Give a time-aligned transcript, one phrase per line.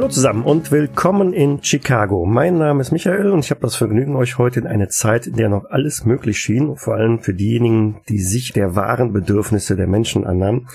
[0.00, 2.24] Hallo zusammen und willkommen in Chicago.
[2.24, 5.34] Mein Name ist Michael und ich habe das Vergnügen, euch heute in eine Zeit, in
[5.34, 9.86] der noch alles möglich schien, vor allem für diejenigen, die sich der wahren Bedürfnisse der
[9.86, 10.68] Menschen annahmen.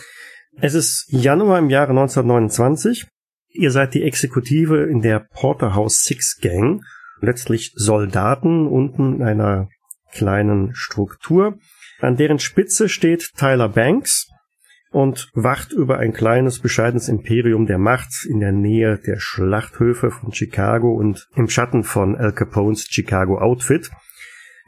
[0.62, 3.08] Es ist Januar im Jahre 1929.
[3.50, 6.84] Ihr seid die Exekutive in der Porterhouse Six Gang,
[7.20, 9.70] letztlich Soldaten unten in einer
[10.12, 11.58] kleinen Struktur.
[12.00, 14.28] An deren Spitze steht Tyler Banks,
[14.96, 20.32] und wacht über ein kleines, bescheidenes Imperium der Macht in der Nähe der Schlachthöfe von
[20.32, 23.92] Chicago und im Schatten von Al Capones Chicago Outfit.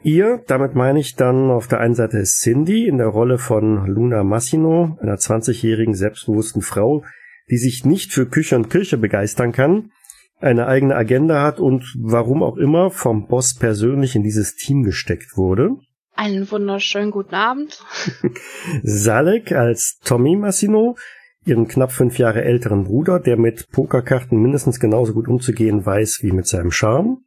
[0.02, 4.22] Ihr, damit meine ich dann auf der einen Seite Cindy in der Rolle von Luna
[4.22, 7.06] Massino, einer 20-jährigen selbstbewussten Frau,
[7.50, 9.92] die sich nicht für Küche und Kirche begeistern kann,
[10.40, 15.38] eine eigene Agenda hat und warum auch immer vom Boss persönlich in dieses Team gesteckt
[15.38, 15.70] wurde.
[16.18, 17.80] Einen wunderschönen guten Abend.
[18.82, 20.96] Salek als Tommy Massino,
[21.44, 26.32] ihren knapp fünf Jahre älteren Bruder, der mit Pokerkarten mindestens genauso gut umzugehen weiß wie
[26.32, 27.18] mit seinem Charme.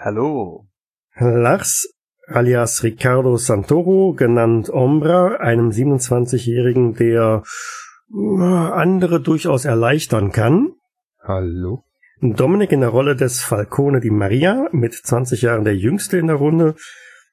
[0.00, 0.66] Hallo.
[1.16, 1.94] Lars
[2.26, 7.44] alias Ricardo Santoro, genannt Ombra, einem 27-Jährigen, der
[8.12, 10.72] äh, andere durchaus erleichtern kann.
[11.22, 11.84] Hallo.
[12.20, 16.36] Dominik in der Rolle des Falcone di Maria, mit 20 Jahren der jüngste in der
[16.36, 16.74] Runde,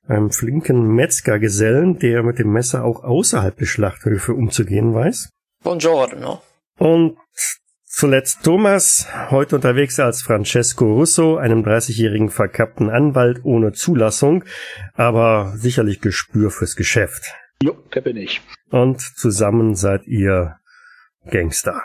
[0.08, 5.30] einem flinken Metzgergesellen, der mit dem Messer auch außerhalb der Schlachthöfe umzugehen weiß.
[5.64, 6.42] Buongiorno.
[6.78, 7.18] Und
[7.86, 14.44] zuletzt Thomas, heute unterwegs als Francesco Russo, einem 30-jährigen verkappten Anwalt ohne Zulassung,
[14.94, 17.34] aber sicherlich Gespür fürs Geschäft.
[17.62, 18.42] Jo, der bin ich.
[18.70, 20.58] Und zusammen seid ihr
[21.30, 21.82] Gangster.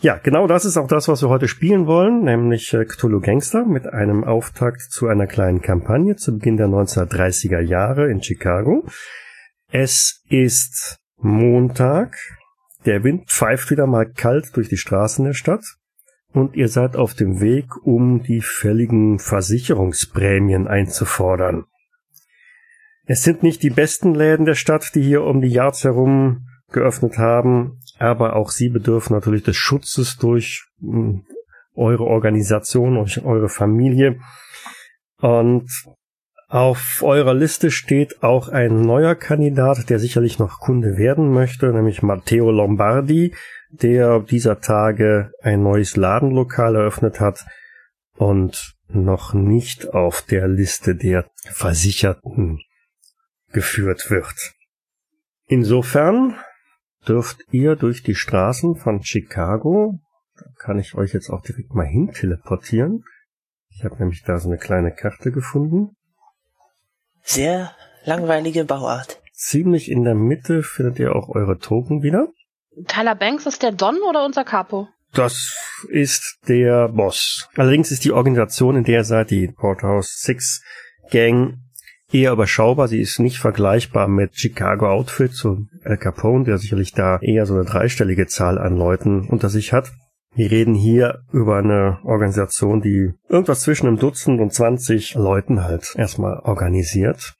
[0.00, 3.64] Ja, genau das ist auch das, was wir heute spielen wollen, nämlich äh, Cthulhu Gangster
[3.64, 8.86] mit einem Auftakt zu einer kleinen Kampagne zu Beginn der 1930er Jahre in Chicago.
[9.72, 12.16] Es ist Montag,
[12.86, 15.64] der Wind pfeift wieder mal kalt durch die Straßen der Stadt
[16.32, 21.64] und ihr seid auf dem Weg, um die fälligen Versicherungsprämien einzufordern.
[23.04, 27.18] Es sind nicht die besten Läden der Stadt, die hier um die Yards herum geöffnet
[27.18, 31.24] haben, aber auch sie bedürfen natürlich des Schutzes durch hm,
[31.74, 34.20] eure Organisation, durch eure Familie.
[35.20, 35.68] Und
[36.48, 42.02] auf eurer Liste steht auch ein neuer Kandidat, der sicherlich noch Kunde werden möchte, nämlich
[42.02, 43.34] Matteo Lombardi,
[43.70, 47.44] der dieser Tage ein neues Ladenlokal eröffnet hat
[48.16, 52.60] und noch nicht auf der Liste der Versicherten
[53.52, 54.54] geführt wird.
[55.46, 56.34] Insofern
[57.08, 59.98] dürft ihr durch die Straßen von Chicago,
[60.36, 63.04] da kann ich euch jetzt auch direkt mal hin teleportieren.
[63.70, 65.96] Ich habe nämlich da so eine kleine Karte gefunden.
[67.22, 67.72] Sehr
[68.04, 69.20] langweilige Bauart.
[69.32, 72.28] Ziemlich in der Mitte findet ihr auch eure Token wieder.
[72.86, 74.88] Tyler Banks ist der Don oder unser Capo?
[75.12, 75.56] Das
[75.88, 77.48] ist der Boss.
[77.56, 80.62] Allerdings ist die Organisation, in der ihr seid, die Porterhouse Six
[81.10, 81.58] Gang,
[82.12, 82.88] eher überschaubar.
[82.88, 87.54] Sie ist nicht vergleichbar mit Chicago Outfits und Al Capone, der sicherlich da eher so
[87.54, 89.92] eine dreistellige Zahl an Leuten unter sich hat.
[90.34, 95.94] Wir reden hier über eine Organisation, die irgendwas zwischen einem Dutzend und 20 Leuten halt
[95.96, 97.34] erstmal organisiert.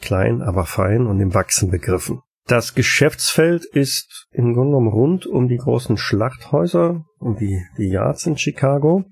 [0.00, 2.20] Klein, aber fein und im Wachsen begriffen.
[2.46, 8.26] Das Geschäftsfeld ist im Grunde genommen rund um die großen Schlachthäuser, um die, die Yards
[8.26, 9.04] in Chicago.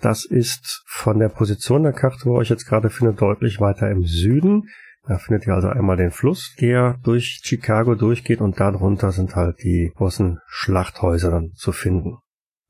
[0.00, 3.90] Das ist von der Position der Karte, wo ihr euch jetzt gerade findet, deutlich weiter
[3.90, 4.68] im Süden.
[5.06, 9.62] Da findet ihr also einmal den Fluss, der durch Chicago durchgeht und darunter sind halt
[9.62, 12.18] die großen Schlachthäuser dann zu finden.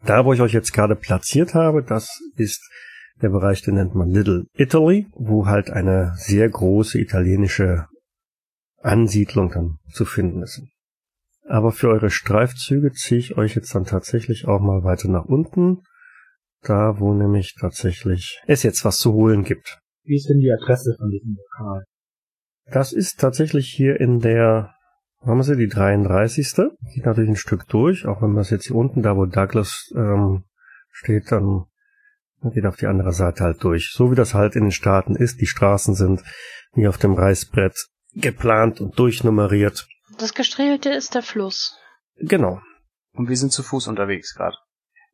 [0.05, 2.62] Da, wo ich euch jetzt gerade platziert habe, das ist
[3.21, 7.87] der Bereich, den nennt man Little Italy, wo halt eine sehr große italienische
[8.80, 10.63] Ansiedlung dann zu finden ist.
[11.45, 15.83] Aber für eure Streifzüge ziehe ich euch jetzt dann tatsächlich auch mal weiter nach unten
[16.63, 19.78] da, wo nämlich tatsächlich es jetzt was zu holen gibt.
[20.05, 21.84] Wie ist denn die Adresse von diesem Lokal?
[22.71, 24.75] Das ist tatsächlich hier in der,
[25.22, 26.55] haben wir sie, die 33.
[26.95, 29.91] Geht natürlich ein Stück durch, auch wenn man es jetzt hier unten, da wo Douglas
[29.95, 30.45] ähm,
[30.91, 31.65] steht, dann
[32.43, 33.93] geht auf die andere Seite halt durch.
[33.93, 35.41] So wie das halt in den Staaten ist.
[35.41, 36.22] Die Straßen sind
[36.75, 37.75] wie auf dem Reißbrett
[38.15, 39.89] geplant und durchnummeriert.
[40.19, 41.77] Das Gestriegelte ist der Fluss.
[42.16, 42.61] Genau.
[43.13, 44.57] Und wir sind zu Fuß unterwegs gerade.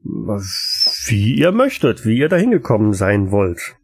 [0.04, 3.76] Wie ihr möchtet, wie ihr dahin gekommen sein wollt.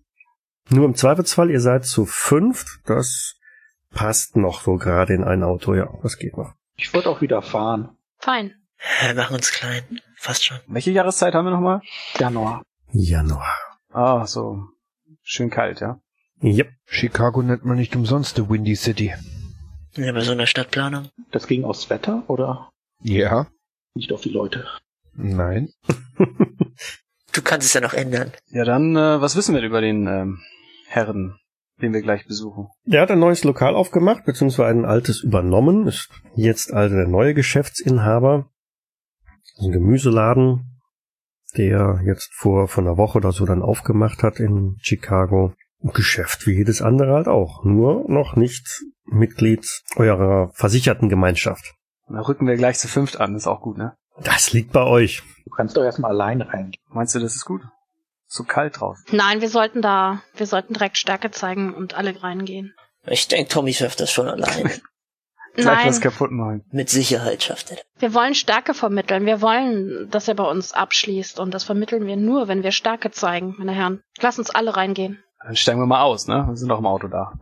[0.68, 3.36] Nur im Zweifelsfall, ihr seid zu fünft, das
[3.90, 6.52] passt noch so gerade in ein Auto, ja, das geht noch.
[6.76, 7.96] Ich wollte auch wieder fahren.
[8.18, 8.54] Fein.
[9.06, 9.82] Wir machen uns klein.
[10.16, 10.58] Fast schon.
[10.66, 11.80] Welche Jahreszeit haben wir nochmal?
[12.18, 12.62] Januar.
[12.92, 13.56] Januar.
[13.92, 14.64] Ah, so.
[15.22, 16.00] Schön kalt, ja.
[16.42, 16.70] Yep.
[16.86, 19.12] Chicago nennt man nicht umsonst the Windy City.
[19.96, 21.08] Ja, bei so einer Stadtplanung.
[21.32, 22.70] Das ging aufs Wetter oder
[23.02, 23.48] Ja.
[23.94, 24.66] nicht auf die Leute?
[25.22, 25.68] Nein.
[27.32, 28.32] Du kannst es ja noch ändern.
[28.48, 30.40] Ja, dann, äh, was wissen wir über den ähm,
[30.88, 31.38] Herren,
[31.80, 32.68] den wir gleich besuchen?
[32.84, 35.86] Der hat ein neues Lokal aufgemacht, beziehungsweise ein altes übernommen.
[35.86, 38.50] Ist jetzt also der neue Geschäftsinhaber.
[39.24, 40.80] Das ist ein Gemüseladen,
[41.56, 45.54] der jetzt vor, vor einer Woche oder so dann aufgemacht hat in Chicago.
[45.82, 47.64] Ein Geschäft wie jedes andere halt auch.
[47.64, 51.74] Nur noch nicht Mitglied eurer versicherten Gemeinschaft.
[52.08, 53.94] Da rücken wir gleich zu fünft an, ist auch gut, ne?
[54.22, 55.22] Das liegt bei euch.
[55.44, 56.82] Du kannst doch erstmal allein reingehen.
[56.88, 57.62] Meinst du, das ist gut?
[58.26, 58.98] So kalt drauf.
[59.10, 62.74] Nein, wir sollten da, wir sollten direkt Stärke zeigen und alle reingehen.
[63.06, 64.62] Ich denke, Tommy schafft das schon alleine.
[64.62, 64.80] Gleich
[65.64, 66.64] Nein, was kaputt machen.
[66.70, 67.84] Mit Sicherheit schafft er das.
[67.98, 69.26] wir wollen Stärke vermitteln.
[69.26, 73.10] Wir wollen, dass er bei uns abschließt und das vermitteln wir nur, wenn wir Stärke
[73.10, 74.02] zeigen, meine Herren.
[74.20, 75.22] Lass uns alle reingehen.
[75.44, 76.44] Dann steigen wir mal aus, ne?
[76.46, 77.32] Wir sind doch im Auto da.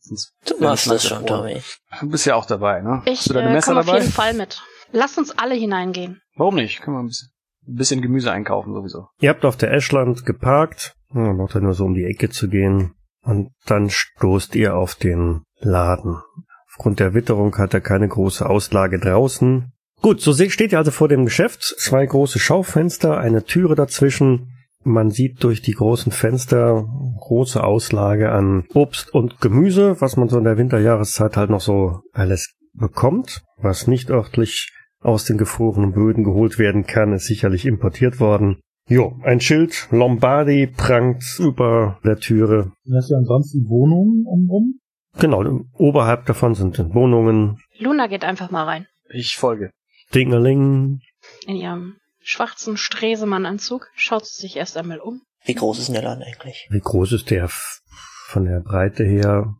[0.00, 1.24] Sonst Du machst das schon.
[1.24, 1.62] Tommy.
[2.00, 3.02] Du bist ja auch dabei, ne?
[3.06, 3.98] Ich Hast du deine äh, Messer komme auf dabei?
[4.00, 4.60] jeden Fall mit.
[4.96, 6.22] Lass uns alle hineingehen.
[6.36, 6.80] Warum nicht?
[6.80, 7.28] Können wir ein bisschen,
[7.68, 9.08] ein bisschen Gemüse einkaufen sowieso.
[9.20, 10.94] Ihr habt auf der Ashland geparkt.
[11.14, 12.94] Ja, braucht ja nur so um die Ecke zu gehen.
[13.20, 16.22] Und dann stoßt ihr auf den Laden.
[16.70, 19.70] Aufgrund der Witterung hat er keine große Auslage draußen.
[20.00, 21.62] Gut, so steht ihr also vor dem Geschäft.
[21.62, 24.52] Zwei große Schaufenster, eine Türe dazwischen.
[24.82, 26.88] Man sieht durch die großen Fenster
[27.20, 32.00] große Auslage an Obst und Gemüse, was man so in der Winterjahreszeit halt noch so
[32.14, 34.72] alles bekommt, was nicht örtlich
[35.06, 38.60] aus den gefrorenen Böden geholt werden kann, ist sicherlich importiert worden.
[38.88, 42.72] Jo, ein Schild Lombardi prangt über der Türe.
[42.84, 44.78] Sind das ja ansonsten Wohnungen umrum?
[45.18, 45.42] Genau,
[45.72, 48.86] oberhalb davon sind Wohnungen, Luna geht einfach mal rein.
[49.08, 49.70] Ich folge.
[50.14, 51.00] Dingeling.
[51.46, 55.22] In ihrem schwarzen Stresemann-Anzug schaut sie sich erst einmal um.
[55.44, 56.66] Wie groß ist denn der Laden eigentlich?
[56.70, 57.44] Wie groß ist der?
[57.44, 57.80] F-
[58.28, 59.54] Von der Breite her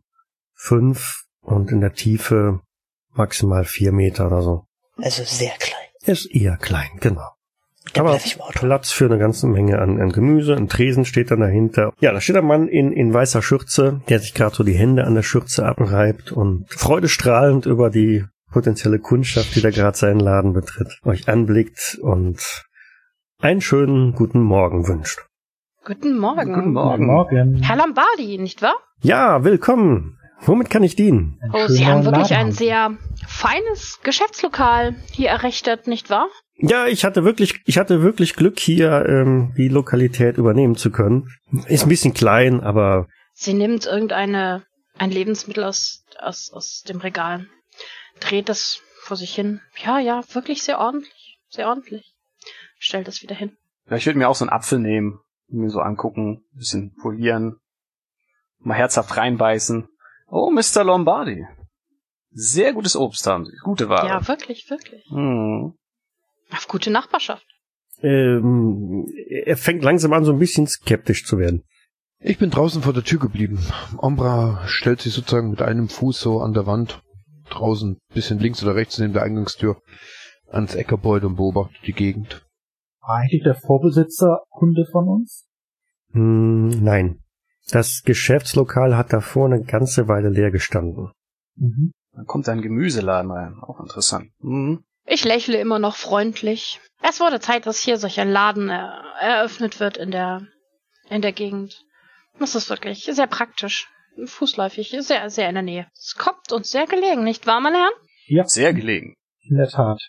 [0.55, 2.59] fünf und in der Tiefe
[3.13, 4.66] maximal vier Meter oder so.
[5.01, 5.87] Also sehr klein.
[6.03, 7.29] Er ist eher klein, genau.
[7.93, 8.19] Da Aber.
[8.53, 10.55] Platz für eine ganze Menge an, an Gemüse.
[10.55, 11.93] Ein Tresen steht dann dahinter.
[11.99, 15.05] Ja, da steht ein Mann in, in weißer Schürze, der sich gerade so die Hände
[15.05, 20.53] an der Schürze abreibt und freudestrahlend über die potenzielle Kundschaft, die da gerade seinen Laden
[20.53, 22.41] betritt, euch anblickt und
[23.39, 25.25] einen schönen guten Morgen wünscht.
[25.85, 26.53] Guten Morgen.
[26.53, 27.05] Guten Morgen.
[27.05, 27.61] Morgen.
[27.61, 28.75] Herr Lombardi, nicht wahr?
[29.01, 30.16] Ja, willkommen.
[30.41, 31.39] Womit kann ich dienen?
[31.41, 32.97] Ein Oh, Sie haben wirklich Laden ein sehr
[33.27, 36.27] feines Geschäftslokal hier errichtet, nicht wahr?
[36.59, 41.29] Ja, ich hatte wirklich, ich hatte wirklich Glück, hier ähm, die Lokalität übernehmen zu können.
[41.67, 44.63] Ist ein bisschen klein, aber Sie nimmt irgendeine
[44.97, 47.47] ein Lebensmittel aus, aus, aus dem Regal,
[48.19, 49.61] dreht es vor sich hin.
[49.83, 52.13] Ja, ja, wirklich sehr ordentlich, sehr ordentlich.
[52.79, 53.55] Stellt es wieder hin.
[53.89, 57.57] Ja, ich würde mir auch so einen Apfel nehmen, mir so angucken, ein bisschen polieren,
[58.59, 59.87] mal herzhaft reinbeißen.
[60.27, 60.83] Oh, Mr.
[60.83, 61.45] Lombardi.
[62.31, 63.53] Sehr gutes Obst haben Sie.
[63.63, 64.07] Gute Ware.
[64.07, 65.03] Ja, wirklich, wirklich.
[65.09, 65.73] Hm.
[66.51, 67.45] Auf gute Nachbarschaft.
[68.01, 69.05] ähm,
[69.45, 71.63] er fängt langsam an, so ein bisschen skeptisch zu werden.
[72.19, 73.59] Ich bin draußen vor der Tür geblieben.
[73.97, 77.01] Ombra stellt sich sozusagen mit einem Fuß so an der Wand,
[77.49, 79.81] draußen, bisschen links oder rechts neben der Eingangstür,
[80.49, 82.45] ans Eckerbeutel und beobachtet die Gegend.
[83.01, 85.47] War eigentlich der Vorbesitzer Kunde von uns?
[86.11, 87.23] Hm, nein.
[87.71, 91.11] Das Geschäftslokal hat davor eine ganze Weile leer gestanden.
[91.55, 91.91] Mhm.
[92.13, 93.55] Dann kommt ein Gemüseladen rein.
[93.61, 94.31] Auch interessant.
[94.41, 94.83] Hm.
[95.05, 96.79] Ich lächle immer noch freundlich.
[97.03, 98.89] Es wurde Zeit, dass hier solch ein Laden äh,
[99.21, 100.47] eröffnet wird in der,
[101.09, 101.83] in der Gegend.
[102.39, 103.87] Das ist wirklich sehr praktisch.
[104.25, 105.87] Fußläufig, sehr, sehr in der Nähe.
[105.93, 107.93] Es kommt uns sehr gelegen, nicht wahr, meine Herren?
[108.25, 109.13] Ja, Sehr gelegen.
[109.41, 110.01] in der Tat.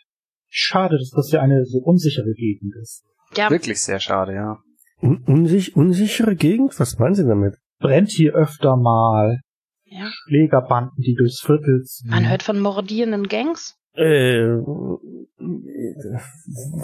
[0.49, 3.05] Schade, dass das ja eine so unsichere Gegend ist.
[3.37, 4.63] Ja, Wirklich sehr schade, ja.
[5.01, 6.79] Un unsich unsichere Gegend?
[6.81, 7.57] Was meinen Sie damit?
[7.79, 9.41] Brennt hier öfter mal.
[9.85, 10.07] ja.
[10.11, 12.11] Schlägerbanden, die durchs Viertel ziehen.
[12.11, 13.77] Man hört von mordierenden Gangs.
[13.95, 14.59] Äh,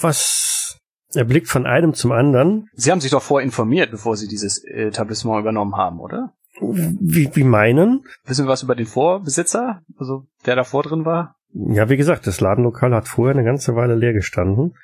[0.01, 0.79] was?
[1.15, 2.69] Er blickt von einem zum anderen.
[2.73, 6.33] Sie haben sich doch vorher informiert, bevor Sie dieses Etablissement übernommen haben, oder?
[6.61, 8.05] Wie, wie meinen?
[8.25, 9.83] Wissen wir was über den Vorbesitzer?
[9.97, 11.37] Also, der davor drin war?
[11.53, 14.75] Ja, wie gesagt, das Ladenlokal hat vorher eine ganze Weile leer gestanden.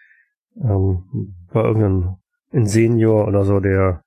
[0.57, 2.17] Ähm, war irgendein
[2.53, 4.03] ein Senior oder so, der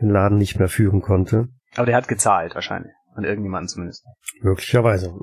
[0.00, 1.48] den Laden nicht mehr führen konnte.
[1.76, 2.92] Aber der hat gezahlt, wahrscheinlich.
[3.14, 4.04] An irgendjemanden zumindest.
[4.40, 5.14] Möglicherweise.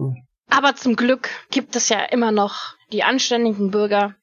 [0.50, 4.16] Aber zum Glück gibt es ja immer noch die anständigen Bürger,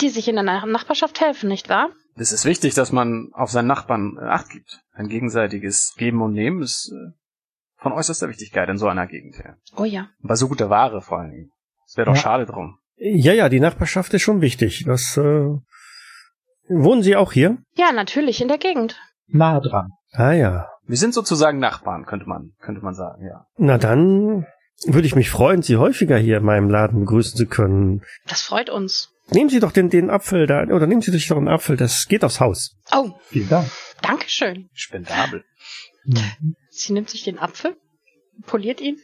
[0.00, 1.90] die sich in der Nach- Nachbarschaft helfen, nicht wahr?
[2.16, 4.80] Es ist wichtig, dass man auf seinen Nachbarn äh, Acht gibt.
[4.92, 7.12] Ein gegenseitiges Geben und Nehmen ist äh,
[7.76, 9.36] von äußerster Wichtigkeit in so einer Gegend.
[9.38, 9.56] Ja.
[9.76, 10.08] Oh ja.
[10.22, 11.50] Bei so guter Ware vor allen Dingen.
[11.86, 12.20] Es wäre doch Ja.
[12.22, 12.78] schade drum.
[12.96, 14.84] Ja, ja, die Nachbarschaft ist schon wichtig.
[14.86, 15.48] Das, äh,
[16.68, 17.58] wohnen Sie auch hier?
[17.74, 19.00] Ja, natürlich, in der Gegend.
[19.26, 19.90] Nah dran.
[20.12, 20.68] Ah ja.
[20.86, 23.46] Wir sind sozusagen Nachbarn, könnte man, könnte man sagen, ja.
[23.56, 24.46] Na dann
[24.86, 28.02] würde ich mich freuen, Sie häufiger hier in meinem Laden begrüßen zu können.
[28.26, 29.10] Das freut uns.
[29.30, 32.06] Nehmen Sie doch den, den Apfel da, oder nehmen Sie sich doch einen Apfel, das
[32.06, 32.76] geht aufs Haus.
[32.92, 33.70] Oh, Vielen Dank.
[34.02, 34.68] Dankeschön.
[34.74, 35.44] Spendabel.
[36.68, 37.76] Sie nimmt sich den Apfel,
[38.46, 38.98] poliert ihn.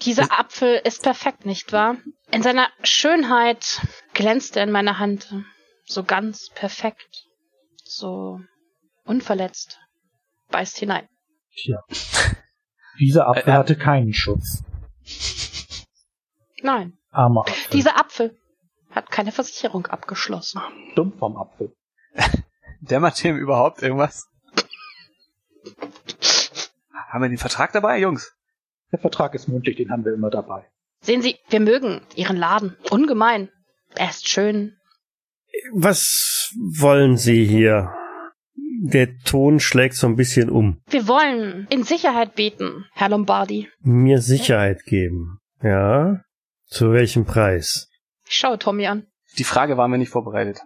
[0.00, 1.96] Dieser Apfel ist perfekt, nicht wahr?
[2.30, 3.82] In seiner Schönheit
[4.16, 5.32] glänzt er in meiner Hand.
[5.84, 7.26] So ganz perfekt.
[7.84, 8.40] So
[9.04, 9.78] unverletzt.
[10.50, 11.08] Beißt hinein.
[11.54, 11.78] Tja.
[12.98, 13.58] Dieser Apfel Äh, äh.
[13.58, 14.64] hatte keinen Schutz.
[16.62, 17.70] Nein, Armer Apfel.
[17.72, 18.36] dieser Apfel
[18.90, 20.60] hat keine Versicherung abgeschlossen.
[20.96, 21.76] dumm vom Apfel.
[22.80, 24.28] Dämmert dem überhaupt irgendwas?
[27.10, 28.34] Haben wir den Vertrag dabei, Jungs?
[28.92, 30.66] Der Vertrag ist mündlich, den haben wir immer dabei.
[31.02, 32.76] Sehen Sie, wir mögen Ihren Laden.
[32.90, 33.50] Ungemein.
[33.96, 34.76] Er ist schön.
[35.72, 37.92] Was wollen Sie hier?
[38.82, 40.82] Der Ton schlägt so ein bisschen um.
[40.88, 43.68] Wir wollen in Sicherheit beten, Herr Lombardi.
[43.80, 45.38] Mir Sicherheit geben.
[45.62, 46.22] Ja?
[46.66, 47.88] Zu welchem Preis?
[48.28, 49.06] Ich schaue Tommy an.
[49.38, 50.60] Die Frage war mir nicht vorbereitet.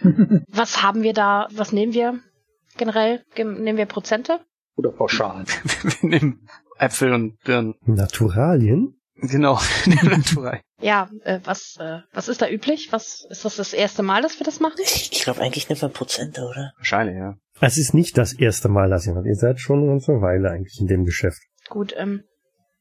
[0.48, 1.48] Was haben wir da?
[1.52, 2.20] Was nehmen wir
[2.76, 3.24] generell?
[3.36, 4.40] Nehmen wir Prozente?
[4.76, 5.46] Oder Pauschalen.
[6.00, 6.48] Wir nehmen
[6.78, 7.74] Äpfel und Birnen.
[7.86, 9.00] Naturalien?
[9.16, 10.60] Genau, nehmen Natural.
[10.80, 12.88] Ja, äh, was, äh, was ist da üblich?
[12.90, 14.80] Was ist das das erste Mal, dass wir das machen?
[14.82, 16.72] Ich, ich glaube, eigentlich nimmt man Prozente, oder?
[16.76, 17.36] Wahrscheinlich, ja.
[17.60, 19.26] Es ist nicht das erste Mal, dass ihr macht.
[19.26, 21.40] Ihr seid schon eine ganze Weile eigentlich in dem Geschäft.
[21.68, 22.24] Gut, ähm,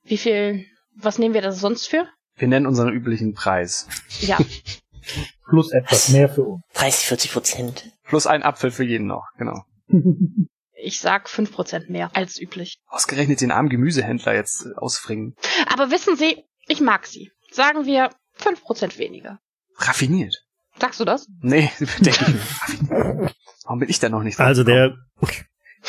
[0.04, 0.66] wie viel,
[0.98, 2.08] was nehmen wir da sonst für?
[2.36, 3.88] Wir nennen unseren üblichen Preis.
[4.22, 4.40] Ja,
[5.50, 6.64] Plus etwas mehr für uns.
[6.74, 7.92] 30, 40 Prozent.
[8.04, 9.64] Plus ein Apfel für jeden noch, genau.
[10.84, 12.80] ich sag fünf Prozent mehr als üblich.
[12.88, 15.36] Ausgerechnet den armen Gemüsehändler jetzt äh, ausfringen.
[15.72, 17.32] Aber wissen Sie, ich mag Sie.
[17.52, 19.40] Sagen wir fünf Prozent weniger.
[19.78, 20.44] Raffiniert.
[20.80, 21.28] Sagst du das?
[21.42, 23.34] Nee, denke ich.
[23.64, 24.96] Warum bin ich da noch nicht drauf Also der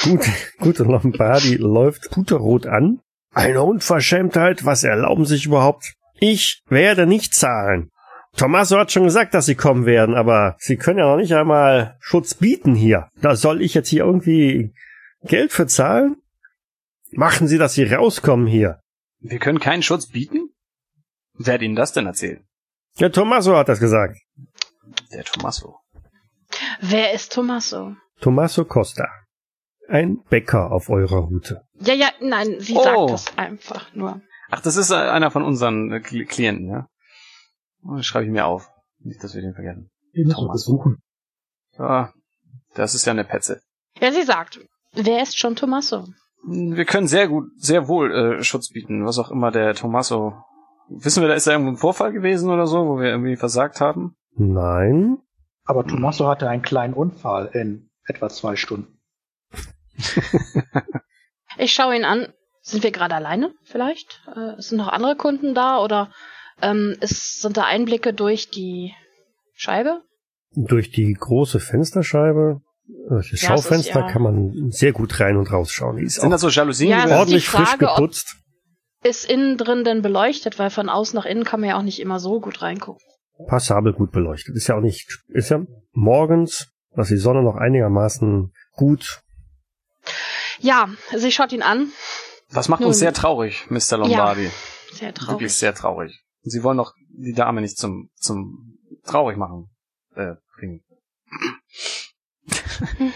[0.03, 3.01] gute, gute Lombardi läuft puterrot an.
[3.33, 5.95] Eine Unverschämtheit, was erlauben Sie sich überhaupt?
[6.15, 7.91] Ich werde nicht zahlen.
[8.37, 11.97] Tommaso hat schon gesagt, dass Sie kommen werden, aber Sie können ja noch nicht einmal
[12.01, 13.09] Schutz bieten hier.
[13.21, 14.75] Da soll ich jetzt hier irgendwie
[15.23, 16.17] Geld für zahlen?
[17.13, 18.81] Machen Sie, dass Sie rauskommen hier.
[19.21, 20.51] Wir können keinen Schutz bieten?
[21.35, 22.43] Wer hat Ihnen das denn erzählt?
[23.01, 24.19] Der Tommaso hat das gesagt.
[25.13, 25.79] Der Tommaso.
[26.81, 27.95] Wer ist Tommaso?
[28.21, 29.09] Tommaso Costa.
[29.89, 31.63] Ein Bäcker auf eurer Route.
[31.81, 32.83] Ja, ja, nein, sie Oh.
[32.83, 34.21] sagt das einfach nur.
[34.51, 36.87] Ach, das ist äh, einer von unseren äh, Kli- Klienten, ja?
[37.87, 38.71] Oh, Das schreibe ich mir auf.
[39.01, 39.91] Nicht, dass wir den vergessen.
[40.15, 40.65] Den müssen wir Thomas.
[40.65, 41.03] besuchen.
[41.79, 42.13] Ja,
[42.75, 43.61] das ist ja eine Petze.
[44.01, 44.61] Ja, sie sagt,
[44.93, 46.07] wer ist schon Tommaso?
[46.47, 50.35] Wir können sehr gut, sehr wohl äh, Schutz bieten, was auch immer der Tommaso.
[50.89, 53.81] Wissen wir, da ist da irgendwo ein Vorfall gewesen oder so, wo wir irgendwie versagt
[53.81, 54.17] haben?
[54.37, 55.19] Nein.
[55.65, 59.01] Aber Tommaso hatte einen kleinen Unfall in etwa zwei Stunden.
[61.57, 62.33] Ich schaue ihn an.
[62.63, 64.23] Sind wir gerade alleine vielleicht?
[64.35, 66.11] Äh, sind noch andere Kunden da oder
[66.63, 68.93] ähm, ist, sind da Einblicke durch die
[69.55, 70.03] Scheibe?
[70.57, 72.61] Durch die große Fensterscheibe,
[73.09, 75.97] durch das Ja, es ist Schaufenster ja- kann man sehr gut rein und rausschauen.
[75.97, 76.91] Die ist Sind auch das so Jalousien?
[76.91, 78.37] Ja, ordentlich frisch Frage, ob- geputzt.
[79.03, 80.59] Ist innen drin denn beleuchtet?
[80.59, 83.03] Weil von außen nach innen kann man ja auch nicht immer so gut reingucken.
[83.49, 84.55] Passabel gut beleuchtet.
[84.57, 85.61] Ist ja auch nicht, ist ja
[85.93, 89.21] morgens, dass die Sonne noch einigermaßen gut.
[90.61, 91.89] Ja, sie schaut ihn an.
[92.53, 93.01] Das macht uns Nun.
[93.01, 93.99] sehr traurig, Mr.
[93.99, 94.51] Lombardi.
[94.93, 95.53] Sehr Wirklich traurig.
[95.55, 96.24] sehr traurig.
[96.45, 99.71] Und Sie wollen doch die Dame nicht zum, zum traurig machen,
[100.15, 100.85] äh, bringen.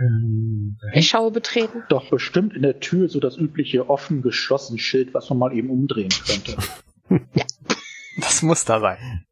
[0.00, 1.84] Ähm, Ich hängt schaue betreten.
[1.88, 5.70] doch bestimmt in der Tür so das übliche offen geschlossen Schild, was man mal eben
[5.70, 6.56] umdrehen könnte.
[8.16, 9.24] Das muss da sein.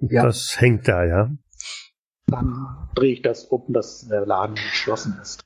[0.00, 0.22] Ja.
[0.24, 1.30] Das hängt da, ja.
[2.26, 5.42] Dann drehe ich das um, dass der Laden geschlossen ist.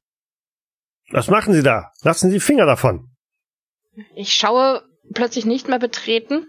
[1.11, 1.93] Was machen Sie da?
[2.03, 3.15] Lassen Sie Finger davon.
[4.15, 4.83] Ich schaue
[5.15, 6.47] plötzlich nicht mehr betreten.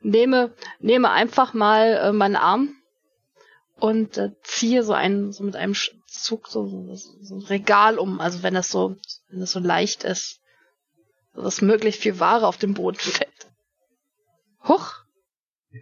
[0.00, 2.74] nehme, nehme einfach mal äh, meinen Arm
[3.78, 5.74] und äh, ziehe so einen, so mit einem
[6.06, 8.20] Zug so, so, so ein Regal um.
[8.20, 8.96] Also wenn das so,
[9.28, 10.40] wenn das so leicht ist,
[11.34, 13.28] dass möglichst viel Ware auf den Boden fällt.
[14.68, 14.92] Huch,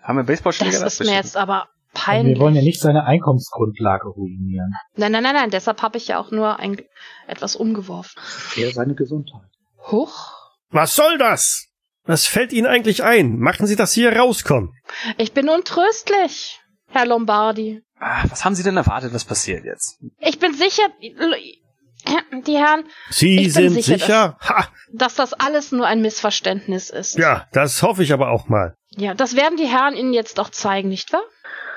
[0.02, 0.80] Haben wir Baseballschläger?
[0.80, 2.38] das ist mir jetzt aber Wir peinlich.
[2.40, 4.72] wollen ja nicht seine Einkommensgrundlage ruinieren.
[4.94, 6.80] Nein, nein, nein, nein, deshalb habe ich ja auch nur ein,
[7.26, 8.20] etwas umgeworfen.
[8.56, 9.48] Eher seine Gesundheit.
[9.90, 10.32] Huch,
[10.70, 11.66] Was soll das?
[12.04, 13.38] Was fällt Ihnen eigentlich ein?
[13.38, 14.72] Machen Sie, dass Sie hier rauskommen.
[15.18, 17.82] ich bin untröstlich, Herr Lombardi.
[17.98, 19.98] Ah, was haben Sie denn erwartet, was passiert jetzt?
[20.18, 24.38] Ich bin sicher, die Herren, Sie sind sicher, sicher?
[24.40, 24.68] Ha!
[24.92, 27.18] dass das alles nur ein Missverständnis ist.
[27.18, 28.74] Ja, das hoffe ich aber auch mal.
[28.96, 31.22] Ja, das werden die Herren Ihnen jetzt auch zeigen, nicht wahr?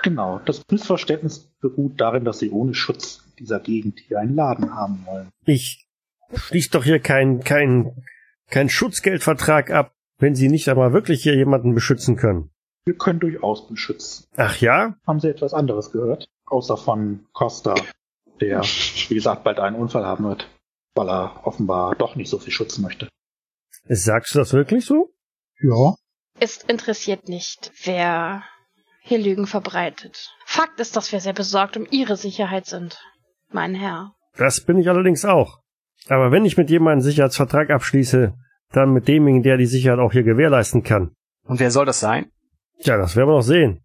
[0.03, 5.05] Genau, das Missverständnis beruht darin, dass sie ohne Schutz dieser Gegend hier einen Laden haben
[5.05, 5.29] wollen.
[5.45, 5.87] Ich
[6.33, 8.03] schließe doch hier keinen kein,
[8.49, 9.93] kein Schutzgeldvertrag ab.
[10.19, 12.49] wenn Sie nicht einmal wirklich hier jemanden beschützen können?
[12.85, 14.25] Wir können durchaus beschützen.
[14.37, 14.95] Ach ja?
[15.07, 16.27] Haben Sie etwas anderes gehört?
[16.45, 17.75] Außer von Costa,
[18.39, 20.49] der, wie gesagt, bald einen Unfall haben wird,
[20.95, 23.09] weil er offenbar doch nicht so viel schützen möchte.
[23.87, 25.09] Sagst du das wirklich so?
[25.61, 25.95] Ja.
[26.39, 28.43] Es interessiert nicht, wer
[29.01, 30.29] hier Lügen verbreitet.
[30.45, 32.99] Fakt ist, dass wir sehr besorgt um Ihre Sicherheit sind,
[33.51, 34.13] mein Herr.
[34.37, 35.59] Das bin ich allerdings auch.
[36.07, 38.33] Aber wenn ich mit jemandem einen Sicherheitsvertrag abschließe,
[38.71, 41.11] dann mit demjenigen, der die Sicherheit auch hier gewährleisten kann.
[41.43, 42.31] Und wer soll das sein?
[42.79, 43.83] Ja, das werden wir noch sehen.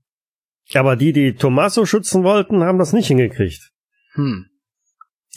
[0.75, 3.71] Aber die, die Tommaso schützen wollten, haben das nicht hingekriegt.
[4.15, 4.47] Hm.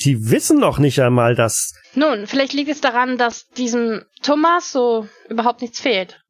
[0.04, 1.74] Die wissen noch nicht einmal, dass...
[1.94, 6.22] Nun, vielleicht liegt es daran, dass diesem Tommaso überhaupt nichts fehlt.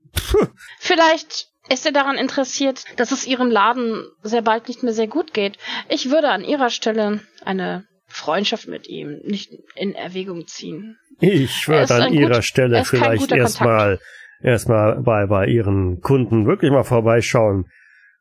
[0.79, 5.33] Vielleicht ist er daran interessiert, dass es ihrem Laden sehr bald nicht mehr sehr gut
[5.33, 5.57] geht.
[5.89, 10.97] Ich würde an ihrer Stelle eine Freundschaft mit ihm nicht in Erwägung ziehen.
[11.19, 13.99] Ich würde an ihrer gut- Stelle vielleicht erstmal
[14.41, 17.69] erstmal bei, bei ihren Kunden wirklich mal vorbeischauen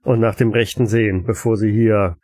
[0.03, 2.17] und nach dem Rechten sehen, bevor sie hier...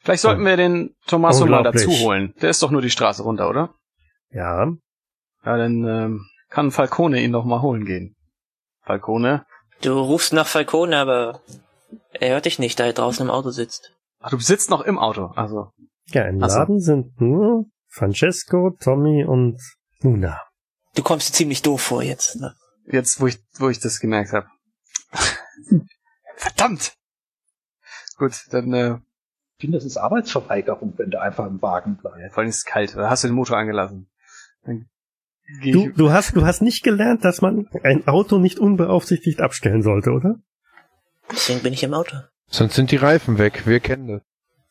[0.00, 2.32] Vielleicht sollten wir den Tommaso mal dazu holen.
[2.40, 3.74] Der ist doch nur die Straße runter, oder?
[4.30, 4.72] Ja,
[5.44, 8.14] Ja, dann ähm, kann Falcone ihn doch mal holen gehen.
[8.82, 9.44] Falcone?
[9.82, 11.40] Du rufst nach Falcone, aber
[12.12, 13.92] er hört dich nicht, da er draußen im Auto sitzt.
[14.20, 15.26] Ach, du sitzt noch im Auto.
[15.36, 15.70] Also,
[16.08, 16.58] ja im Ach so.
[16.58, 19.60] Laden sind nur Francesco, Tommy und
[20.00, 20.40] Luna.
[20.94, 22.36] Du kommst dir ziemlich doof vor jetzt.
[22.36, 22.54] Ne?
[22.92, 24.46] jetzt, wo ich, wo ich das gemerkt habe.
[26.36, 26.94] Verdammt!
[28.18, 28.94] Gut, dann, äh,
[29.56, 32.32] Ich finde, das ist Arbeitsverweigerung, wenn der einfach im Wagen bleibt.
[32.32, 32.94] vor allem ist es kalt.
[32.94, 34.08] Oder hast du den Motor angelassen?
[35.62, 40.10] Du, du hast, du hast nicht gelernt, dass man ein Auto nicht unbeaufsichtigt abstellen sollte,
[40.10, 40.36] oder?
[41.30, 42.16] Deswegen bin ich im Auto.
[42.48, 43.66] Sonst sind die Reifen weg.
[43.66, 44.22] Wir kennen das.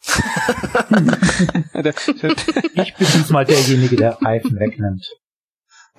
[2.76, 5.06] Ich bin diesmal derjenige, der Reifen wegnimmt.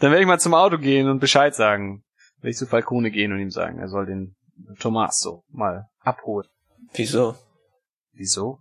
[0.01, 2.03] dann werde ich mal zum Auto gehen und Bescheid sagen.
[2.39, 4.37] Werde ich zu Falcone gehen und ihm sagen, er soll den
[4.79, 6.49] Tommaso mal abholen.
[6.93, 7.37] Wieso?
[8.13, 8.61] Wieso?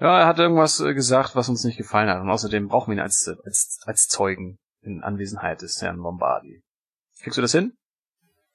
[0.00, 2.20] Ja, er hat irgendwas äh, gesagt, was uns nicht gefallen hat.
[2.20, 6.62] Und außerdem brauchen wir ihn als, als, als Zeugen in Anwesenheit des Herrn Lombardi.
[7.22, 7.74] Kriegst du das hin?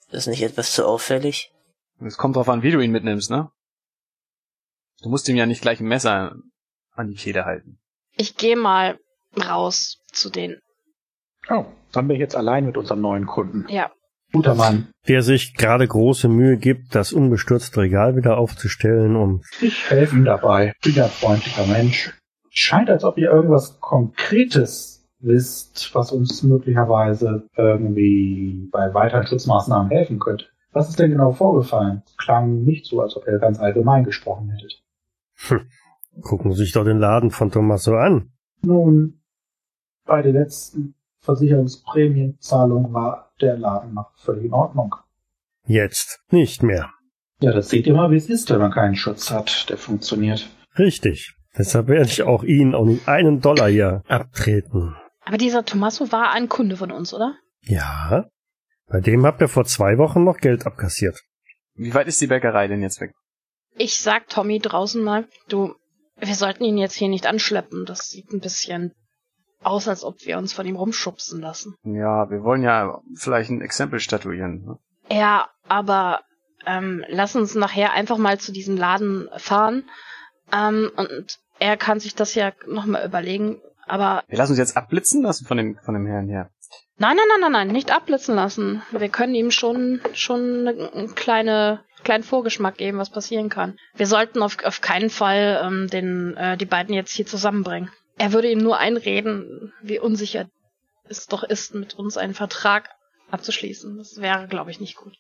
[0.10, 1.52] Das ist nicht etwas zu auffällig?
[2.00, 3.50] Es kommt drauf an, wie du ihn mitnimmst, ne?
[5.02, 6.36] Du musst ihm ja nicht gleich ein Messer
[6.94, 7.80] an die Kehle halten.
[8.16, 8.98] Ich gehe mal
[9.38, 10.60] raus zu denen.
[11.50, 13.66] Oh, dann bin ich jetzt allein mit unserem neuen Kunden.
[13.70, 13.92] Ja.
[14.34, 14.90] Guter Mann.
[15.08, 20.26] Der sich gerade große Mühe gibt, das unbestürzte Regal wieder aufzustellen und Ich helfe ihm
[20.26, 20.74] dabei.
[20.84, 22.14] Bin ein freundlicher Mensch.
[22.50, 30.20] Scheint, als ob ihr irgendwas Konkretes wisst, was uns möglicherweise irgendwie bei weiteren Schutzmaßnahmen helfen
[30.20, 30.46] könnte.
[30.74, 32.04] Was ist denn genau vorgefallen?
[32.18, 34.82] Klang nicht so, als ob ihr ganz allgemein gesprochen hättet.
[36.22, 38.32] Gucken sich doch den Laden von Tommaso an.
[38.62, 39.22] Nun,
[40.06, 44.96] bei der letzten Versicherungsprämienzahlung war der Laden noch völlig in Ordnung.
[45.66, 46.92] Jetzt nicht mehr.
[47.40, 50.50] Ja, das seht ihr mal, wie es ist, wenn man keinen Schutz hat, der funktioniert.
[50.78, 51.36] Richtig.
[51.58, 54.96] Deshalb werde ich auch Ihnen auch nicht einen Dollar hier abtreten.
[55.22, 57.36] Aber dieser Tommaso war ein Kunde von uns, oder?
[57.62, 58.30] Ja.
[58.88, 61.22] Bei dem habt ihr vor zwei Wochen noch Geld abkassiert.
[61.74, 63.14] Wie weit ist die Bäckerei denn jetzt weg?
[63.78, 65.76] Ich sag Tommy draußen mal, du,
[66.18, 67.86] wir sollten ihn jetzt hier nicht anschleppen.
[67.86, 68.94] Das sieht ein bisschen
[69.64, 71.76] aus, als ob wir uns von ihm rumschubsen lassen.
[71.84, 74.64] Ja, wir wollen ja vielleicht ein Exempel statuieren.
[74.66, 74.78] Ne?
[75.16, 76.22] Ja, aber
[76.66, 79.84] ähm, lass uns nachher einfach mal zu diesem Laden fahren.
[80.52, 83.62] Ähm, und er kann sich das ja nochmal überlegen.
[83.86, 86.50] Aber Wir lassen uns jetzt abblitzen lassen von dem, von dem Herrn hier.
[86.98, 88.82] nein, nein, nein, nein, nein, nicht abblitzen lassen.
[88.92, 93.78] Wir können ihm schon schon eine, eine kleine kleinen Vorgeschmack geben, was passieren kann.
[93.96, 97.92] Wir sollten auf, auf keinen Fall ähm, den äh, die beiden jetzt hier zusammenbringen.
[98.18, 100.46] Er würde ihm nur einreden, wie unsicher
[101.10, 102.90] es doch ist, mit uns einen Vertrag
[103.30, 103.98] abzuschließen.
[103.98, 105.18] Das wäre, glaube ich, nicht gut.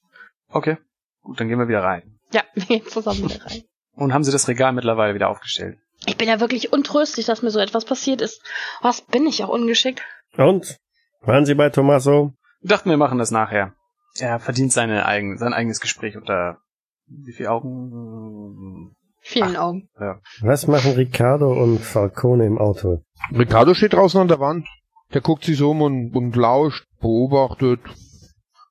[0.48, 0.78] Okay.
[1.24, 2.20] Gut, dann gehen wir wieder rein.
[2.32, 3.64] Ja, wir gehen zusammen wieder rein.
[3.96, 5.78] Und haben sie das Regal mittlerweile wieder aufgestellt?
[6.06, 8.42] Ich bin ja wirklich untröstlich, dass mir so etwas passiert ist.
[8.82, 10.02] Was bin ich auch ungeschickt?
[10.38, 10.78] Und?
[11.20, 12.32] Waren Sie bei Tommaso?
[12.62, 13.74] Wir dachten, wir machen das nachher.
[14.20, 16.62] Er verdient seine eigen, sein eigenes Gespräch unter
[17.08, 18.96] wie viel Augen?
[19.20, 19.90] Vielen Augen.
[20.00, 20.22] Ja.
[20.42, 23.02] Was machen Riccardo und Falcone im Auto?
[23.38, 24.68] Ricardo steht draußen an der Wand.
[25.14, 27.80] Der guckt sich so um und, und lauscht, beobachtet,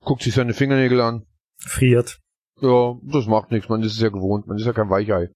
[0.00, 1.26] guckt sich seine Fingernägel an.
[1.58, 2.20] Friert.
[2.60, 5.28] Ja, das macht nichts, man ist es ja gewohnt, man ist ja kein Weichei.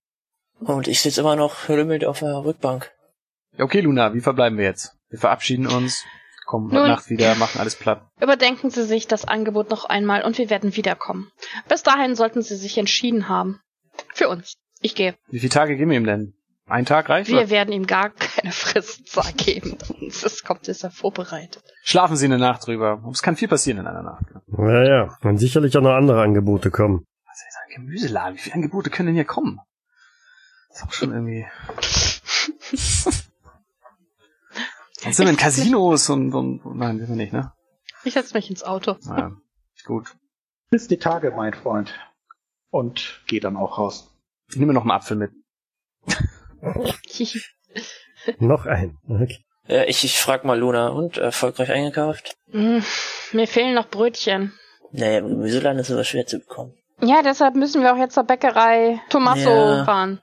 [0.61, 2.91] Und ich sitze immer noch lümmelt auf der Rückbank.
[3.59, 4.97] Okay, Luna, wie verbleiben wir jetzt?
[5.09, 6.05] Wir verabschieden uns,
[6.51, 8.03] kommen Nun- Nacht wieder, machen alles platt.
[8.21, 11.31] Überdenken Sie sich das Angebot noch einmal und wir werden wiederkommen.
[11.69, 13.61] Bis dahin sollten Sie sich entschieden haben.
[14.15, 14.55] Für uns.
[14.81, 15.15] Ich gehe.
[15.29, 16.35] Wie viele Tage geben wir ihm denn?
[16.67, 17.29] Ein Tag reicht?
[17.31, 17.51] Wir oder?
[17.51, 19.77] werden ihm gar keine Frist geben.
[20.23, 21.63] Das kommt, ist er vorbereitet.
[21.85, 23.01] Schlafen Sie eine Nacht drüber.
[23.13, 24.25] Es kann viel passieren in einer Nacht.
[24.49, 27.05] Naja, und sicherlich auch noch andere Angebote kommen.
[27.27, 28.35] Was ist ein Gemüseladen?
[28.35, 29.61] Wie viele Angebote können denn hier kommen?
[30.69, 31.47] Das ist auch schon irgendwie.
[35.03, 37.53] Dann sind wir in Casinos und, und, und nein, sind wir nicht, ne?
[38.05, 38.97] Ich setze mich ins Auto.
[39.05, 39.33] Naja,
[39.85, 40.15] gut.
[40.71, 41.93] Bis die Tage, mein Freund.
[42.71, 44.11] Und geh dann auch raus.
[44.49, 45.31] Ich nehme noch einen Apfel mit.
[48.39, 48.99] Noch ein.
[49.09, 49.39] Okay.
[49.67, 50.89] Ja, ich, ich frag mal Luna.
[50.89, 52.35] Und erfolgreich eingekauft?
[52.51, 52.83] Hm,
[53.33, 54.53] Mir fehlen noch Brötchen.
[54.93, 56.75] Naja, im Gemüseladen ist aber schwer zu bekommen.
[57.03, 59.85] Ja, deshalb müssen wir auch jetzt zur Bäckerei Tommaso Ja.
[59.85, 60.21] fahren.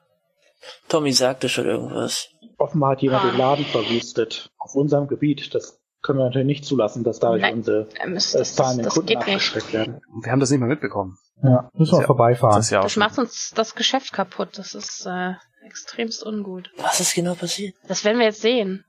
[0.89, 2.27] Tommy sagte schon irgendwas.
[2.57, 3.29] Offenbar hat jemand Ah.
[3.29, 4.49] den Laden verwüstet.
[4.57, 5.53] Auf unserem Gebiet.
[5.53, 7.55] Das können wir natürlich nicht zulassen, dass dadurch Nein.
[7.55, 9.27] unsere Er äh, das, das, zahlenden das Kunden geht nicht.
[9.27, 10.01] abgeschreckt werden.
[10.23, 11.17] Wir haben das nicht mal mitbekommen.
[11.43, 12.05] Ja, müssen wir Ja.
[12.07, 12.55] vorbeifahren.
[12.57, 14.57] Das ja Das macht uns das Geschäft kaputt.
[14.57, 15.33] Das ist äh,
[15.65, 16.71] extremst ungut.
[16.77, 17.75] Was ist genau passiert?
[17.87, 18.83] Das werden wir jetzt sehen.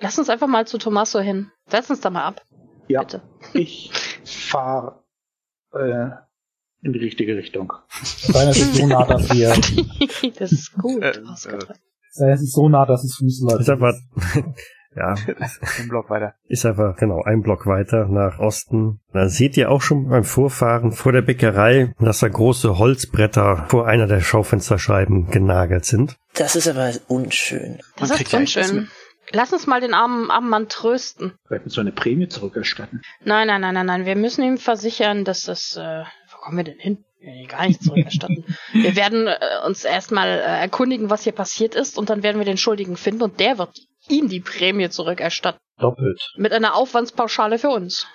[0.00, 1.50] Lass uns einfach mal zu Tommaso hin.
[1.68, 2.42] Setz uns da mal ab.
[2.88, 3.00] Ja.
[3.00, 3.22] Bitte.
[3.54, 3.90] Ich
[4.24, 5.02] fahre
[5.72, 6.10] äh,
[6.86, 7.72] in die richtige Richtung.
[7.92, 9.48] Sein es ist so nah, dass wir.
[10.38, 11.80] das ist gut Äh, ausgedrückt.
[12.12, 13.92] Sein es ist so nah, dass es fußläufig Ist einfach,
[14.96, 15.14] ja,
[15.82, 16.34] Im Block weiter.
[16.48, 19.00] ist einfach, genau, ein Block weiter nach Osten.
[19.12, 23.86] Da seht ihr auch schon beim Vorfahren vor der Bäckerei, dass da große Holzbretter vor
[23.86, 26.16] einer der Schaufensterscheiben genagelt sind.
[26.34, 27.80] Das ist aber unschön.
[27.96, 28.88] Das Man ist unschön.
[29.32, 31.32] Lass uns mal den armen, armen Mann trösten.
[31.48, 33.02] Vielleicht müssen wir eine Prämie zurückerstatten.
[33.24, 34.06] Nein, nein, nein, nein, nein.
[34.06, 35.76] Wir müssen ihm versichern, dass das.
[35.76, 36.04] Äh,
[36.46, 37.04] kommen wir denn hin?
[37.18, 38.44] Wir werden hier gar nichts zurückerstatten.
[38.72, 42.44] wir werden äh, uns erstmal äh, erkundigen, was hier passiert ist, und dann werden wir
[42.44, 43.76] den Schuldigen finden und der wird
[44.08, 45.60] ihm die Prämie zurückerstatten.
[45.78, 46.20] Doppelt.
[46.36, 48.06] Mit einer Aufwandspauschale für uns.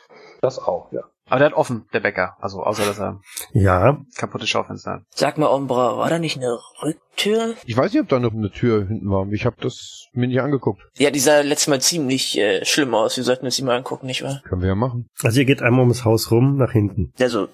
[0.41, 1.02] Das auch, ja.
[1.28, 2.36] Aber der hat offen, der Bäcker.
[2.39, 3.20] Also außer dass er
[3.54, 5.02] Ja, kaputte Schaufenster hat.
[5.10, 7.56] Sag mal, Ombra, war da nicht eine Rücktür?
[7.65, 9.30] Ich weiß nicht, ob da noch eine Tür hinten war.
[9.32, 10.82] Ich habe das mir nicht angeguckt.
[10.98, 13.15] Ja, die sah letztes Mal ziemlich äh, schlimm aus.
[13.17, 14.41] Wir sollten uns die mal angucken, nicht wahr?
[14.48, 15.08] Können wir ja machen.
[15.22, 17.13] also ihr geht einmal ums Haus rum, nach hinten.
[17.20, 17.48] Also,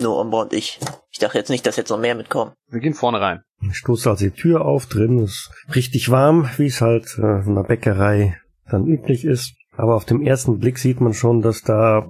[0.00, 0.78] nur Ombra und ich.
[1.10, 2.52] Ich dachte jetzt nicht, dass jetzt noch mehr mitkommen.
[2.68, 3.42] Wir gehen vorne rein.
[3.70, 7.64] Stoßt also die Tür auf, drin ist richtig warm, wie es halt äh, in einer
[7.64, 8.38] Bäckerei
[8.70, 9.54] dann üblich ist.
[9.76, 12.08] Aber auf dem ersten Blick sieht man schon, dass da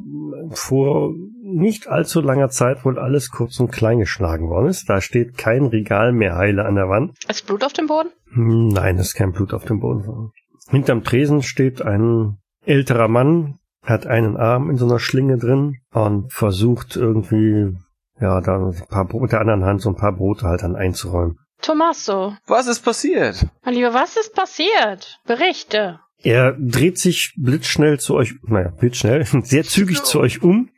[0.51, 4.89] vor nicht allzu langer Zeit wohl alles kurz und klein geschlagen worden ist.
[4.89, 7.17] Da steht kein Regal mehr heile an der Wand.
[7.29, 8.11] Ist Blut auf dem Boden?
[8.33, 10.31] Hm, Nein, es ist kein Blut auf dem Boden.
[10.69, 16.33] Hinterm Tresen steht ein älterer Mann, hat einen Arm in so einer Schlinge drin und
[16.33, 17.77] versucht irgendwie,
[18.21, 20.77] ja, da ein paar Bro- mit der anderen Hand so ein paar Brote halt dann
[20.77, 21.39] einzuräumen.
[21.63, 23.47] Tommaso, Was ist passiert?
[23.65, 25.19] mein Lieber, was ist passiert?
[25.27, 26.01] Berichte.
[26.23, 30.69] Er dreht sich blitzschnell zu euch, naja, blitzschnell, sehr zügig zu euch um.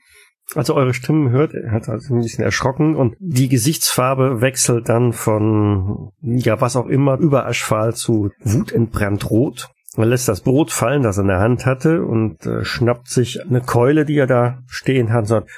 [0.54, 4.88] Als er eure Stimmen hört, er hat also ein bisschen erschrocken und die Gesichtsfarbe wechselt
[4.88, 9.68] dann von, ja, was auch immer, über Aschfahl zu wutentbrannt rot.
[9.98, 13.42] Er lässt das Brot fallen, das er in der Hand hatte und äh, schnappt sich
[13.42, 15.50] eine Keule, die er da stehen hat und sagt,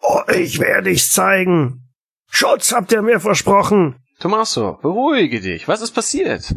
[0.00, 1.90] oh, ich werde ich's zeigen.
[2.26, 3.96] Schutz habt ihr mir versprochen.
[4.18, 5.68] Tommaso, beruhige dich.
[5.68, 6.54] Was ist passiert?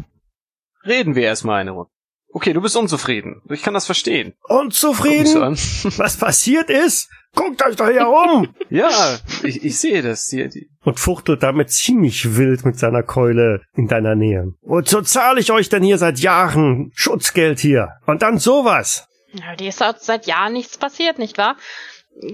[0.86, 1.90] Reden wir erstmal eine Runde.
[2.28, 3.40] Okay, du bist unzufrieden.
[3.48, 4.34] Ich kann das verstehen.
[4.48, 5.42] Unzufrieden?
[5.96, 7.08] Was passiert ist?
[7.34, 8.54] Guckt euch doch hier um!
[8.70, 10.26] ja, ich, ich sehe das.
[10.26, 14.52] Die, die, und fuchtelt damit ziemlich wild mit seiner Keule in deiner Nähe.
[14.62, 17.90] Wozu zahle ich euch denn hier seit Jahren Schutzgeld hier?
[18.06, 19.06] Und dann sowas.
[19.32, 21.56] Ja, dir ist seit- seit Jahren nichts passiert, nicht wahr?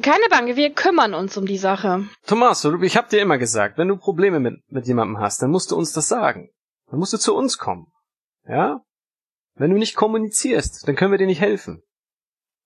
[0.03, 2.07] Keine Bange, wir kümmern uns um die Sache.
[2.27, 5.73] Tommaso, ich hab dir immer gesagt, wenn du Probleme mit, mit jemandem hast, dann musst
[5.73, 6.51] du uns das sagen.
[6.89, 7.87] Dann musst du zu uns kommen.
[8.49, 8.81] Ja?
[9.63, 11.85] Wenn du nicht kommunizierst, dann können wir dir nicht helfen.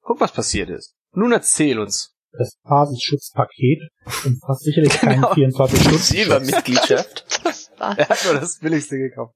[0.01, 0.95] Guck, was passiert ist.
[1.13, 2.17] Nun erzähl uns.
[2.33, 3.83] Das Basisschutzpaket
[4.25, 5.35] umfasst sicherlich keinen Genau.
[5.35, 5.99] 24 Stunden.
[5.99, 7.27] Silbermitgliedschaft.
[7.79, 9.35] Er hat nur das Billigste gekauft.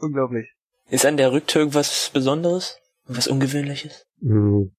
[0.00, 0.50] Unglaublich.
[0.88, 2.78] Ist an der Rücktür irgendwas Besonderes?
[3.06, 4.06] Was Ungewöhnliches?
[4.22, 4.74] Hm.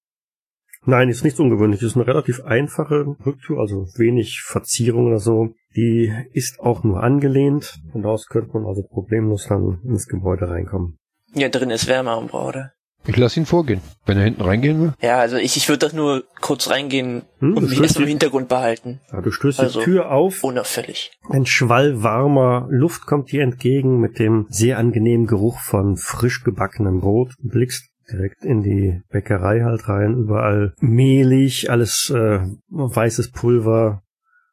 [0.84, 1.90] Nein, ist nichts Ungewöhnliches.
[1.90, 5.54] Ist eine relativ einfache Rücktür, also wenig Verzierung oder so.
[5.76, 7.78] Die ist auch nur angelehnt.
[7.92, 10.98] Von da aus könnte man also problemlos dann ins Gebäude reinkommen.
[11.36, 12.72] Ja, drin ist wärmer, oder?
[13.08, 13.80] Ich lasse ihn vorgehen.
[14.04, 14.92] Wenn er hinten reingehen will.
[15.00, 18.48] Ja, also ich, ich würde doch nur kurz reingehen Hm, und mich erst im Hintergrund
[18.48, 19.00] behalten.
[19.12, 20.42] Ja, du stößt Also- die Tür auf.
[20.42, 21.12] Unauffällig.
[21.30, 27.00] Ein Schwall warmer Luft kommt dir entgegen mit dem sehr angenehmen Geruch von frisch gebackenem
[27.00, 27.34] Brot.
[27.40, 30.16] Du blickst direkt in die Bäckerei halt rein.
[30.16, 34.02] Überall mehlig, alles äh, weißes Pulver.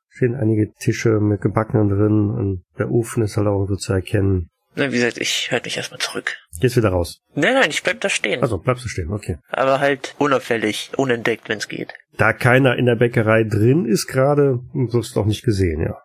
[0.09, 4.49] Stehen einige Tische mit Gebackenen drin und der Ofen ist halt auch so zu erkennen.
[4.75, 6.35] Na, wie gesagt, ich halte mich erstmal zurück.
[6.59, 7.21] Gehst wieder raus.
[7.35, 8.41] Nein, nein, ich bleib da stehen.
[8.41, 9.37] Also bleibst du stehen, okay.
[9.49, 11.93] Aber halt unauffällig, unentdeckt, wenn's geht.
[12.17, 15.97] Da keiner in der Bäckerei drin ist gerade, wirst du auch nicht gesehen, ja.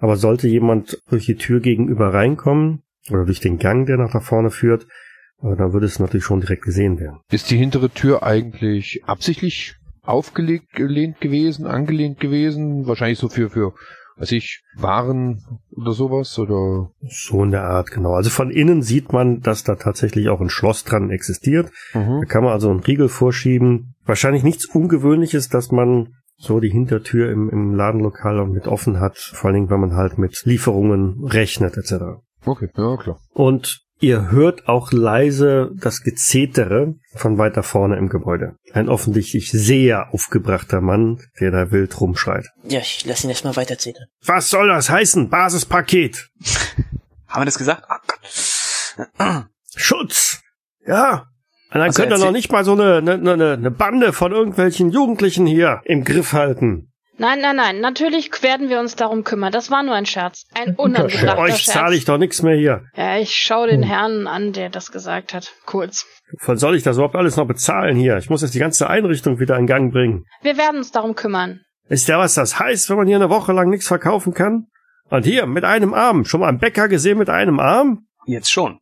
[0.00, 4.20] Aber sollte jemand durch die Tür gegenüber reinkommen, oder durch den Gang, der nach da
[4.20, 4.86] vorne führt,
[5.38, 7.20] aber dann würde es natürlich schon direkt gesehen werden.
[7.30, 12.86] Ist die hintere Tür eigentlich absichtlich aufgelegt gelehnt gewesen, angelehnt gewesen?
[12.86, 13.74] Wahrscheinlich so für, für,
[14.20, 16.38] weiß ich, Waren oder sowas?
[16.38, 16.90] Oder?
[17.08, 18.14] So in der Art, genau.
[18.14, 21.70] Also von innen sieht man, dass da tatsächlich auch ein Schloss dran existiert.
[21.94, 22.20] Mhm.
[22.20, 23.94] Da kann man also einen Riegel vorschieben.
[24.04, 29.18] Wahrscheinlich nichts Ungewöhnliches, dass man so die Hintertür im, im Ladenlokal mit offen hat.
[29.18, 32.20] Vor allen Dingen, wenn man halt mit Lieferungen rechnet etc.
[32.44, 33.20] Okay, ja klar.
[33.30, 38.56] Und ihr hört auch leise das Gezetere von weiter vorne im Gebäude.
[38.72, 42.48] Ein offensichtlich sehr aufgebrachter Mann, der da wild rumschreit.
[42.64, 43.96] Ja, ich lass ihn erstmal weiterziehen.
[44.24, 45.28] Was soll das heißen?
[45.28, 46.28] Basispaket.
[47.28, 47.84] Haben wir das gesagt?
[47.88, 49.46] Oh Gott.
[49.76, 50.40] Schutz.
[50.86, 51.26] Ja.
[51.72, 54.32] Und dann Also könnt ihr noch nicht mal so eine, eine, eine, eine Bande von
[54.32, 56.89] irgendwelchen Jugendlichen hier im Griff halten.
[57.20, 57.80] Nein, nein, nein.
[57.80, 59.52] Natürlich werden wir uns darum kümmern.
[59.52, 60.46] Das war nur ein Scherz.
[60.54, 61.98] Ein unangebrachter Euch zahle Scherz.
[61.98, 62.84] ich doch nichts mehr hier.
[62.94, 65.52] Ja, ich schaue den Herrn an, der das gesagt hat.
[65.66, 66.06] Kurz.
[66.46, 68.16] Wann soll ich das überhaupt alles noch bezahlen hier?
[68.16, 70.24] Ich muss jetzt die ganze Einrichtung wieder in Gang bringen.
[70.40, 71.60] Wir werden uns darum kümmern.
[71.88, 74.68] Wisst ihr, was das heißt, wenn man hier eine Woche lang nichts verkaufen kann?
[75.10, 76.24] Und hier, mit einem Arm.
[76.24, 78.06] Schon mal einen Bäcker gesehen mit einem Arm?
[78.24, 78.78] Jetzt schon.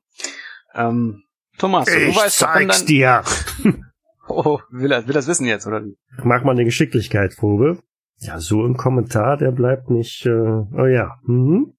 [0.77, 1.24] Ähm,
[1.59, 2.87] Thomas, du ich weißt doch, wenn zeig's dann...
[2.87, 3.22] dir.
[4.31, 5.96] Oh, will er will das wissen jetzt, oder wie?
[6.22, 7.79] Mach mal eine Geschicklichkeitsprobe.
[8.21, 11.17] Ja, so ein Kommentar, der bleibt nicht, äh, oh ja.
[11.25, 11.75] Mhm.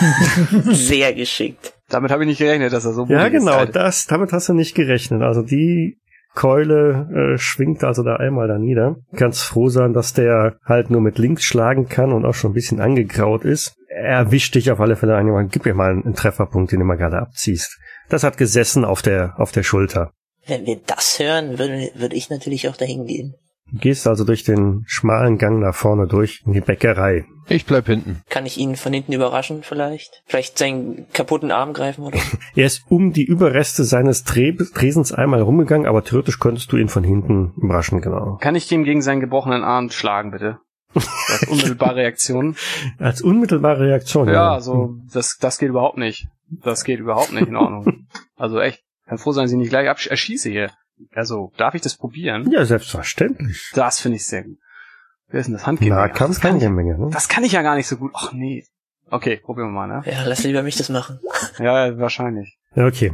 [0.70, 1.74] Sehr geschickt.
[1.88, 3.72] Damit habe ich nicht gerechnet, dass er so Ja, ist, genau, Alter.
[3.72, 5.22] das, damit hast du nicht gerechnet.
[5.22, 5.98] Also die
[6.34, 8.96] Keule äh, schwingt also da einmal da nieder.
[9.14, 12.54] Ganz froh sein, dass der halt nur mit links schlagen kann und auch schon ein
[12.54, 13.74] bisschen angegraut ist.
[13.88, 15.48] Er erwischt dich auf alle Fälle ein.
[15.48, 17.78] Gib mir mal einen Trefferpunkt, den du mal gerade abziehst.
[18.08, 20.12] Das hat gesessen auf der, auf der Schulter.
[20.46, 23.34] Wenn wir das hören, würde, würde ich natürlich auch dahin gehen.
[23.72, 27.24] Du gehst also durch den schmalen Gang nach vorne durch in die Bäckerei.
[27.48, 28.22] Ich bleib hinten.
[28.28, 30.22] Kann ich ihn von hinten überraschen vielleicht?
[30.26, 32.38] Vielleicht seinen kaputten Arm greifen oder so?
[32.54, 36.88] Er ist um die Überreste seines Tre Tresens einmal rumgegangen, aber theoretisch könntest du ihn
[36.88, 38.38] von hinten überraschen, genau.
[38.40, 40.58] Kann ich ihm gegen seinen gebrochenen Arm schlagen, bitte?
[40.94, 42.56] Das unmittelbare Reaktion.
[42.98, 44.28] Als unmittelbare Reaktion.
[44.28, 46.28] Ja, also das, das geht überhaupt nicht.
[46.50, 48.06] Das geht überhaupt nicht in Ordnung.
[48.36, 50.72] Also echt, kann froh sein, dass ich nicht gleich erschieße hier.
[51.14, 52.50] Also, darf ich das probieren?
[52.50, 53.70] Ja, selbstverständlich.
[53.74, 54.58] Das finde ich sehr gut.
[55.28, 55.94] Wer ist denn das Handgewehr?
[55.94, 57.10] Ach, Nahkampf das, kann ich, Handgemenge, ne?
[57.12, 58.12] das kann ich ja gar nicht so gut.
[58.14, 58.64] Ach nee.
[59.10, 60.02] Okay, probieren wir mal, ne?
[60.06, 61.20] Ja, lass lieber mich das machen.
[61.58, 62.58] Ja, wahrscheinlich.
[62.74, 63.12] Ja, okay.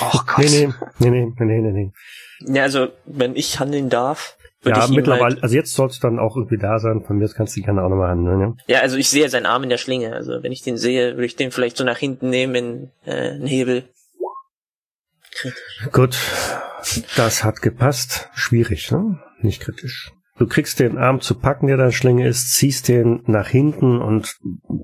[0.00, 0.44] Oh Gott.
[0.44, 2.54] Nee, nee, nee, nee, nee, nee, nee.
[2.54, 6.18] Ja, also, wenn ich handeln darf, würde Ja, mittlerweile, halt, also jetzt sollst du dann
[6.18, 7.02] auch irgendwie da sein.
[7.02, 8.56] Von mir aus kannst du gerne auch nochmal handeln, ne?
[8.66, 10.12] Ja, also ich sehe seinen Arm in der Schlinge.
[10.12, 13.30] Also wenn ich den sehe, würde ich den vielleicht so nach hinten nehmen in äh,
[13.30, 13.84] einen Hebel.
[15.40, 15.88] Kritisch.
[15.92, 16.18] Gut.
[17.16, 18.28] Das hat gepasst.
[18.34, 19.18] Schwierig, ne?
[19.40, 20.12] Nicht kritisch.
[20.38, 24.36] Du kriegst den Arm zu packen, der da Schlinge ist, ziehst den nach hinten und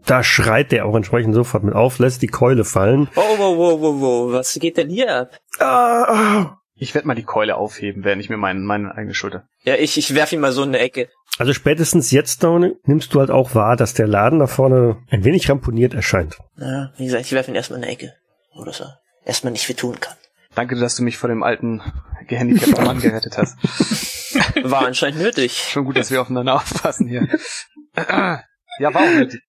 [0.05, 3.09] da schreit der auch entsprechend sofort mit auf, lässt die Keule fallen.
[3.16, 5.38] Oh, wow, wow, wow, wow, was geht denn hier ab?
[5.59, 6.59] Ah.
[6.75, 9.49] Ich werde mal die Keule aufheben, während ich mir meine, meine eigene Schulter.
[9.64, 11.09] Ja, ich, ich werf ihn mal so in eine Ecke.
[11.38, 15.25] Also spätestens jetzt, Down, nimmst du halt auch wahr, dass der Laden da vorne ein
[15.25, 16.37] wenig ramponiert erscheint.
[16.59, 18.12] Ja, wie gesagt, ich werf ihn erstmal in eine Ecke.
[18.55, 18.85] Oder so.
[19.25, 20.16] Erstmal nicht viel tun kann.
[20.57, 21.83] Danke, dass du mich vor dem alten
[22.27, 23.59] gehandicapten Mann gerettet hast.
[24.64, 25.53] War anscheinend nötig.
[25.53, 27.29] Schon gut, dass wir aufeinander aufpassen hier.
[27.95, 29.42] Ja, war auch nötig.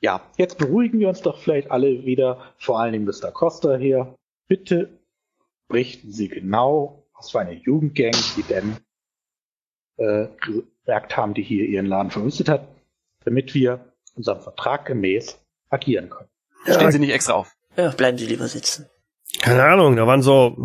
[0.00, 3.30] Ja, jetzt beruhigen wir uns doch vielleicht alle wieder, vor allen Dingen Mr.
[3.30, 4.14] Costa hier.
[4.48, 4.98] Bitte
[5.68, 8.76] berichten Sie genau, was für eine Jugendgang Sie denn
[9.96, 12.68] äh, gesagt haben, die hier Ihren Laden verwüstet hat,
[13.24, 16.28] damit wir unserem Vertrag gemäß agieren können.
[16.64, 17.54] Stehen Sie nicht extra auf.
[17.76, 18.89] Ja, bleiben Sie lieber sitzen.
[19.38, 20.56] Keine Ahnung, da waren so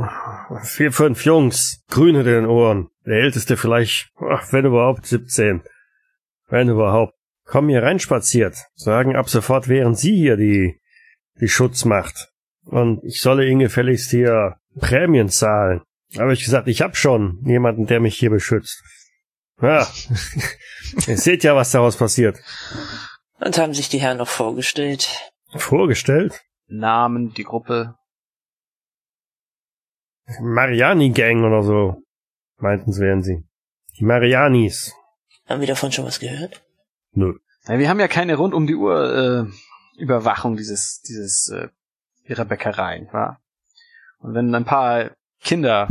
[0.64, 2.90] vier, fünf Jungs, grün hinter den Ohren.
[3.06, 5.62] Der älteste vielleicht, ach, wenn überhaupt, 17.
[6.50, 7.14] Wenn überhaupt.
[7.46, 10.82] Kommen hier reinspaziert, sagen ab sofort wären Sie hier die,
[11.40, 12.30] die Schutzmacht.
[12.66, 15.82] Und ich solle Ihnen gefälligst hier Prämien zahlen.
[16.18, 18.82] Habe ich gesagt, ich hab schon jemanden, der mich hier beschützt.
[19.62, 19.88] Ja,
[21.08, 22.40] ihr seht ja, was daraus passiert.
[23.40, 25.32] Und haben sich die Herren noch vorgestellt.
[25.56, 26.42] Vorgestellt?
[26.68, 27.96] Namen, die Gruppe.
[30.42, 32.04] Mariani Gang oder so,
[32.58, 33.44] meinten sie, wären sie.
[33.98, 34.94] Die Marianis.
[35.48, 36.62] Haben wir davon schon was gehört?
[37.12, 37.34] Nö.
[37.68, 41.70] Ja, wir haben ja keine rund um die Uhr äh, Überwachung dieses dieses äh,
[42.26, 43.42] ihrer Bäckerei, nicht wahr?
[44.20, 45.12] Und wenn ein paar
[45.42, 45.90] Kinder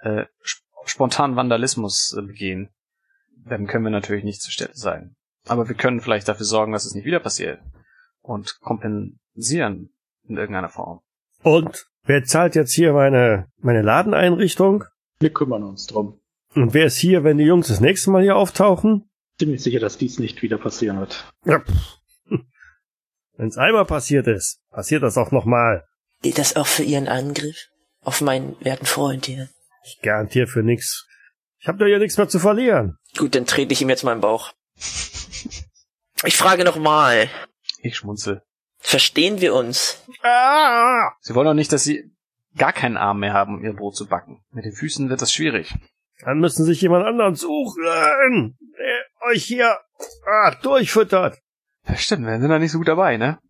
[0.00, 2.70] äh, sp spontan Vandalismus äh, begehen,
[3.44, 5.16] dann können wir natürlich nicht zur Stelle sein.
[5.46, 7.60] Aber wir können vielleicht dafür sorgen, dass es nicht wieder passiert
[8.20, 9.90] und kompensieren
[10.28, 11.00] in irgendeiner Form.
[11.42, 14.84] Und wer zahlt jetzt hier meine, meine Ladeneinrichtung?
[15.18, 16.20] Wir kümmern uns drum.
[16.54, 19.08] Und wer ist hier, wenn die Jungs das nächste Mal hier auftauchen?
[19.38, 21.30] Ziemlich sicher, dass dies nicht wieder passieren wird.
[21.44, 21.98] Ja, pff.
[23.36, 25.84] Wenn's einmal passiert ist, passiert das auch nochmal.
[26.22, 27.68] Gilt das auch für Ihren Angriff?
[28.02, 29.48] Auf meinen werten Freund hier.
[29.84, 31.06] Ich garantiere für nix.
[31.58, 32.96] Ich hab da ja nichts mehr zu verlieren.
[33.18, 34.52] Gut, dann trete ich ihm jetzt mal im Bauch.
[36.24, 37.28] Ich frage nochmal.
[37.82, 38.42] Ich schmunzel.
[38.86, 40.00] Verstehen wir uns?
[40.22, 41.10] Ah!
[41.20, 42.08] Sie wollen doch nicht, dass Sie
[42.56, 44.44] gar keinen Arm mehr haben, um Ihr Brot zu backen.
[44.52, 45.74] Mit den Füßen wird das schwierig.
[46.20, 49.76] Dann müssen sich jemand anderen suchen, der euch hier
[50.24, 51.36] ah, durchfüttert.
[51.88, 53.40] Ja, stimmt, wir sind da nicht so gut dabei, ne?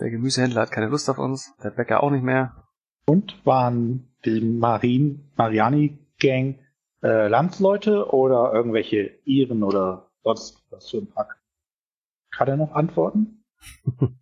[0.00, 2.64] Der Gemüsehändler hat keine Lust auf uns, der Bäcker auch nicht mehr.
[3.04, 6.60] Und waren die Marin, Mariani-Gang
[7.02, 11.36] äh, Landsleute oder irgendwelche Iren oder sonst was für ein Pack?
[12.30, 13.44] Kann er noch antworten?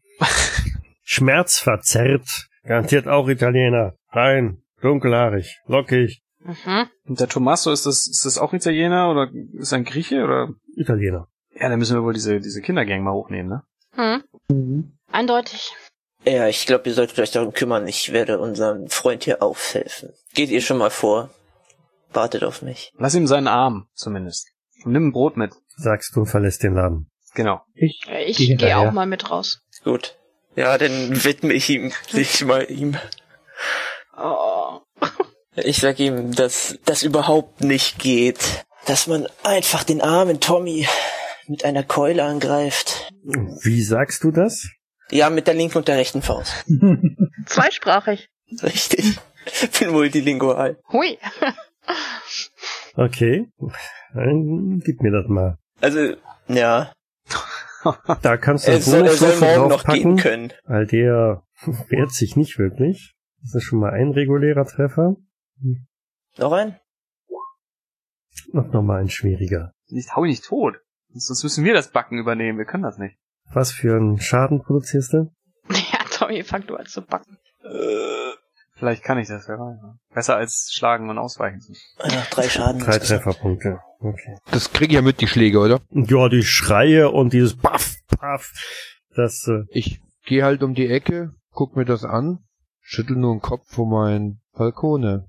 [1.05, 2.49] Schmerzverzerrt.
[2.65, 3.95] Garantiert auch Italiener.
[4.11, 6.23] Rein, dunkelhaarig, lockig.
[6.41, 6.89] Mhm.
[7.07, 10.49] Und der Tommaso, ist das, ist das auch Italiener oder ist er ein Grieche oder?
[10.77, 11.29] Italiener.
[11.55, 13.63] Ja, dann müssen wir wohl diese, diese Kindergang mal hochnehmen, ne?
[13.93, 14.23] Hm.
[14.55, 14.93] Mhm.
[15.11, 15.73] Eindeutig.
[16.25, 17.87] Ja, ich glaube, ihr solltet euch darum kümmern.
[17.87, 20.11] Ich werde unserem Freund hier aufhelfen.
[20.35, 21.31] Geht ihr schon mal vor.
[22.13, 22.93] Wartet auf mich.
[22.99, 24.51] Lass ihm seinen Arm, zumindest.
[24.85, 25.53] Und nimm ein Brot mit.
[25.77, 27.11] Sagst du und verlässt den Laden.
[27.35, 27.63] Genau.
[27.75, 28.81] Ich, Äh, Ich Geh gehe hinterher.
[28.81, 29.63] auch mal mit raus.
[29.87, 30.19] Gut.
[30.57, 32.97] Ja, dann widme ich ihm, sich mal ihm.
[34.19, 34.81] Oh.
[35.55, 38.67] Ich sag ihm, dass das überhaupt nicht geht.
[38.87, 40.89] Dass man einfach den armen Tommy
[41.47, 43.13] mit einer Keule angreift.
[43.63, 44.69] Wie sagst du das?
[45.13, 46.65] Ja, mit der linken und der rechten Faust.
[47.47, 48.29] Zweisprachig.
[48.65, 49.21] Richtig.
[49.79, 50.81] Bin multilingual.
[50.91, 51.17] Hui.
[52.97, 53.47] Okay.
[54.15, 55.59] Dann gib mir das mal.
[55.81, 56.17] Also,
[56.49, 56.91] ja.
[58.23, 60.53] Da kannst du Er das soll, soll morgen noch gehen können.
[60.65, 61.43] weil der
[61.89, 63.15] wehrt sich nicht wirklich.
[63.43, 65.17] Das ist schon mal ein regulärer Treffer.
[66.39, 66.79] Noch ein?
[68.53, 69.73] Und nochmal ein schwieriger.
[69.89, 70.77] Nicht, hau ihn nicht tot.
[71.09, 72.59] Sonst sonst müssen wir das Backen übernehmen.
[72.59, 73.17] Wir können das nicht.
[73.53, 75.33] Was für einen Schaden produzierst du?
[75.71, 77.39] Ja, Tommy, fang du an zu backen.
[77.63, 78.33] Äh,
[78.79, 79.81] Vielleicht kann ich das, wer weiß.
[79.83, 79.99] ne?
[80.15, 81.61] Besser als schlagen und ausweichen.
[81.99, 82.81] ja, drei Schaden.
[82.83, 82.99] Drei.
[82.99, 83.81] Trefferpunkte.
[84.01, 84.37] Okay.
[84.51, 85.81] Das krieg ich ja mit, die Schläge, oder?
[85.91, 88.53] Ja, die Schreie und dieses Paff, Paff.
[89.15, 92.41] Das, äh, Ich gehe halt um die Ecke, guck mir das an,
[92.81, 95.27] schüttel nur den Kopf vor meinen Falcone.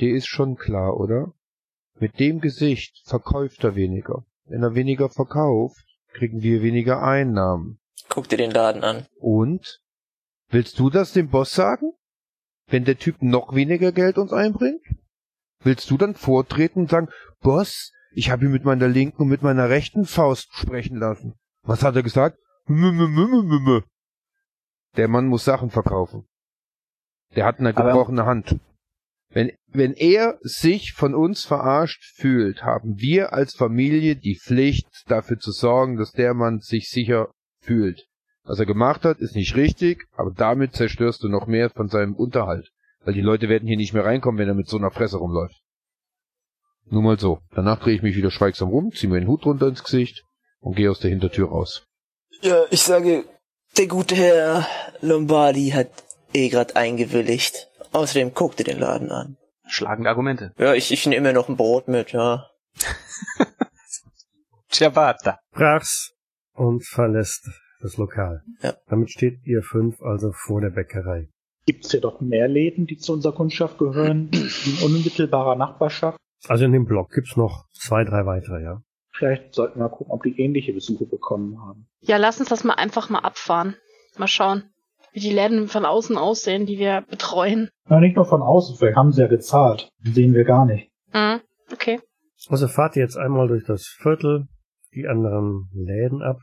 [0.00, 1.32] Der ist schon klar, oder?
[1.98, 4.24] Mit dem Gesicht verkauft er weniger.
[4.44, 7.80] Wenn er weniger verkauft, kriegen wir weniger Einnahmen.
[8.08, 9.06] Guck dir den Laden an.
[9.18, 9.80] Und?
[10.48, 11.92] Willst du das dem Boss sagen?
[12.68, 14.82] Wenn der Typ noch weniger Geld uns einbringt?
[15.62, 17.08] Willst du dann vortreten und sagen,
[17.40, 21.34] Boss, ich habe ihn mit meiner linken und mit meiner rechten Faust sprechen lassen.
[21.62, 22.38] Was hat er gesagt?
[24.96, 26.26] Der Mann muss Sachen verkaufen.
[27.36, 28.58] Der hat eine gebrochene Hand.
[29.30, 35.38] Wenn, wenn er sich von uns verarscht fühlt, haben wir als Familie die Pflicht, dafür
[35.38, 38.07] zu sorgen, dass der Mann sich sicher fühlt.
[38.48, 42.14] Was er gemacht hat, ist nicht richtig, aber damit zerstörst du noch mehr von seinem
[42.14, 42.70] Unterhalt.
[43.04, 45.60] Weil die Leute werden hier nicht mehr reinkommen, wenn er mit so einer Fresse rumläuft.
[46.86, 47.40] Nur mal so.
[47.54, 50.24] Danach drehe ich mich wieder schweigsam rum, ziehe mir den Hut runter ins Gesicht
[50.60, 51.84] und gehe aus der Hintertür raus.
[52.40, 53.26] Ja, ich sage,
[53.76, 54.66] der gute Herr
[55.02, 55.90] Lombardi hat
[56.32, 57.68] eh grad eingewilligt.
[57.92, 59.36] Außerdem guck dir den Laden an.
[59.66, 60.54] Schlagende Argumente.
[60.56, 62.46] Ja, ich, ich nehme mir noch ein Brot mit, ja.
[64.70, 65.38] Ciabatta.
[65.52, 66.14] brach's
[66.54, 67.46] und verlässt
[67.80, 68.42] das Lokal.
[68.62, 68.74] Ja.
[68.88, 71.28] Damit steht ihr fünf also vor der Bäckerei.
[71.66, 76.18] Gibt's hier doch mehr Läden, die zu unserer Kundschaft gehören, in unmittelbarer Nachbarschaft?
[76.46, 78.82] Also in dem Block gibt's noch zwei, drei weitere, ja.
[79.12, 81.88] Vielleicht sollten wir gucken, ob die ähnliche Besuche bekommen haben.
[82.00, 83.74] Ja, lass uns das mal einfach mal abfahren.
[84.16, 84.62] Mal schauen,
[85.12, 87.68] wie die Läden von außen aussehen, die wir betreuen.
[87.88, 89.88] Na, nicht nur von außen, vielleicht haben sie ja gezahlt.
[90.04, 90.90] Sehen wir gar nicht.
[91.12, 91.40] Mhm.
[91.72, 92.00] Okay.
[92.48, 94.46] Also fahrt ihr jetzt einmal durch das Viertel,
[94.94, 96.38] die anderen Läden ab.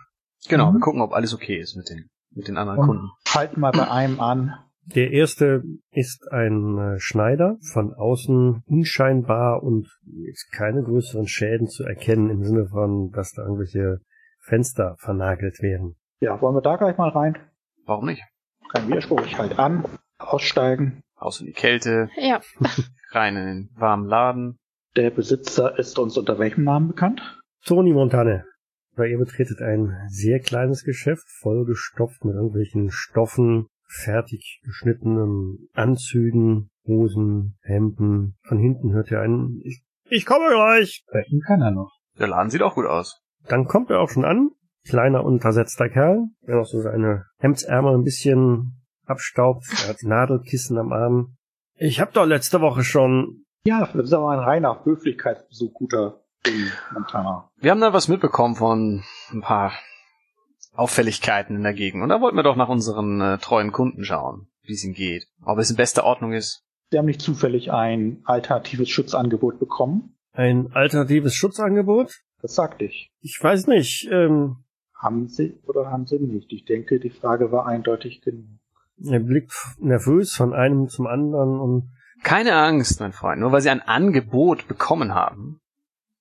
[0.49, 0.75] Genau, Mhm.
[0.75, 3.09] wir gucken, ob alles okay ist mit den, mit den anderen Und Kunden.
[3.33, 4.53] halten mal bei einem an.
[4.95, 9.87] Der erste ist ein äh, Schneider, von außen unscheinbar und
[10.27, 13.97] jetzt keine größeren Schäden zu erkennen im Sinne von, dass da irgendwelche
[14.41, 15.95] Fenster vernagelt werden.
[16.19, 17.35] Ja, wollen wir da gleich mal rein?
[17.85, 18.21] Warum nicht?
[18.71, 19.85] Kein Widerspruch, ich halt an,
[20.19, 21.01] aussteigen.
[21.21, 22.41] Raus in die Kälte, Ja.
[23.11, 24.57] rein in den warmen Laden.
[24.95, 27.21] Der Besitzer ist uns unter welchem Namen bekannt?
[27.65, 28.45] Toni Montane.
[28.95, 37.57] Weil ihr betretet ein sehr kleines Geschäft, vollgestopft mit irgendwelchen Stoffen, fertig geschnittenen Anzügen, Hosen,
[37.61, 38.37] Hemden.
[38.43, 41.03] Von hinten hört ihr einen, ich, ich komme gleich.
[41.07, 41.91] Sprechen kann er noch.
[42.17, 43.21] Der Laden sieht auch gut aus.
[43.47, 44.51] Dann kommt er auch schon an.
[44.87, 49.65] Kleiner, untersetzter Kerl, der noch so seine Hemdsärmel ein bisschen abstaubt.
[49.83, 51.35] Er hat Nadelkissen am Arm.
[51.75, 53.45] Ich hab doch letzte Woche schon.
[53.65, 56.24] Ja, das ist aber ein reiner Höflichkeitsbesuch, guter
[56.93, 57.49] Montana.
[57.57, 59.71] Wir haben da was mitbekommen von ein paar
[60.73, 62.03] Auffälligkeiten in der Gegend.
[62.03, 65.25] Und da wollten wir doch nach unseren äh, treuen Kunden schauen, wie es ihnen geht.
[65.43, 66.63] Ob es in bester Ordnung ist.
[66.91, 70.17] Sie haben nicht zufällig ein alternatives Schutzangebot bekommen?
[70.33, 72.11] Ein alternatives Schutzangebot?
[72.41, 73.11] Das sagte ich.
[73.21, 74.07] Ich weiß nicht.
[74.11, 74.57] Ähm,
[74.93, 76.51] Haben Sie oder haben Sie nicht?
[76.51, 78.45] Ich denke, die Frage war eindeutig genug.
[79.03, 81.89] er blickt nervös von einem zum anderen und
[82.23, 83.39] Keine Angst, mein Freund.
[83.39, 85.59] Nur weil sie ein Angebot bekommen haben,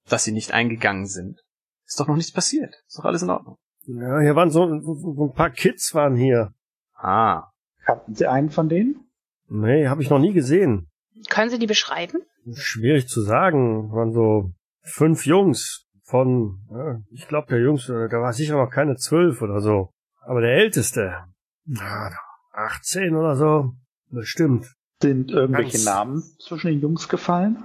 [0.08, 1.40] dass sie nicht eingegangen sind,
[1.86, 2.74] ist doch noch nichts passiert.
[2.86, 3.56] Ist doch alles in Ordnung.
[3.86, 6.52] ja, hier waren so, so, so ein paar Kids waren hier.
[6.94, 7.50] Ah.
[7.84, 9.06] Kannten Sie einen von denen?
[9.48, 10.88] Nee, habe ich noch nie gesehen.
[11.28, 12.22] Können Sie die beschreiben?
[12.54, 13.92] Schwierig zu sagen.
[13.92, 14.52] Waren so
[14.82, 19.60] fünf Jungs von, ja, ich glaube der Jüngste, der war sicher noch keine zwölf oder
[19.60, 19.90] so.
[20.20, 21.24] Aber der Älteste,
[21.66, 22.10] na,
[22.52, 23.72] 18 oder so,
[24.10, 24.72] bestimmt.
[25.02, 27.62] Sind irgendwelche Ganz- Namen zwischen den Jungs gefallen?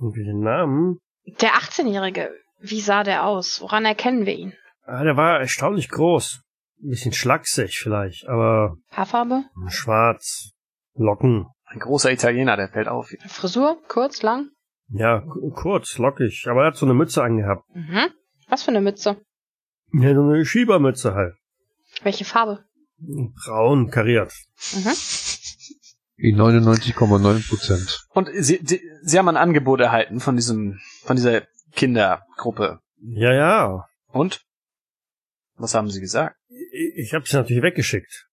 [0.00, 0.98] Den Namen?
[1.40, 3.60] Der 18-Jährige, wie sah der aus?
[3.60, 4.54] Woran erkennen wir ihn?
[4.84, 6.40] Ah, der war erstaunlich groß.
[6.82, 9.44] Ein bisschen schlaksig vielleicht, aber Haarfarbe?
[9.68, 10.52] schwarz.
[10.94, 11.46] Locken.
[11.66, 13.12] Ein großer Italiener, der fällt auf.
[13.26, 13.78] Frisur?
[13.88, 14.50] Kurz, lang?
[14.88, 15.22] Ja,
[15.54, 16.46] kurz, lockig.
[16.48, 17.64] Aber er hat so eine Mütze angehabt.
[17.74, 18.08] Mhm.
[18.48, 19.20] Was für eine Mütze?
[19.92, 21.34] Ja, so eine Schiebermütze halt.
[22.02, 22.64] Welche Farbe?
[22.98, 24.32] Braun kariert.
[24.74, 24.92] Mhm.
[26.20, 28.06] Die 99,9 Prozent.
[28.10, 32.80] Und sie, die, sie haben ein Angebot erhalten von diesem, von dieser Kindergruppe.
[33.00, 33.86] Ja, ja.
[34.12, 34.42] Und?
[35.56, 36.36] Was haben sie gesagt?
[36.48, 38.28] Ich, ich habe sie natürlich weggeschickt.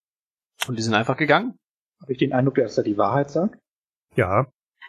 [0.68, 1.58] Und die sind einfach gegangen?
[2.02, 3.58] Habe ich den Eindruck, dass er die Wahrheit sagt?
[4.16, 4.48] Ja,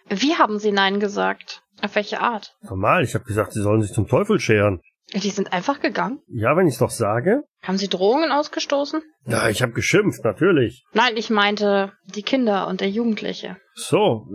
[0.09, 1.62] Wie haben Sie Nein gesagt?
[1.80, 2.57] Auf welche Art?
[2.62, 3.05] normal.
[3.05, 4.80] Ich habe gesagt, sie sollen sich zum Teufel scheren.
[5.12, 6.20] Die sind einfach gegangen?
[6.26, 7.45] Ja, wenn ich's doch sage.
[7.62, 9.01] Haben Sie Drohungen ausgestoßen?
[9.26, 10.84] Ja, ich habe geschimpft, natürlich.
[10.93, 13.59] Nein, ich meinte die Kinder und der Jugendliche.
[13.74, 14.26] So,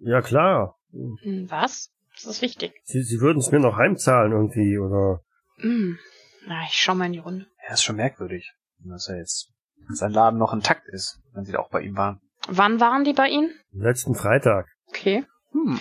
[0.00, 0.78] ja klar.
[0.90, 1.90] Hm, Was?
[2.14, 2.72] Das ist wichtig.
[2.84, 5.20] Sie, sie würden es mir noch heimzahlen irgendwie, oder?
[5.58, 5.98] Hm.
[6.46, 7.46] Na, ich schau mal in die Runde.
[7.66, 9.50] Ja, ist schon merkwürdig, dass er jetzt
[9.88, 12.20] sein Laden noch intakt ist, wenn sie da auch bei ihm waren.
[12.48, 13.50] Wann waren die bei Ihnen?
[13.72, 14.66] Letzten Freitag.
[14.88, 15.24] Okay.
[15.52, 15.78] Hm.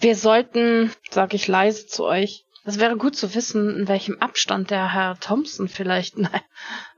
[0.00, 4.70] Wir sollten, sag ich leise zu euch, das wäre gut zu wissen, in welchem Abstand
[4.70, 6.40] der Herr Thompson vielleicht nein,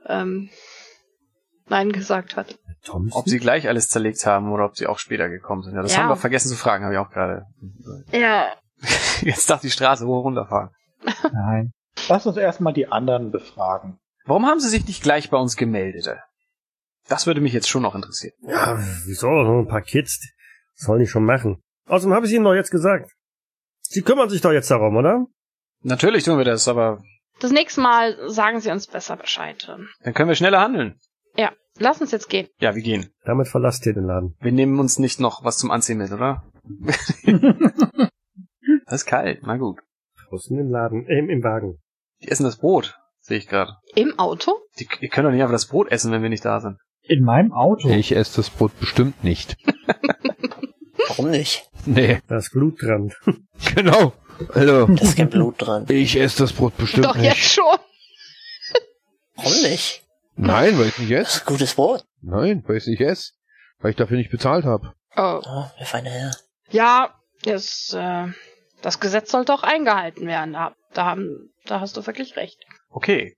[0.05, 0.49] ähm,
[1.67, 2.57] nein gesagt hat.
[2.83, 3.19] Thompson?
[3.19, 5.75] Ob sie gleich alles zerlegt haben oder ob sie auch später gekommen sind.
[5.75, 6.03] Ja, das Ja.
[6.03, 7.45] haben wir vergessen zu fragen, habe ich auch gerade.
[8.11, 8.53] Ja,
[9.21, 10.69] Jetzt darf die Straße hoch und runter fahren.
[11.31, 11.71] Nein.
[12.09, 13.99] Lass uns erstmal die anderen befragen.
[14.25, 16.09] Warum haben sie sich nicht gleich bei uns gemeldet?
[17.07, 18.33] Das würde mich jetzt schon noch interessieren.
[18.41, 19.27] Ja, wieso?
[19.27, 20.19] So ein paar Kids.
[20.75, 21.61] Das sollen die schon machen.
[21.87, 23.11] Außerdem habe ich Ihnen doch jetzt gesagt.
[23.81, 25.25] Sie kümmern sich doch jetzt darum, oder?
[25.81, 27.01] Natürlich tun wir das, aber
[27.39, 29.67] das nächste Mal sagen Sie uns besser Bescheid.
[30.01, 30.99] dann können wir schneller handeln.
[31.35, 32.47] Ja, lass uns jetzt gehen.
[32.59, 33.13] Ja, wir gehen.
[33.23, 34.35] Damit verlasst ihr den Laden.
[34.41, 36.43] Wir nehmen uns nicht noch was zum Anziehen mit, oder?
[38.87, 39.79] das ist kalt, na gut.
[40.29, 41.79] Draußen im Laden, äh, im Wagen.
[42.21, 43.73] Die essen das Brot, sehe ich gerade.
[43.95, 44.57] Im Auto?
[44.79, 46.77] Die, ihr könnt doch nicht einfach das Brot essen, wenn wir nicht da sind.
[47.03, 47.87] In meinem Auto.
[47.89, 49.55] Ich esse das Brot bestimmt nicht.
[51.07, 51.69] Warum nicht?
[51.85, 53.13] Nee, Da ist Blut dran.
[53.75, 54.13] genau.
[54.53, 55.85] Also, Da ist kein Blut dran.
[55.89, 57.25] ich esse das Brot bestimmt Doch nicht.
[57.25, 57.77] jetzt schon.
[59.35, 60.03] Warum nicht?
[60.35, 61.37] Nein, weil ich nicht Das esse.
[61.37, 62.03] ist gutes Brot.
[62.21, 63.31] Nein, weil ich nicht esse.
[63.79, 64.93] Weil ich dafür nicht bezahlt habe.
[65.15, 65.41] Oh.
[65.45, 66.31] Oh, der feine Herr.
[66.71, 67.13] Ja,
[67.43, 68.27] das, äh,
[68.81, 70.53] das Gesetz sollte auch eingehalten werden.
[70.53, 72.57] Da, da, haben, da hast du wirklich recht.
[72.89, 73.35] Okay.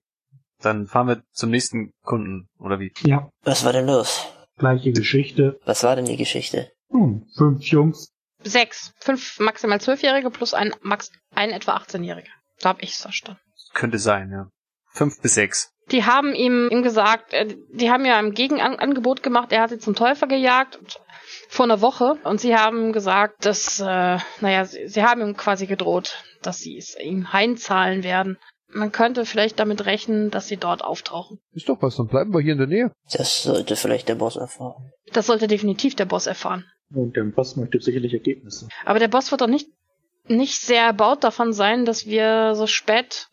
[0.62, 2.92] Dann fahren wir zum nächsten Kunden, oder wie?
[3.02, 4.28] Ja, Was war denn los?
[4.58, 5.58] gleiche Geschichte.
[5.66, 6.72] Was war denn die Geschichte?
[6.90, 8.12] Nun, fünf Jungs.
[8.44, 8.94] Sechs.
[9.00, 12.30] Fünf maximal Zwölfjährige plus ein, max, ein etwa 18-Jähriger.
[12.60, 13.42] Da hab ich's verstanden.
[13.74, 14.50] Könnte sein, ja.
[14.92, 15.72] Fünf bis sechs.
[15.92, 19.80] Die haben ihm, ihm gesagt, äh, die haben ja ein Gegenangebot gemacht, er hat sie
[19.80, 21.00] zum Teufel gejagt und-
[21.48, 25.66] vor einer Woche und sie haben gesagt, dass, äh, naja, sie, sie haben ihm quasi
[25.66, 28.38] gedroht, dass sie es ihm heimzahlen werden.
[28.72, 31.40] Man könnte vielleicht damit rechnen, dass sie dort auftauchen.
[31.54, 32.92] Ist doch was, dann bleiben wir hier in der Nähe.
[33.12, 34.92] Das sollte vielleicht der Boss erfahren.
[35.12, 36.66] Das sollte definitiv der Boss erfahren.
[36.94, 38.68] Und der Boss möchte sicherlich Ergebnisse.
[38.86, 39.70] Aber der Boss wird doch nicht,
[40.28, 43.28] nicht sehr erbaut davon sein, dass wir so spät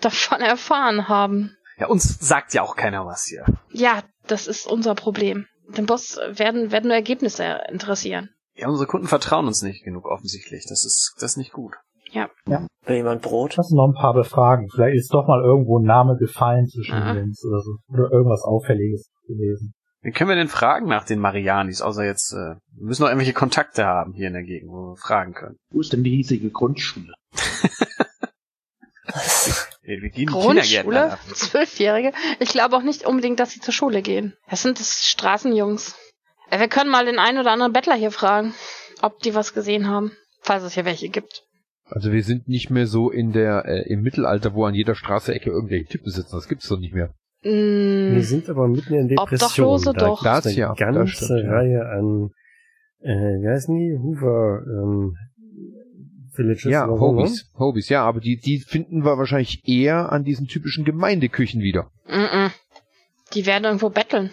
[0.00, 1.56] davon erfahren haben.
[1.78, 3.44] Ja, uns sagt ja auch keiner was hier.
[3.70, 5.46] Ja, das ist unser Problem.
[5.76, 8.30] Den Boss werden, werden nur Ergebnisse interessieren.
[8.54, 10.64] Ja, unsere Kunden vertrauen uns nicht genug offensichtlich.
[10.68, 11.74] Das ist, das ist nicht gut.
[12.84, 13.56] Will jemand Brot?
[13.56, 14.68] Lass uns noch ein paar befragen.
[14.70, 17.76] Vielleicht ist doch mal irgendwo ein Name gefallen zwischen den Jungs oder so.
[17.88, 19.74] Oder irgendwas Auffälliges gewesen.
[20.00, 23.34] Wie können wir denn fragen nach den Marianis, außer jetzt, äh, wir müssen noch irgendwelche
[23.34, 25.56] Kontakte haben hier in der Gegend, wo wir fragen können.
[25.70, 27.12] Wo ist denn die hiesige Grundschule?
[29.88, 31.16] Wir gehen Grundschule?
[31.32, 32.12] Zwölfjährige?
[32.40, 34.34] Ich glaube auch nicht unbedingt, dass sie zur Schule gehen.
[34.50, 35.96] Das sind das Straßenjungs.
[36.50, 38.52] Äh, Wir können mal den einen oder anderen Bettler hier fragen,
[39.00, 40.12] ob die was gesehen haben.
[40.42, 41.42] Falls es hier welche gibt.
[41.86, 45.34] Also wir sind nicht mehr so in der äh, im Mittelalter, wo an jeder Straße
[45.34, 46.36] Ecke irgendwelche Typen sitzen.
[46.36, 47.14] Das gibt's doch nicht mehr.
[47.42, 49.66] Mm, Wir sind aber mitten in Depression.
[49.66, 50.22] Obdachlose da doch.
[50.22, 51.50] Das eine ja, das ganze stimmt, ja.
[51.50, 52.30] Reihe an,
[53.00, 53.96] äh, wie heißen die?
[53.98, 55.16] Hoover, ähm,
[56.38, 57.00] Villages Ja, oder so?
[57.00, 57.50] Hobbys.
[57.58, 61.90] Hobbys, ja, aber die, die finden wir wahrscheinlich eher an diesen typischen Gemeindeküchen wieder.
[62.06, 62.50] mm, mm.
[63.34, 64.30] Die werden irgendwo betteln.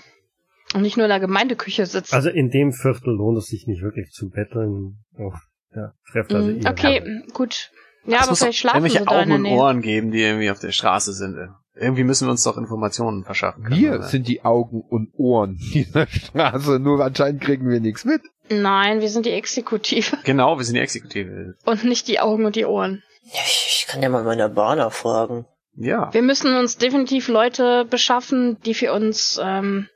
[0.74, 2.14] Und nicht nur in der Gemeindeküche sitzen.
[2.14, 5.00] Also in dem Viertel lohnt es sich nicht wirklich zu betteln.
[5.18, 5.32] Oh,
[5.76, 7.24] ja, trefft also Mm, okay, Herren.
[7.34, 7.72] gut.
[8.06, 9.52] Ja, Es aber vielleicht schlafen sie irgendwelche da in Augen und.
[9.52, 11.38] Ohren geben, die irgendwie auf der Straße sind.
[11.78, 13.64] Irgendwie müssen wir uns doch Informationen verschaffen.
[13.64, 14.04] können, Wir oder?
[14.04, 18.22] sind die Augen und Ohren dieser Straße, nur anscheinend kriegen wir nichts mit.
[18.50, 21.56] Nein, wir sind die Exekutive Genau, wir sind die Exekutive.
[21.66, 23.04] und nicht die Augen und die Ohren.
[23.24, 25.46] Ja, ich, ich kann ja mal meine Bahner fragen.
[25.76, 26.14] Ja.
[26.14, 29.90] Wir müssen uns definitiv Leute beschaffen, die für uns ähm,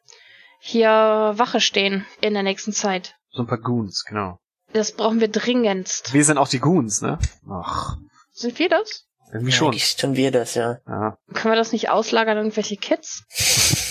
[0.59, 3.15] hier Wache stehen in der nächsten Zeit.
[3.31, 4.39] So ein paar Goons, genau.
[4.73, 6.13] Das brauchen wir dringendst.
[6.13, 7.17] Wir sind auch die Goons, ne?
[7.49, 7.95] Ach,
[8.33, 9.05] Sind wir das?
[9.31, 9.67] irgendwie Ja, schon.
[9.69, 10.79] Eigentlich tun wir das, ja.
[10.87, 11.17] Ja.
[11.33, 13.23] Können wir das nicht auslagern an irgendwelche Kids?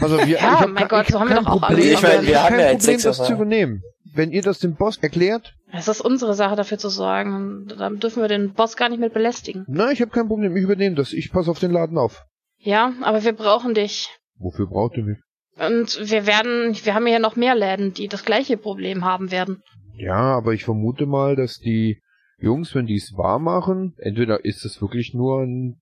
[0.00, 1.78] Also wir, Ja, ich hab, mein Gott, so hab haben wir kein doch auch Problem,
[1.78, 1.92] alles.
[1.92, 3.82] Ich meine, wir hab haben ja jetzt Problem, das zu übernehmen.
[4.14, 7.66] Wenn ihr das dem Boss erklärt, Es ist unsere Sache, dafür zu sorgen.
[7.78, 9.64] Dann dürfen wir den Boss gar nicht mit belästigen.
[9.68, 11.12] na, ich habe kein Problem, ich übernehme das.
[11.12, 12.24] Ich passe auf den Laden auf.
[12.58, 14.08] Ja, aber wir brauchen dich.
[14.38, 15.18] Wofür braucht ihr mich?
[15.58, 19.62] Und wir werden, wir haben ja noch mehr Läden, die das gleiche Problem haben werden.
[19.94, 22.00] Ja, aber ich vermute mal, dass die
[22.38, 25.80] Jungs, wenn die es wahr machen, entweder ist es wirklich nur ein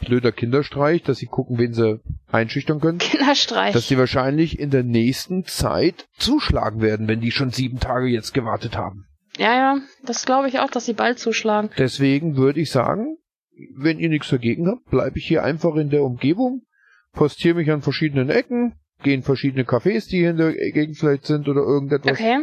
[0.00, 3.72] blöder Kinderstreich, dass sie gucken, wen sie einschüchtern können, Kinderstreich.
[3.72, 8.34] dass sie wahrscheinlich in der nächsten Zeit zuschlagen werden, wenn die schon sieben Tage jetzt
[8.34, 9.06] gewartet haben.
[9.38, 11.70] ja, ja, das glaube ich auch, dass sie bald zuschlagen.
[11.78, 13.16] Deswegen würde ich sagen,
[13.76, 16.62] wenn ihr nichts dagegen habt, bleibe ich hier einfach in der Umgebung,
[17.12, 21.26] postiere mich an verschiedenen Ecken, gehe in verschiedene Cafés, die hier in der Gegend vielleicht
[21.26, 22.12] sind oder irgendetwas.
[22.18, 22.38] Okay.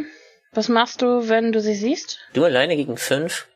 [0.54, 2.18] Was machst du, wenn du sie siehst?
[2.34, 3.48] Du alleine gegen fünf?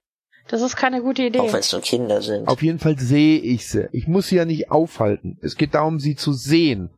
[0.49, 1.41] Das ist keine gute Idee.
[1.41, 2.47] Auch wenn es nur Kinder sind.
[2.49, 3.89] Auf jeden Fall sehe ich sie.
[3.93, 5.39] Ich muss sie ja nicht aufhalten.
[5.43, 6.91] Es geht darum, sie zu sehen.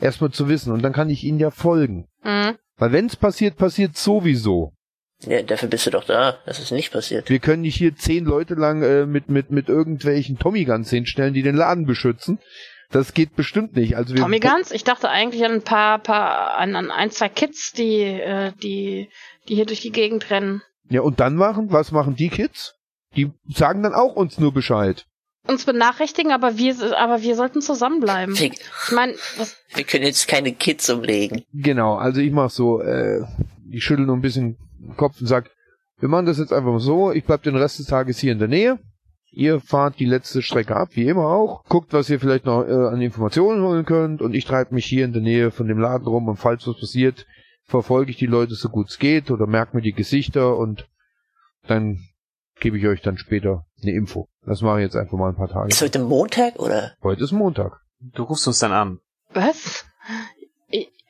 [0.00, 2.08] Erstmal zu wissen und dann kann ich ihnen ja folgen.
[2.22, 2.56] Mhm.
[2.76, 4.72] Weil wenn's passiert, passiert sowieso.
[5.20, 7.30] Ja, dafür bist du doch da, dass es nicht passiert.
[7.30, 11.34] Wir können nicht hier zehn Leute lang äh, mit, mit, mit irgendwelchen Tommy Guns hinstellen,
[11.34, 12.38] die den Laden beschützen.
[12.90, 13.96] Das geht bestimmt nicht.
[13.96, 14.70] Also wir Tommy Guns?
[14.70, 19.08] Ich dachte eigentlich an ein paar, paar, an, an ein, zwei Kids, die, äh, die,
[19.48, 20.62] die hier durch die Gegend rennen.
[20.90, 22.74] Ja, und dann machen, was machen die Kids?
[23.16, 25.06] Die sagen dann auch uns nur Bescheid.
[25.46, 28.38] Uns benachrichtigen, aber wir, aber wir sollten zusammenbleiben.
[28.38, 31.44] Wir, Ich meine, was, wir können jetzt keine Kids umlegen.
[31.52, 33.20] Genau, also ich mach so, äh,
[33.70, 35.50] ich schüttel nur ein bisschen den Kopf und sag,
[35.98, 38.38] wir machen das jetzt einfach mal so, ich bleib den Rest des Tages hier in
[38.38, 38.78] der Nähe.
[39.30, 41.64] Ihr fahrt die letzte Strecke ab, wie immer auch.
[41.64, 45.04] Guckt, was ihr vielleicht noch äh, an Informationen holen könnt und ich treibe mich hier
[45.04, 47.26] in der Nähe von dem Laden rum und falls was passiert,
[47.64, 50.88] verfolge ich die Leute so gut es geht oder merke mir die Gesichter und
[51.66, 52.00] dann
[52.64, 54.26] gebe ich euch dann später eine Info.
[54.46, 55.68] Das mache ich jetzt einfach mal ein paar Tage.
[55.68, 56.94] Ist heute Montag oder?
[57.02, 57.78] Heute ist Montag.
[58.00, 59.00] Du rufst uns dann an.
[59.34, 59.84] was?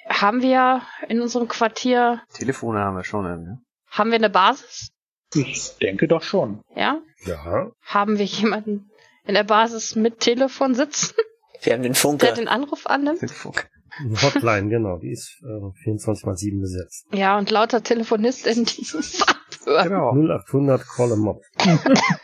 [0.08, 3.24] Haben wir in unserem Quartier, Telefone haben wir schon.
[3.24, 3.58] Ne?
[3.86, 4.90] haben wir eine Basis?
[5.32, 6.60] Ich denke doch schon.
[6.74, 7.00] Ja?
[7.24, 8.90] Ja, Haben wir jemanden
[9.24, 11.14] in der Basis mit Telefon sitzen,
[11.62, 12.32] Wir haben den der Funker.
[12.32, 13.20] den Anruf annimmt?
[13.20, 13.70] Telefunk.
[13.98, 17.06] eine Hotline, genau, die ist äh, 24 mal 7 besetzt.
[17.12, 19.43] Ja, und lauter TelefonistInnen, die dieses abhören.
[19.64, 20.12] Genau.
[20.12, 21.40] 0800 Call 'em up.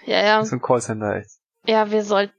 [0.07, 0.45] Ja, ja.
[0.45, 1.31] So ein Callcenter, echt.
[1.67, 2.35] Ja, wir sollten.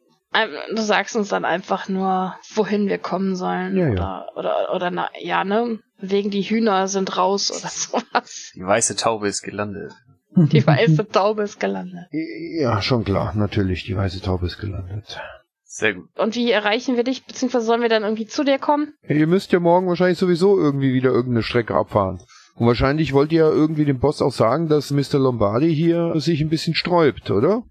[0.74, 3.76] Du sagst uns dann einfach nur, wohin wir kommen sollen.
[3.76, 3.93] Ja, ja.
[3.93, 5.80] Oder, oder, oder na, ja, ne?
[5.97, 7.70] Wegen die Hühner sind raus oder
[8.14, 8.52] sowas.
[8.56, 9.91] Die weiße Taube ist gelandet.
[10.34, 12.08] Die weiße Taube ist gelandet.
[12.12, 15.20] Ja, schon klar, natürlich, die weiße Taube ist gelandet.
[15.64, 16.08] Sehr gut.
[16.18, 17.26] Und wie erreichen wir dich?
[17.26, 18.93] Beziehungsweise sollen wir dann irgendwie zu dir kommen?
[19.08, 22.22] Ja, ihr müsst ja morgen wahrscheinlich sowieso irgendwie wieder irgendeine Strecke abfahren.
[22.56, 25.18] Und wahrscheinlich wollt ihr ja irgendwie dem Boss auch sagen, dass Mr.
[25.20, 27.64] Lombardi hier sich ein bisschen sträubt, oder?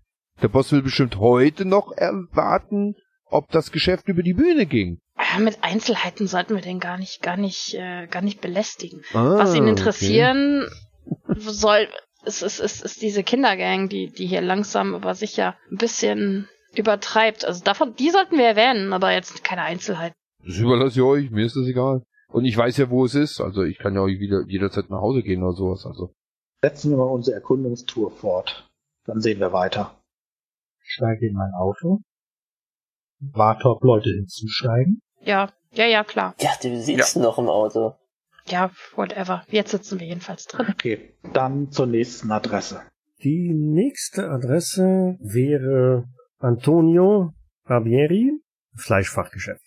[0.42, 2.94] Der Boss will bestimmt heute noch erwarten,
[3.26, 4.98] ob das Geschäft über die Bühne ging.
[5.16, 9.02] Ah, Mit Einzelheiten sollten wir den gar nicht, gar nicht, äh, gar nicht belästigen.
[9.12, 9.70] Ah, Was ihn okay.
[9.70, 10.66] interessieren
[11.28, 11.88] soll,
[12.24, 17.44] ist, ist, ist, ist diese Kindergang, die, die hier langsam aber sicher ein bisschen übertreibt.
[17.44, 20.14] Also davon, die sollten wir erwähnen, aber jetzt keine Einzelheiten.
[20.44, 22.02] Das überlasse ich euch, mir ist das egal.
[22.30, 23.40] Und ich weiß ja, wo es ist.
[23.40, 25.84] Also ich kann ja auch wieder jederzeit nach Hause gehen oder sowas.
[25.86, 26.14] Also
[26.62, 28.70] Setzen wir mal unsere Erkundungstour fort.
[29.06, 29.98] Dann sehen wir weiter.
[30.82, 32.00] Ich steige in mein Auto.
[33.18, 35.00] Warte, ob Leute hinzusteigen.
[35.22, 36.34] Ja, ja, ja, klar.
[36.40, 37.94] Ja, wir sitzen noch im Auto.
[38.46, 39.44] Ja, whatever.
[39.48, 40.66] Jetzt sitzen wir jedenfalls drin.
[40.70, 42.82] Okay, dann zur nächsten Adresse.
[43.22, 46.08] Die nächste Adresse wäre
[46.38, 47.32] Antonio
[47.64, 48.32] Barbieri,
[48.74, 49.64] Fleischfachgeschäft.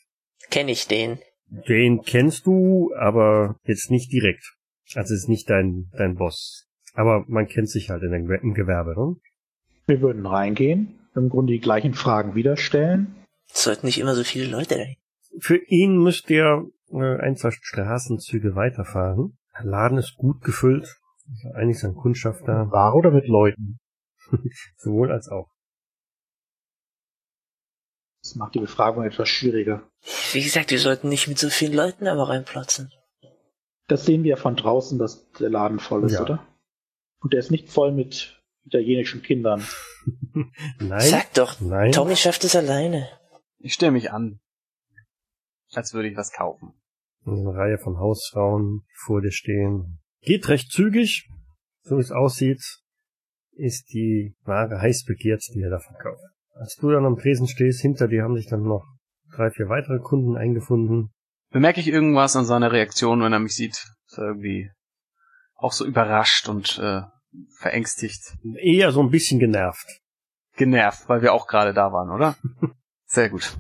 [0.50, 1.20] Kenn ich den.
[1.68, 4.56] Den kennst du, aber jetzt nicht direkt.
[4.96, 6.68] Also ist nicht dein, dein Boss.
[6.94, 9.16] Aber man kennt sich halt in dem im Gewerbe, ne?
[9.86, 13.16] Wir würden reingehen, im Grunde die gleichen Fragen wieder stellen.
[13.52, 14.96] Es sollten nicht immer so viele Leute dahin.
[15.40, 19.38] Für ihn müsst ihr äh, ein, zwei Straßenzüge weiterfahren.
[19.58, 20.98] Der Laden ist gut gefüllt.
[21.54, 22.72] Einiges an Kundschaft da.
[22.72, 23.78] War oder mit Leuten?
[24.78, 25.50] Sowohl als auch.
[28.24, 29.88] Das macht die Befragung etwas schwieriger.
[30.32, 32.92] Wie gesagt, wir sollten nicht mit so vielen Leuten aber reinplatzen.
[33.88, 36.22] Das sehen wir von draußen, dass der Laden voll ist, Ja.
[36.22, 36.48] oder?
[37.22, 39.64] Und der ist nicht voll mit italienischen Kindern.
[40.80, 41.00] Nein.
[41.02, 41.92] Sag doch, Nein.
[41.92, 43.10] Tommy schafft es alleine.
[43.60, 44.40] Ich stelle mich an.
[45.74, 46.74] Als würde ich was kaufen.
[47.26, 50.00] Eine Reihe von Hausfrauen, die vor dir stehen.
[50.22, 51.30] Geht recht zügig.
[51.84, 52.62] So wie es aussieht,
[53.52, 56.22] ist die Ware heiß begehrt, die er da verkauft.
[56.54, 58.86] Als du dann am Tresen stehst, hinter dir haben sich dann noch
[59.36, 61.12] drei, vier weitere Kunden eingefunden.
[61.52, 63.84] Bemerke ich irgendwas an seiner Reaktion, wenn er mich sieht?
[64.08, 64.72] Ist er irgendwie
[65.56, 67.02] auch so überrascht und äh,
[67.60, 69.88] verängstigt, Eher so ein bisschen genervt.
[70.56, 72.36] genervt, weil wir auch gerade da waren, oder?
[73.06, 73.58] Sehr gut.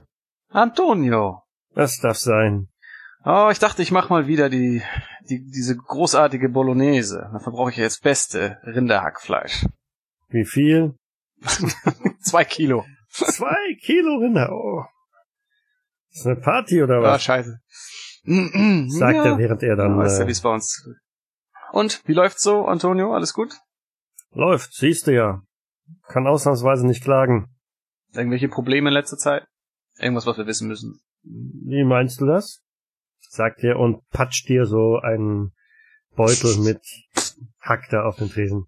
[0.50, 1.42] Antonio.
[1.74, 2.70] Das darf sein.
[3.26, 4.84] Oh, ich dachte, ich mach mal wieder die,
[5.30, 7.30] die diese großartige Bolognese.
[7.32, 9.66] Dafür brauche ich jetzt beste Rinderhackfleisch.
[10.30, 10.96] Wie viel?
[12.22, 12.86] Zwei Kilo.
[13.10, 14.52] Zwei Kilo Rinder.
[14.52, 14.84] Oh.
[16.14, 17.24] Ist eine Party oder Ah, was?
[17.24, 17.60] scheiße.
[18.26, 19.26] Sagt ja.
[19.26, 20.88] er, während er dann weißt du, äh, wie es bei uns.
[21.72, 23.14] Und wie läuft's so, Antonio?
[23.14, 23.54] Alles gut?
[24.36, 24.74] läuft.
[24.74, 25.42] Siehst du ja.
[26.08, 27.54] Kann ausnahmsweise nicht klagen.
[28.14, 29.46] Irgendwelche Probleme in letzter Zeit?
[30.00, 31.00] Irgendwas, was wir wissen müssen?
[31.22, 32.64] Wie meinst du das?
[33.30, 35.52] Sagt er und patscht dir so einen
[36.16, 36.82] Beutel mit
[37.60, 38.66] Hack da auf den Tresen.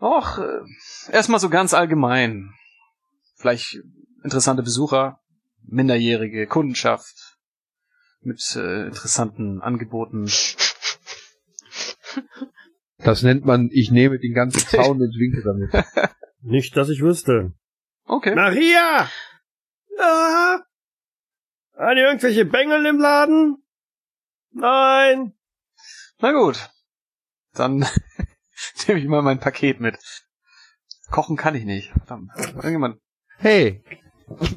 [0.00, 2.52] Och, äh, erstmal so ganz allgemein.
[3.36, 3.78] Vielleicht
[4.24, 5.20] interessante Besucher,
[5.66, 7.38] minderjährige Kundenschaft
[8.20, 10.30] mit äh, interessanten Angeboten.
[12.98, 15.86] Das nennt man, ich nehme den ganzen Zaun und winke damit.
[16.40, 17.52] Nicht, dass ich wüsste.
[18.04, 18.34] Okay.
[18.34, 19.08] Maria!
[21.76, 23.62] Haben die irgendwelche Bengel im Laden?
[24.50, 25.34] Nein.
[26.18, 26.70] Na gut.
[27.54, 27.86] Dann
[28.86, 29.98] nehme ich mal mein Paket mit.
[31.10, 31.90] Kochen kann ich nicht.
[31.90, 32.30] Verdammt.
[32.36, 33.00] Irgendjemand.
[33.38, 33.82] Hey,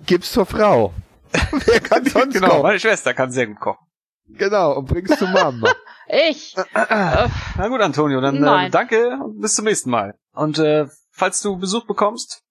[0.05, 0.93] gib's zur Frau.
[1.32, 2.61] Wer kann sonst genau, kochen?
[2.63, 3.86] meine Schwester kann sehr gut kochen.
[4.28, 5.71] Genau, und bring's zu Mama.
[6.07, 6.55] Ich.
[6.76, 8.71] Na gut, Antonio, dann äh, Nein.
[8.71, 10.13] danke und bis zum nächsten Mal.
[10.34, 12.43] Und äh, falls du Besuch bekommst,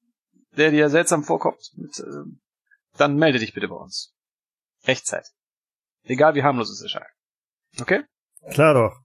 [0.57, 2.25] der dir seltsam vorkommt, mit, äh,
[2.97, 4.13] dann melde dich bitte bei uns.
[4.87, 5.31] Rechtzeitig.
[6.03, 7.07] Egal wie harmlos es erscheint.
[7.81, 8.03] Okay?
[8.51, 8.97] Klar doch.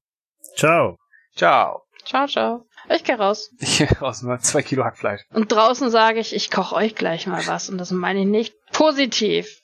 [0.55, 0.97] Ciao.
[1.35, 1.83] Ciao.
[2.05, 2.65] Ciao, ciao.
[2.89, 3.51] Ich geh raus.
[3.59, 5.21] Ich raus mal zwei Kilo Hackfleisch.
[5.31, 7.69] Und draußen sage ich, ich koche euch gleich mal was.
[7.69, 9.59] Und das meine ich nicht positiv.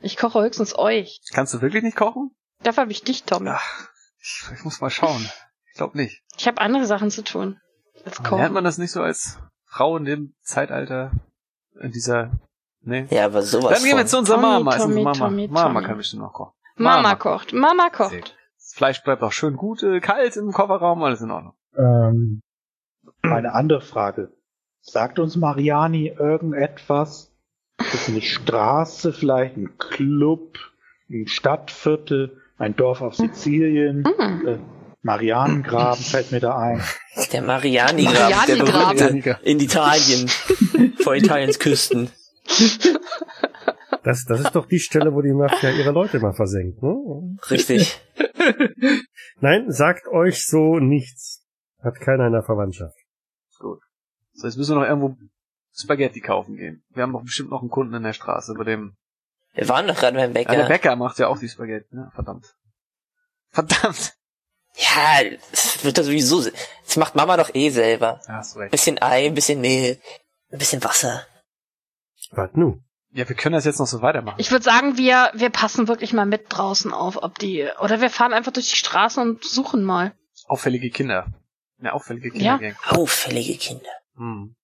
[0.00, 1.20] Ich koche höchstens euch.
[1.32, 2.30] Kannst du wirklich nicht kochen?
[2.62, 3.50] Dafür habe ich dich, Tommy.
[3.52, 3.88] Ach,
[4.20, 5.28] ich, ich muss mal schauen.
[5.70, 6.22] Ich glaube nicht.
[6.38, 7.58] Ich habe andere Sachen zu tun.
[8.04, 8.52] Als Aber Lernt kochen.
[8.54, 11.12] man das nicht so als Frau in dem Zeitalter,
[11.80, 12.30] in dieser,
[12.80, 13.06] nee?
[13.10, 14.08] Ja, aber sowas Dann gehen wir von.
[14.08, 14.76] zu unserer Tommy, Mama.
[14.78, 15.18] Tommy, Mama.
[15.18, 16.54] Tommy, Mama kann bestimmt noch kochen.
[16.76, 17.52] Mama kocht.
[17.52, 18.36] Mama kocht.
[18.56, 21.54] Das Fleisch bleibt auch schön gut, äh, kalt im Kofferraum, alles in Ordnung.
[21.76, 22.42] Ähm,
[23.22, 24.32] eine andere Frage.
[24.80, 27.32] Sagt uns Mariani irgendetwas?
[27.78, 30.58] Ist es eine Straße, vielleicht ein Club,
[31.10, 34.04] ein Stadtviertel, ein Dorf auf Sizilien?
[34.04, 34.46] Hm.
[34.46, 34.58] Äh,
[35.02, 36.82] Marianengraben fällt mir da ein.
[37.32, 38.96] Der Mariani-Graben, der Mariani-Graben.
[38.96, 40.28] berühmte in Italien,
[41.02, 42.10] vor Italiens Küsten.
[44.02, 46.94] Das, das ist doch die Stelle, wo die Mafia ihre Leute mal versenkt, ne?
[47.50, 48.00] Richtig.
[49.40, 51.39] Nein, sagt euch so nichts.
[51.82, 52.96] Hat keiner in der Verwandtschaft.
[53.58, 53.80] Gut.
[54.32, 55.16] So, jetzt müssen wir noch irgendwo
[55.72, 56.82] Spaghetti kaufen gehen.
[56.90, 58.96] Wir haben doch bestimmt noch einen Kunden in der Straße, bei dem.
[59.54, 60.56] Wir waren doch gerade beim Ja, Bäcker.
[60.56, 62.10] der Bäcker macht ja auch die Spaghetti, ne?
[62.14, 62.46] Verdammt.
[63.50, 64.14] Verdammt!
[64.76, 65.18] Ja,
[65.50, 66.48] das wird das sowieso.
[66.84, 68.20] Das macht Mama doch eh selber.
[68.28, 68.70] Ja, hast recht.
[68.70, 70.00] Bisschen Ei, ein bisschen Mehl,
[70.52, 71.26] ein bisschen Wasser.
[72.30, 72.80] Was nu?
[73.12, 74.38] Ja, wir können das jetzt noch so weitermachen.
[74.38, 78.08] Ich würde sagen, wir, wir passen wirklich mal mit draußen auf, ob die, oder wir
[78.10, 80.14] fahren einfach durch die Straßen und suchen mal.
[80.46, 81.26] Auffällige Kinder.
[81.80, 82.58] Eine auffällige Ja.
[82.58, 82.76] Kindergang.
[82.88, 83.90] Auffällige Kinder.
[84.16, 84.54] Hm.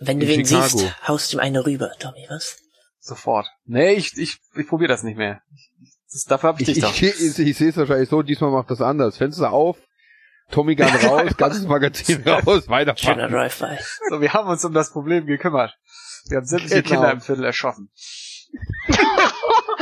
[0.00, 0.78] Wenn du In wen Chicago.
[0.78, 2.58] siehst, haust ihm eine rüber, Tommy, was?
[3.00, 3.46] Sofort.
[3.64, 5.40] Nee, ich, ich, ich probiere das nicht mehr.
[5.54, 5.70] Ich,
[6.12, 6.92] das, dafür habe ich Ich, dich doch.
[6.94, 9.16] ich, ich, ich sehe es wahrscheinlich so, diesmal macht das anders.
[9.16, 9.78] Fenster auf,
[10.50, 13.30] Tommy Gun raus, ganzes Magazin raus, Schöner weiterfahren.
[13.30, 13.78] Drive-By.
[14.10, 15.76] So, wir haben uns um das Problem gekümmert.
[16.28, 16.88] Wir haben sämtliche Genau.
[17.00, 17.90] Kinder im Viertel erschossen.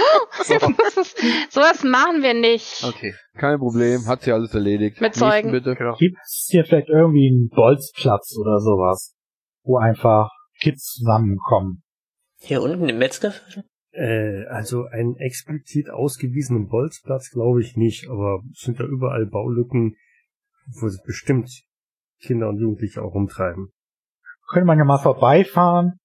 [0.44, 1.14] Sowas
[1.50, 2.84] sowas machen wir nicht.
[2.84, 3.14] Okay.
[3.34, 5.00] Kein Problem, hat sie alles erledigt.
[5.00, 5.50] Mit Nächsten Zeugen.
[5.52, 5.74] Bitte.
[5.74, 5.96] Genau.
[5.96, 9.14] Gibt's hier vielleicht irgendwie einen Bolzplatz oder sowas,
[9.64, 10.30] wo einfach
[10.60, 11.82] Kids zusammenkommen?
[12.40, 13.34] Hier unten im Metzger?
[13.92, 19.96] Äh, also einen explizit ausgewiesenen Bolzplatz glaube ich nicht, aber es sind da überall Baulücken,
[20.80, 21.50] wo sich bestimmt
[22.20, 23.72] Kinder und Jugendliche auch rumtreiben.
[24.50, 25.98] Könnte man ja mal vorbeifahren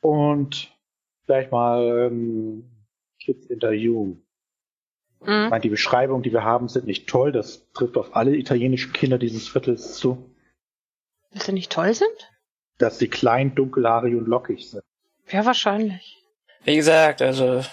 [0.00, 0.76] und
[1.24, 2.71] vielleicht mal ähm,
[3.24, 4.26] Kids interviewen.
[5.20, 5.48] Ich Mhm.
[5.50, 7.30] meine, die Beschreibungen, die wir haben, sind nicht toll.
[7.32, 10.34] Das trifft auf alle italienischen Kinder dieses Viertels zu.
[11.32, 12.30] Dass sie nicht toll sind?
[12.78, 14.82] Dass sie klein, dunkelhaarig und lockig sind.
[15.28, 16.18] Ja, wahrscheinlich.
[16.64, 17.64] Wie gesagt, also,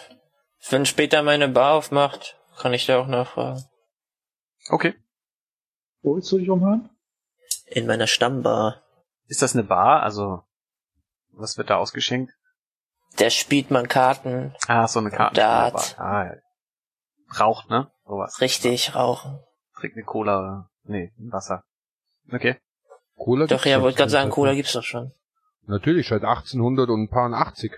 [0.69, 3.63] wenn später meine Bar aufmacht, kann ich da auch nachfragen.
[4.69, 4.93] Okay.
[6.01, 6.89] Wo willst du dich umhören?
[7.65, 8.83] In meiner Stammbar.
[9.27, 10.03] Ist das eine Bar?
[10.03, 10.43] Also,
[11.31, 12.33] was wird da ausgeschenkt?
[13.17, 15.35] Der spielt man Karten, Ah, so eine Karte.
[15.35, 15.95] Dart.
[15.99, 16.35] Ah, ja.
[17.39, 17.91] Raucht, ne?
[18.05, 18.39] Sowas.
[18.41, 19.39] richtig rauchen.
[19.79, 21.63] Trinkt eine Cola nee, ein Wasser.
[22.31, 22.57] Okay.
[23.15, 25.11] Cola Doch, gibt's ja, wollte gerade sagen, Cola gibt's doch schon.
[25.67, 27.71] Natürlich, seit 1800 und ein paar 80.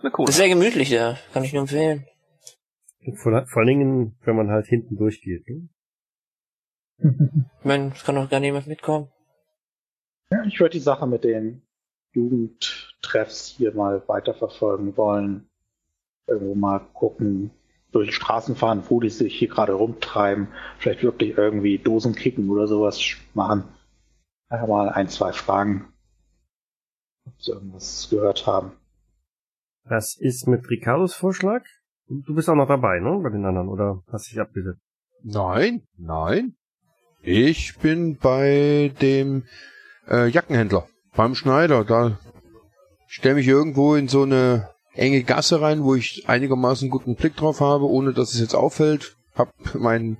[0.00, 0.26] Eine Cola.
[0.26, 2.06] Das ist sehr gemütlich da, kann ich nur empfehlen.
[3.16, 5.46] Vor, vor allen Dingen, wenn man halt hinten durchgeht.
[5.48, 5.68] Ne?
[7.58, 9.10] Ich meine, es kann doch gar niemand mitkommen.
[10.30, 11.62] Ja, ich würde die Sache mit den
[12.12, 15.48] Jugendtreffs hier mal weiterverfolgen wollen.
[16.26, 17.50] Irgendwo mal gucken,
[17.92, 20.48] durch die Straßen fahren, wo die sich hier gerade rumtreiben.
[20.78, 23.00] Vielleicht wirklich irgendwie Dosen kicken oder sowas
[23.34, 23.64] machen.
[24.48, 25.92] Einfach mal ein, zwei Fragen,
[27.24, 28.72] ob sie irgendwas gehört haben.
[29.84, 31.64] Was ist mit Ricardos Vorschlag?
[32.06, 33.20] Du bist auch noch dabei, ne?
[33.22, 34.80] Bei den anderen, oder hast dich abgesetzt?
[35.22, 36.56] Nein, nein.
[37.22, 39.44] Ich bin bei dem
[40.08, 41.84] äh, Jackenhändler, beim Schneider.
[41.84, 42.18] Da
[43.06, 47.60] stelle mich irgendwo in so eine enge Gasse rein, wo ich einigermaßen guten Blick drauf
[47.60, 49.16] habe, ohne dass es jetzt auffällt.
[49.34, 50.18] Hab mein,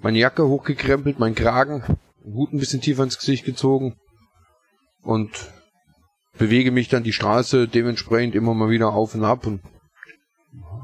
[0.00, 1.82] meine Jacke hochgekrempelt, mein Kragen,
[2.24, 3.96] Hut ein bisschen tiefer ins Gesicht gezogen
[5.02, 5.52] und
[6.38, 9.60] bewege mich dann die Straße dementsprechend immer mal wieder auf und ab und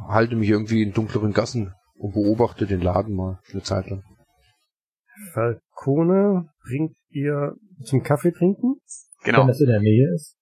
[0.08, 4.02] halte mich irgendwie in dunkleren Gassen und beobachte den Laden mal eine Zeit lang.
[5.32, 7.54] Falcone bringt ihr
[7.84, 8.80] zum Kaffee trinken?
[9.24, 9.40] Genau.
[9.40, 10.36] Wenn das in der Nähe ist.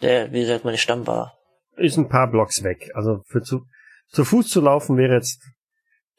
[0.00, 1.34] Der, wie gesagt, meine Stammbar.
[1.76, 2.90] Ist ein paar Blocks weg.
[2.94, 3.66] Also für zu,
[4.08, 5.42] zu Fuß zu laufen wäre jetzt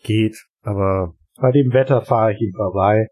[0.04, 3.08] geht, aber Bei dem Wetter fahre ich ihm vorbei.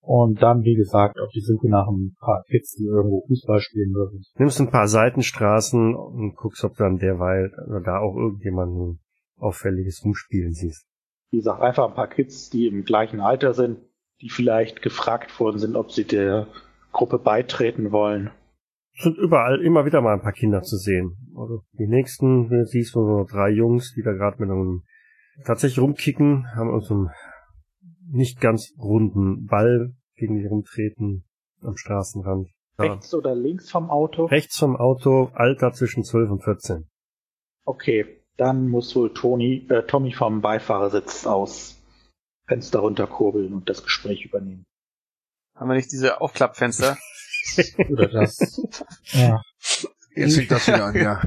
[0.00, 3.92] Und dann, wie gesagt, auf die Suche nach ein paar Kids, die irgendwo Fußball spielen
[3.92, 4.24] würden.
[4.38, 9.00] nimmst ein paar Seitenstraßen und guckst, ob du dann derweil oder da auch irgendjemanden
[9.36, 10.86] auffälliges rumspielen siehst.
[11.30, 13.80] Wie gesagt, einfach ein paar Kids, die im gleichen Alter sind,
[14.22, 16.46] die vielleicht gefragt worden sind, ob sie der
[16.92, 18.30] Gruppe beitreten wollen.
[18.96, 21.16] Es sind überall immer wieder mal ein paar Kinder zu sehen.
[21.36, 24.82] Also die nächsten, du siehst du so drei Jungs, die da gerade mit einem
[25.44, 27.10] tatsächlich rumkicken, haben uns einen
[28.10, 31.24] nicht ganz runden Ball gegen die rumtreten
[31.62, 32.48] am Straßenrand.
[32.78, 32.84] Ja.
[32.84, 34.26] Rechts oder links vom Auto?
[34.26, 36.88] Rechts vom Auto, Alter zwischen 12 und 14.
[37.64, 41.82] Okay, dann muss wohl Toni, äh, Tommy vom Beifahrersitz aus
[42.46, 44.64] Fenster runterkurbeln und das Gespräch übernehmen.
[45.58, 46.96] Haben wir nicht diese Aufklappfenster?
[47.90, 48.60] Oder das.
[49.12, 49.42] ja.
[50.14, 51.20] Jetzt fängt das wieder an, ja.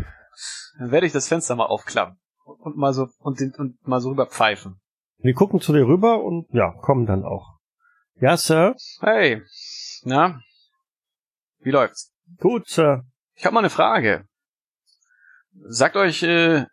[0.79, 2.17] Dann werde ich das Fenster mal aufklappen.
[2.45, 4.79] Und mal so, und, den, und mal so rüber pfeifen.
[5.17, 7.59] Wir gucken zu dir rüber und ja, kommen dann auch.
[8.15, 8.75] Ja, Sir.
[9.01, 9.41] Hey.
[10.03, 10.39] Na?
[11.59, 12.13] Wie läuft's?
[12.39, 13.03] Gut, Sir.
[13.36, 14.25] Ich habe mal eine Frage.
[15.67, 16.65] Sagt euch, äh,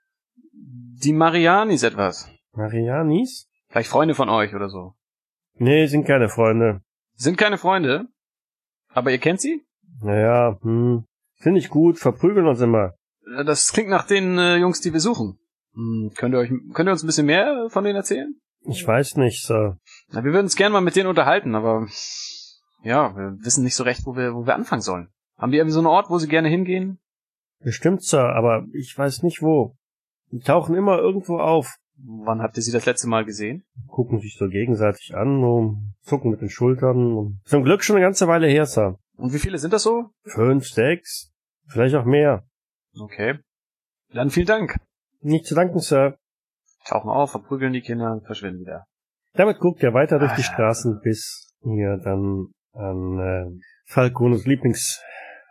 [0.53, 2.31] die Marianis etwas?
[2.53, 3.49] Marianis?
[3.69, 4.95] Vielleicht Freunde von euch oder so.
[5.55, 6.83] Nee, sind keine Freunde.
[7.19, 8.07] Sind keine Freunde,
[8.91, 9.67] aber ihr kennt sie?
[10.01, 11.05] Naja, hm.
[11.41, 12.95] Sind nicht gut, verprügeln uns immer.
[13.37, 15.39] Äh, Das klingt nach den äh, Jungs, die wir suchen.
[15.75, 18.35] Hm, könnt ihr euch, könnt ihr uns ein bisschen mehr von denen erzählen?
[18.61, 19.79] Ich weiß nicht, Sir.
[20.11, 21.89] Na, wir würden uns gerne mal mit denen unterhalten, aber
[22.85, 25.09] ja, wir wissen nicht so recht, wo wir, wo wir anfangen sollen.
[25.37, 27.01] Haben die irgendwie so einen Ort, wo sie gerne hingehen?
[27.61, 29.77] Bestimmt, Sir, aber ich weiß nicht wo.
[30.31, 33.65] Die tauchen immer irgendwo auf, Wann habt ihr sie das letzte Mal gesehen?
[33.89, 37.17] gucken sich so gegenseitig an und zucken mit den Schultern.
[37.17, 38.99] Und zum Glück schon eine ganze Weile her, Sir.
[39.17, 40.11] Und wie viele sind das so?
[40.25, 41.33] Fünf, sechs,
[41.67, 42.47] vielleicht auch mehr.
[42.97, 43.39] Okay.
[44.13, 44.77] Dann vielen Dank.
[45.21, 46.17] Nicht zu danken, Sir.
[46.87, 48.87] Tauchen auf, verprügeln die Kinder und verschwinden wieder.
[49.35, 54.47] Damit guckt er weiter durch die Straßen, bis ihr dann an äh, Falcones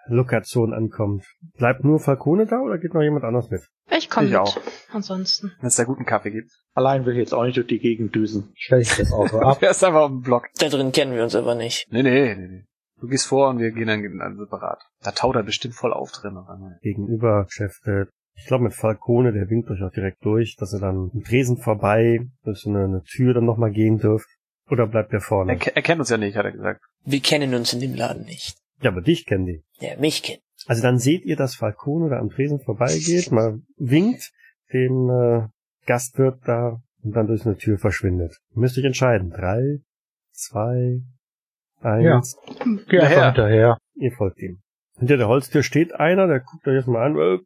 [0.09, 1.25] Lieblingslokation ankommt.
[1.57, 3.61] Bleibt nur Falcone da oder geht noch jemand anders mit?
[3.95, 4.41] Ich komme Ich mit.
[4.41, 4.57] auch.
[4.91, 5.51] Ansonsten.
[5.59, 6.51] Wenn es da guten Kaffee gibt.
[6.73, 8.51] Allein will ich jetzt auch nicht durch die Gegend düsen.
[8.55, 9.57] Stell ich das Auto ab.
[9.61, 10.47] Er ist einfach auf dem Block.
[10.59, 11.87] Da drin kennen wir uns aber nicht.
[11.91, 12.63] Nee, nee, nee, nee.
[12.99, 14.81] Du gehst vor und wir gehen dann, dann separat.
[15.03, 16.35] Da taut er bestimmt voll auf drin.
[16.81, 18.05] Gegenüber Chef, äh,
[18.35, 21.57] ich glaube mit Falcone, der winkt euch auch direkt durch, dass ihr dann im Tresen
[21.57, 24.27] vorbei durch so eine, eine Tür dann nochmal gehen dürft.
[24.69, 25.53] Oder bleibt der vorne?
[25.53, 26.81] Er, er kennt uns ja nicht, hat er gesagt.
[27.05, 28.57] Wir kennen uns in dem Laden nicht.
[28.81, 29.63] Ja, aber dich kennen die.
[29.81, 30.41] Der mich kennt.
[30.65, 34.31] Also dann seht ihr, dass Falcone da am Tresen vorbeigeht, mal winkt,
[34.73, 35.47] dem äh,
[35.85, 38.37] Gastwirt da und dann durch eine Tür verschwindet.
[38.53, 39.29] Ihr müsst euch entscheiden.
[39.29, 39.79] Drei,
[40.31, 41.01] zwei,
[41.79, 42.37] eins.
[42.89, 43.77] Geh einfach Hinterher.
[43.95, 44.61] Ihr folgt ihm.
[44.97, 47.15] Hinter der Holztür steht einer, der guckt euch erstmal an.
[47.17, 47.39] Äh,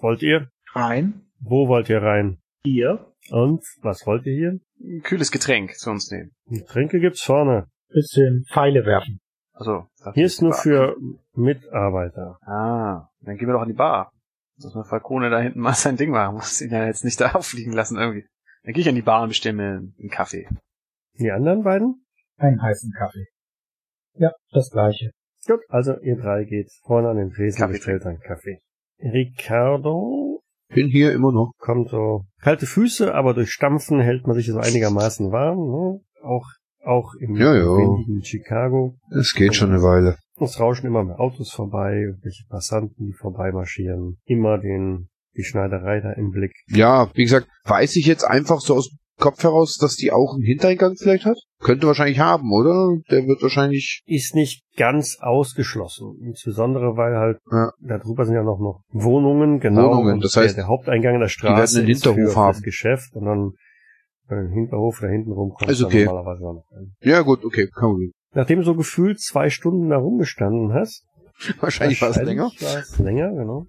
[0.00, 0.48] wollt ihr?
[0.74, 1.22] Rein.
[1.40, 2.38] Wo wollt ihr rein?
[2.64, 4.60] Hier, Und was wollt ihr hier?
[4.80, 6.32] Ein kühles Getränk zu uns nehmen.
[6.48, 7.68] Getränke gibt's vorne.
[7.88, 9.20] bisschen Pfeile werfen.
[9.58, 10.96] Also, Hier ist nur für
[11.34, 12.38] Mitarbeiter.
[12.42, 14.12] Ah, dann gehen wir doch an die Bar.
[14.56, 16.36] Dass mal Falcone da hinten mal sein Ding machen.
[16.36, 18.24] Muss ihn ja jetzt nicht da auffliegen lassen irgendwie.
[18.62, 20.48] Dann gehe ich an die Bar und bestelle mir einen Kaffee.
[21.18, 22.06] Die anderen beiden?
[22.36, 23.26] Einen heißen Kaffee.
[24.14, 25.10] Ja, das gleiche.
[25.46, 28.60] Gut, also ihr drei geht vorne an den Tresen Kaffee bestellt einen Kaffee.
[29.00, 31.52] Ricardo Bin hier immer noch.
[31.58, 35.58] kommt so kalte Füße, aber durch Stampfen hält man sich so einigermaßen warm.
[35.58, 36.00] Ne?
[36.22, 36.46] Auch
[36.88, 38.96] auch im windigen Chicago.
[39.10, 40.16] Es geht schon eine Weile.
[40.40, 44.18] Es rauschen immer mehr Autos vorbei, welche Passanten, die vorbeimarschieren.
[44.24, 46.52] Immer den die Schneiderei da im Blick.
[46.68, 50.34] Ja, wie gesagt, weiß ich jetzt einfach so aus dem Kopf heraus, dass die auch
[50.34, 51.36] einen Hintereingang vielleicht hat?
[51.60, 52.96] Könnte wahrscheinlich haben, oder?
[53.10, 54.02] Der wird wahrscheinlich.
[54.06, 56.18] Ist nicht ganz ausgeschlossen.
[56.22, 57.70] Insbesondere weil halt Ja.
[57.80, 59.90] darüber sind ja noch, noch Wohnungen, genau.
[59.90, 62.36] Wohnungen, das heißt, der, der Haupteingang in der Straße werden einen ist für, Hinterhof für
[62.36, 62.62] das haben.
[62.62, 63.52] Geschäft und dann
[64.28, 66.04] bei dem Hinterhof oder hintenrum kommt Ist okay.
[66.04, 66.94] normalerweise auch noch ein.
[67.00, 68.10] Ja, gut, okay, kann man.
[68.34, 71.04] Nachdem du so gefühlt zwei Stunden da rumgestanden hast,
[71.60, 72.50] Wahrscheinlich war es länger.
[72.60, 73.66] War es länger, genau.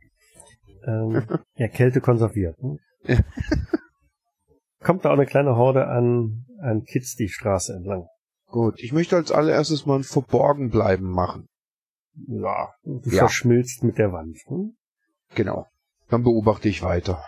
[0.85, 1.23] Ähm,
[1.55, 2.61] ja, Kälte konserviert.
[2.63, 2.77] Ne?
[3.03, 3.19] Ja.
[4.83, 8.05] Kommt da auch eine kleine Horde an, an Kids die Straße entlang.
[8.47, 11.47] Gut, ich möchte als allererstes mal ein Verborgenbleiben machen.
[12.27, 12.69] Ja.
[12.83, 13.19] Du Ja.
[13.19, 14.37] verschmilzt mit der Wand.
[14.47, 14.75] Hm?
[15.35, 15.67] Genau.
[16.09, 17.23] Dann beobachte ich weiter.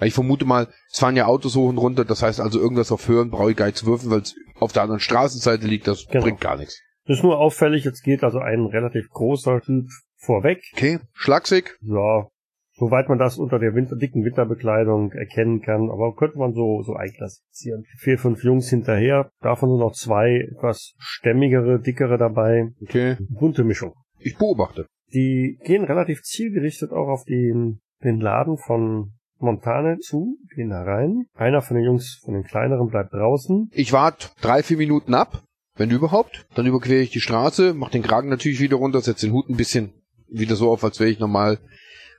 [0.00, 3.06] Ich vermute mal, es fahren ja Autos hoch und runter, das heißt also irgendwas auf
[3.08, 6.06] Hören brauche ich gar nicht zu würfen, weil es auf der anderen Straßenseite liegt, das
[6.06, 6.24] Genau.
[6.24, 6.80] bringt gar nichts.
[7.06, 9.86] Das ist nur auffällig, jetzt geht also ein relativ großer Typ
[10.16, 10.62] vorweg.
[10.74, 11.76] Okay, schlagsig.
[11.80, 12.28] Ja,
[12.74, 16.94] soweit man das unter der Winter, dicken Winterbekleidung erkennen kann, aber könnte man so, so
[16.94, 17.84] einklassifizieren.
[17.98, 22.68] Vier, fünf Jungs hinterher, davon sind noch zwei etwas stämmigere, dickere dabei.
[22.82, 23.94] Okay, Bunte Mischung.
[24.18, 24.86] ich beobachte.
[25.12, 31.26] Die gehen relativ zielgerichtet auch auf den, den Laden von Montane zu, gehen da rein.
[31.34, 33.70] Einer von den Jungs, von den kleineren, bleibt draußen.
[33.72, 35.42] Ich warte drei, vier Minuten ab,
[35.76, 36.46] wenn überhaupt.
[36.54, 39.56] Dann überquere ich die Straße, mache den Kragen natürlich wieder runter, setze den Hut ein
[39.56, 39.92] bisschen
[40.28, 41.58] wieder so auf, als wäre ich normal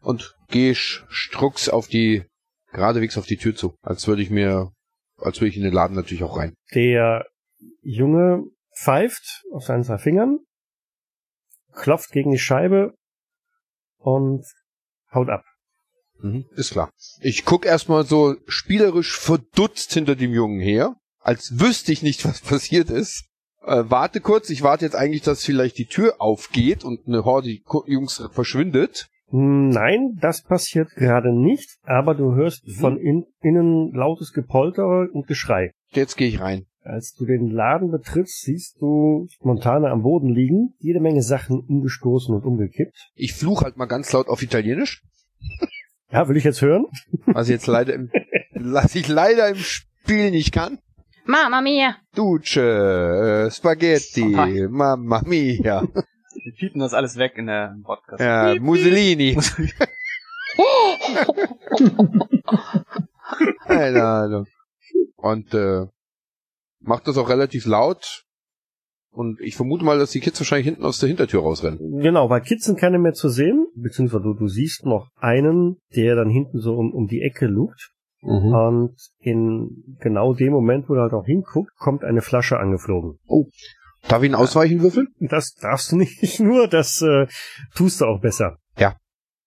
[0.01, 2.23] und gehe strux auf die,
[2.71, 3.75] geradewegs auf die Tür zu.
[3.81, 4.71] Als würde ich mir,
[5.17, 6.53] als würde ich in den Laden natürlich auch rein.
[6.73, 7.25] Der
[7.81, 8.45] Junge
[8.75, 10.39] pfeift auf seinen zwei Fingern,
[11.73, 12.93] klopft gegen die Scheibe
[13.97, 14.45] und
[15.13, 15.43] haut ab.
[16.21, 16.91] Mhm, ist klar.
[17.21, 22.41] Ich guck erstmal so spielerisch verdutzt hinter dem Jungen her, als wüsste ich nicht, was
[22.41, 23.25] passiert ist.
[23.65, 27.57] Äh, warte kurz, ich warte jetzt eigentlich, dass vielleicht die Tür aufgeht und eine Horde
[27.85, 29.09] Jungs verschwindet.
[29.31, 32.71] Nein, das passiert gerade nicht, aber du hörst Mhm.
[32.71, 35.71] von in, innen lautes Gepolter und Geschrei.
[35.91, 36.65] Jetzt gehe ich rein.
[36.81, 42.33] Als du den Laden betrittst, siehst du Montane am Boden liegen, jede Menge Sachen umgestoßen
[42.33, 43.11] und umgekippt.
[43.13, 45.03] Ich fluch halt mal ganz laut auf Italienisch,
[46.11, 46.85] Ja, will ich jetzt hören?
[47.27, 48.11] was ich jetzt leider im,
[48.53, 50.79] was ich leider im Spiel nicht kann.
[51.25, 51.95] Mama mia.
[52.15, 54.67] Duce, äh, Spaghetti, Hi.
[54.67, 58.19] Mamma mia, Wir piepen das alles weg in der im Podcast.
[58.21, 59.37] ja, Mussolini.
[63.67, 64.47] Keine Ahnung.
[65.17, 65.85] Und äh,
[66.79, 68.25] macht das auch relativ laut.
[69.11, 71.99] Und ich vermute mal, dass die Kids wahrscheinlich hinten aus der Hintertür rausrennen.
[71.99, 76.15] Genau, bei Kids sind keine mehr zu sehen, beziehungsweise du, du siehst noch einen, der
[76.15, 77.91] dann hinten so um, um die Ecke lugt.
[78.21, 78.53] Mhm.
[78.53, 83.17] Und in genau dem Moment, wo du halt auch hinguckt, kommt eine Flasche angeflogen.
[84.07, 85.07] Darf ich ihn ausweichen würfeln?
[85.19, 87.27] Das darfst du nicht nur, das äh,
[87.75, 88.57] tust du auch besser.
[88.77, 88.95] Ja.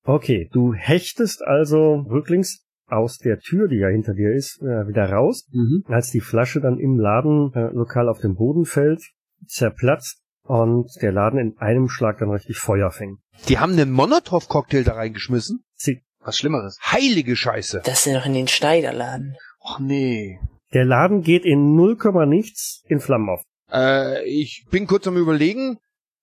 [0.05, 5.11] Okay, du hechtest also rücklings aus der Tür, die ja hinter dir ist, äh, wieder
[5.11, 5.49] raus.
[5.53, 5.85] Mhm.
[5.87, 9.03] Als die Flasche dann im Laden äh, lokal auf den Boden fällt,
[9.47, 13.19] zerplatzt und der Laden in einem Schlag dann richtig Feuer fängt.
[13.49, 15.65] Die haben einen Monotow-Cocktail da reingeschmissen.
[15.75, 16.79] Sie, Was Schlimmeres.
[16.83, 17.83] Heilige Scheiße.
[17.85, 19.37] Das ist ja noch in den Schneiderladen.
[19.61, 20.41] Och nee.
[20.73, 23.43] der Laden geht in 0, nichts in Flammen auf.
[23.71, 25.79] Äh, ich bin kurz am überlegen.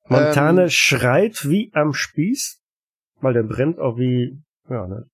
[0.07, 2.61] Montane Ähm, schreit wie am Spieß,
[3.21, 5.07] weil der brennt auch wie, ja, ne?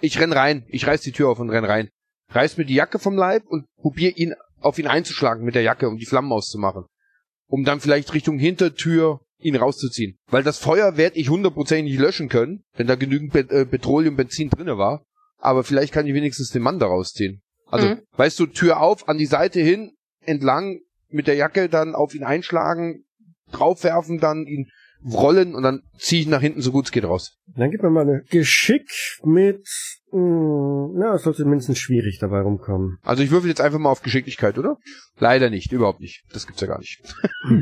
[0.00, 0.64] ich renn rein.
[0.68, 1.88] Ich reiß die Tür auf und renn rein.
[2.30, 5.88] Reiß mir die Jacke vom Leib und probier ihn auf ihn einzuschlagen mit der Jacke,
[5.88, 6.84] um die Flammen auszumachen.
[7.48, 10.18] Um dann vielleicht Richtung Hintertür ihn rauszuziehen.
[10.28, 14.16] Weil das Feuer werde ich hundertprozentig nicht löschen können, wenn da genügend Be äh, Petroleum,
[14.16, 15.04] Benzin drinne war.
[15.38, 17.40] Aber vielleicht kann ich wenigstens den Mann da rausziehen.
[17.70, 18.00] Also, Mhm.
[18.16, 19.92] weißt du, Tür auf, an die Seite hin,
[20.22, 20.80] entlang,
[21.10, 23.04] mit der Jacke dann auf ihn einschlagen,
[23.52, 24.68] draufwerfen, dann ihn
[25.04, 27.38] rollen und dann ziehe ich nach hinten so gut es geht raus.
[27.56, 28.90] Dann gib mir mal eine Geschick
[29.22, 29.66] mit
[30.10, 32.98] Hm, ja, es sollte mindestens schwierig dabei rumkommen.
[33.02, 34.76] Also ich würfel jetzt einfach mal auf Geschicklichkeit, oder?
[35.18, 36.22] Leider nicht, überhaupt nicht.
[36.32, 37.00] Das gibt's ja gar nicht.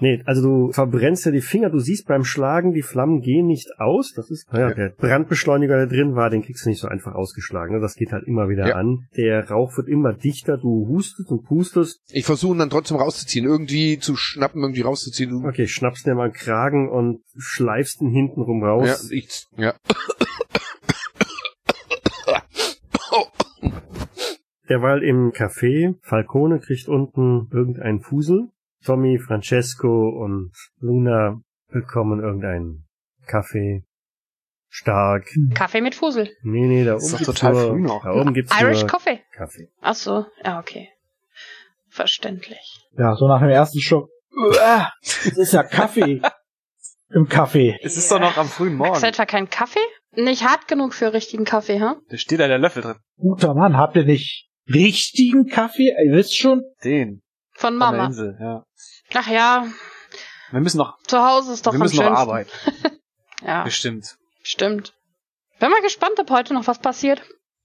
[0.00, 3.68] Nee, also du verbrennst ja die Finger, du siehst beim Schlagen, die Flammen gehen nicht
[3.78, 4.12] aus.
[4.16, 4.74] Das ist, naja, Ja.
[4.74, 7.74] der Brandbeschleuniger, der drin war, den kriegst du nicht so einfach ausgeschlagen.
[7.74, 7.80] ne?
[7.80, 8.74] Das geht halt immer wieder Ja.
[8.76, 9.06] an.
[9.16, 12.00] Der Rauch wird immer dichter, du hustest und pustest.
[12.10, 15.44] Ich versuche ihn dann trotzdem rauszuziehen, irgendwie zu schnappen, irgendwie rauszuziehen.
[15.46, 19.10] Okay, schnappst dir mal einen Kragen und schleifst ihn hinten rum Ja, raus.
[19.10, 19.74] ich, ja.
[24.72, 28.48] Derweil im Café, Falcone kriegt unten irgendeinen Fusel.
[28.82, 30.50] Tommy, Francesco und
[30.80, 32.86] Luna bekommen irgendeinen
[33.26, 33.84] Kaffee.
[34.70, 35.28] Stark.
[35.54, 36.30] Kaffee mit Fusel.
[36.42, 38.02] Nee, nee, da Ist oben gibt's total nur, früh noch.
[38.02, 39.20] Da oben gibt's Irish nur Coffee.
[39.34, 39.68] Kaffee.
[39.82, 40.88] Ach so, ja, okay.
[41.90, 42.88] Verständlich.
[42.96, 44.08] Ja, so nach dem ersten Schock.
[44.52, 46.22] Das ist ja Kaffee.
[47.10, 47.78] Im Kaffee.
[47.82, 49.04] Es ist doch noch am frühen Ist Morgen.
[49.04, 49.84] etwa kein Kaffee?
[50.12, 51.96] Nicht hart genug für richtigen Kaffee, ha?
[52.08, 52.96] Da steht da der Löffel drin.
[53.18, 55.92] Guter Mann, habt ihr nicht richtigen Kaffee?
[56.04, 56.62] Ihr wisst schon.
[56.84, 57.22] Den.
[57.54, 58.06] Von Von der Mama.
[58.06, 58.64] Insel, ja.
[59.14, 59.66] Ach ja,
[60.50, 62.16] Wir müssen noch, zu Hause ist doch wir am müssen noch schönsten.
[62.16, 62.50] arbeiten.
[63.44, 64.16] Ja, Bestimmt.
[64.44, 64.94] stimmt.
[65.58, 67.22] Bin mal gespannt, ob heute noch was passiert.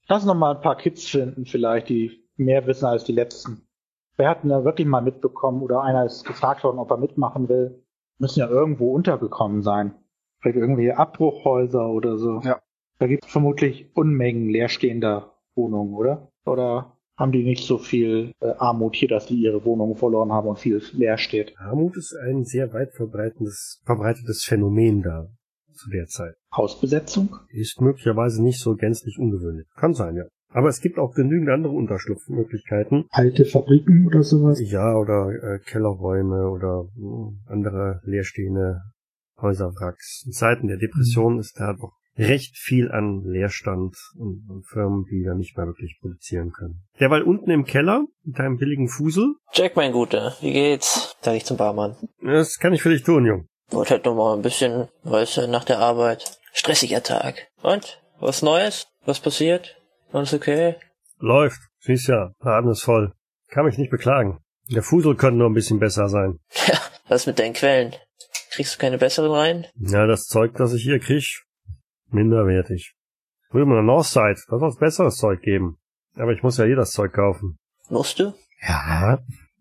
[0.08, 3.68] Lass noch mal ein paar Kids finden, vielleicht, die mehr wissen als die letzten.
[4.16, 7.48] Wer hat denn da wirklich mal mitbekommen oder einer ist gefragt worden, ob er mitmachen
[7.48, 7.84] will?
[8.18, 9.94] Müssen ja irgendwo untergekommen sein.
[10.40, 12.40] Vielleicht irgendwie Abbruchhäuser oder so.
[12.42, 12.60] Ja.
[12.98, 16.32] Da gibt es vermutlich Unmengen leerstehender Wohnungen, oder?
[16.48, 20.48] Oder haben die nicht so viel äh, Armut hier, dass die ihre Wohnungen verloren haben
[20.48, 21.54] und viel leer steht?
[21.58, 23.82] Armut ist ein sehr weit verbreitetes,
[24.44, 25.28] Phänomen da
[25.74, 26.34] zu der Zeit.
[26.54, 27.36] Hausbesetzung?
[27.50, 29.66] Ist möglicherweise nicht so gänzlich ungewöhnlich.
[29.76, 30.24] Kann sein, ja.
[30.50, 33.04] Aber es gibt auch genügend andere Unterschlupfmöglichkeiten.
[33.10, 34.60] Alte Fabriken oder sowas?
[34.60, 38.80] Ja, oder äh, Kellerräume oder mh, andere leerstehende
[39.40, 40.24] Häuserwracks.
[40.26, 45.22] In Zeiten der Depression ist da doch recht viel an Leerstand und, und Firmen, die
[45.24, 46.82] da nicht mehr wirklich produzieren können.
[46.98, 51.16] Derweil unten im Keller, mit deinem billigen Fusel, Jack, mein Guter, wie geht's?
[51.20, 51.96] Sag ich zum Barmann.
[52.22, 53.46] das kann ich für dich tun, Jung.
[53.70, 56.38] Wollte halt noch mal ein bisschen, weißt du, nach der Arbeit.
[56.52, 57.48] Stressiger Tag.
[57.62, 58.00] Und?
[58.18, 58.88] Was Neues?
[59.04, 59.76] Was passiert?
[60.10, 60.76] Alles okay?
[61.18, 61.60] Läuft.
[61.80, 63.12] Siehst ja, Laden ist voll.
[63.48, 64.40] Kann mich nicht beklagen.
[64.70, 66.38] Der Fusel könnte nur ein bisschen besser sein.
[66.50, 67.94] Tja, was mit deinen Quellen?
[68.50, 69.66] Kriegst du keine besseren rein?
[69.76, 71.44] Ja, das Zeug, das ich hier krieg,
[72.12, 72.94] minderwertig.
[73.50, 75.78] Drüben in der Northside, da soll es besseres Zeug geben.
[76.16, 77.58] Aber ich muss ja eh das Zeug kaufen.
[77.88, 78.34] Musst du?
[78.66, 79.18] Ja.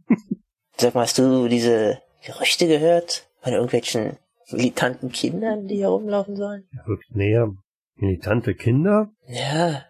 [0.77, 3.27] Sag mal, hast du diese Gerüchte gehört?
[3.41, 4.17] Von irgendwelchen
[4.51, 6.67] militanten Kindern, die hier rumlaufen sollen?
[6.87, 7.53] Rückt näher.
[7.95, 9.09] Militante Kinder?
[9.27, 9.85] Ja.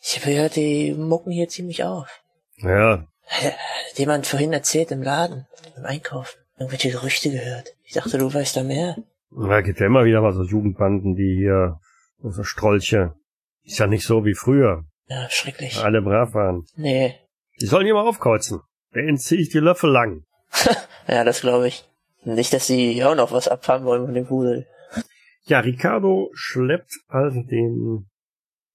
[0.00, 2.22] Ich habe gehört, die mucken hier ziemlich auf.
[2.58, 3.54] Ja, Hat
[3.98, 6.38] jemand vorhin erzählt im Laden, beim Einkaufen.
[6.58, 7.74] Irgendwelche Gerüchte gehört.
[7.84, 8.96] Ich dachte, du weißt da mehr.
[9.36, 11.78] Da gibt ja immer wieder mal so Jugendbanden, die hier,
[12.22, 13.14] so Strolche.
[13.64, 14.84] Ist ja nicht so wie früher.
[15.06, 15.78] Ja, schrecklich.
[15.82, 16.64] Alle brav waren.
[16.76, 17.14] Nee.
[17.60, 18.60] Die sollen hier mal aufkreuzen.
[18.94, 20.24] Denen zieh ich die Löffel lang.
[21.08, 21.84] Ja, das glaube ich.
[22.22, 24.68] Nicht, dass die auch noch was abfahren wollen von dem Pudel.
[25.46, 28.08] Ja, Ricardo schleppt also den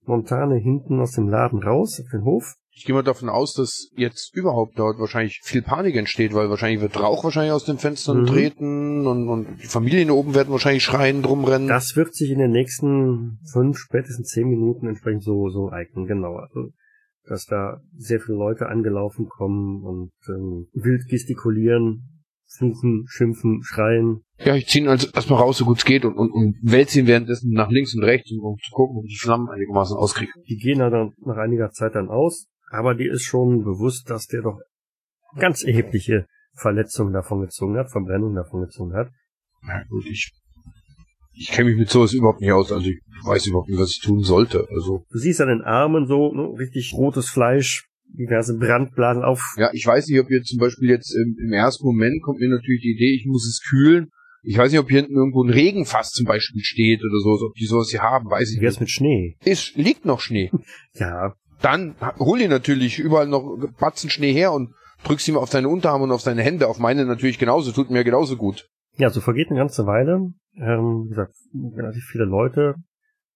[0.03, 2.55] Montane hinten aus dem Laden raus auf den Hof.
[2.80, 6.80] Ich gehe mal davon aus, dass jetzt überhaupt dort wahrscheinlich viel Panik entsteht, weil wahrscheinlich
[6.80, 8.25] wird Rauch wahrscheinlich aus den Fenstern Mhm.
[8.28, 11.67] treten und, und die Familien oben werden wahrscheinlich schreien, drum rennen.
[11.67, 16.36] Das wird sich in den nächsten fünf, spätestens zehn Minuten entsprechend so, so eignen, genau.
[16.36, 16.69] Also,
[17.28, 24.21] dass da sehr viele Leute angelaufen kommen und ähm, wild gestikulieren, fluchen, schimpfen, schreien.
[24.38, 26.99] Ja, ich ziehe ihn also erstmal raus, so gut es geht und, und, und wälze
[26.99, 29.97] ihn währenddessen nach links und rechts, um, um zu gucken, ob ich die Flammen einigermaßen
[29.97, 30.32] auskriege.
[30.47, 34.41] Die gehen dann nach einiger Zeit dann aus, aber die ist schon bewusst, dass der
[34.41, 34.59] doch
[35.38, 39.09] ganz erhebliche Verletzungen davon gezogen hat, Verbrennungen davon gezogen hat.
[39.68, 40.32] Ja, gut, ich,
[41.34, 44.01] ich kenne mich mit sowas überhaupt nicht aus, also ich weiß überhaupt nicht, was ich
[44.01, 44.68] tun sollte.
[44.74, 49.41] Also, Du siehst an den Armen so ne, richtig rotes Fleisch, diverse Brandblasen auf.
[49.57, 52.49] ja, ich weiß nicht, ob jetzt zum Beispiel jetzt im, im ersten Moment kommt mir
[52.49, 54.09] natürlich die Idee, ich muss es kühlen.
[54.43, 57.53] Ich weiß nicht, ob hier hinten irgendwo ein Regenfass zum Beispiel steht oder so, ob
[57.55, 58.80] die sowas hier haben, weiß ich Wie nicht.
[58.80, 59.36] mit Schnee?
[59.43, 60.51] Es liegt noch Schnee.
[60.93, 65.70] Ja, Dann hol dir natürlich überall noch Batzen Schnee her und drückst ihm auf deine
[65.70, 68.68] Unterarme und auf deine Hände, auf meine natürlich genauso, tut mir genauso gut.
[68.97, 70.32] Ja, so vergeht eine ganze Weile.
[70.55, 71.36] Ähm, wie gesagt,
[71.76, 72.76] relativ viele Leute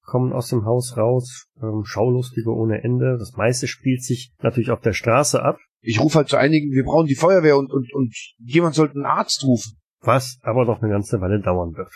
[0.04, 3.18] kommen aus dem Haus raus, ähm, Schaulustige ohne Ende.
[3.20, 6.84] Das meiste spielt sich natürlich auf der Straße ab, Ich rufe halt zu einigen, wir
[6.84, 9.78] brauchen die Feuerwehr und, und, und jemand sollte einen Arzt rufen.
[10.00, 11.92] was aber noch eine ganze Weile dauern wird.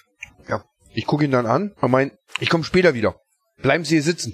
[0.93, 3.19] Ich gucke ihn dann an und mein, ich komme später wieder.
[3.61, 4.33] Bleiben Sie hier sitzen.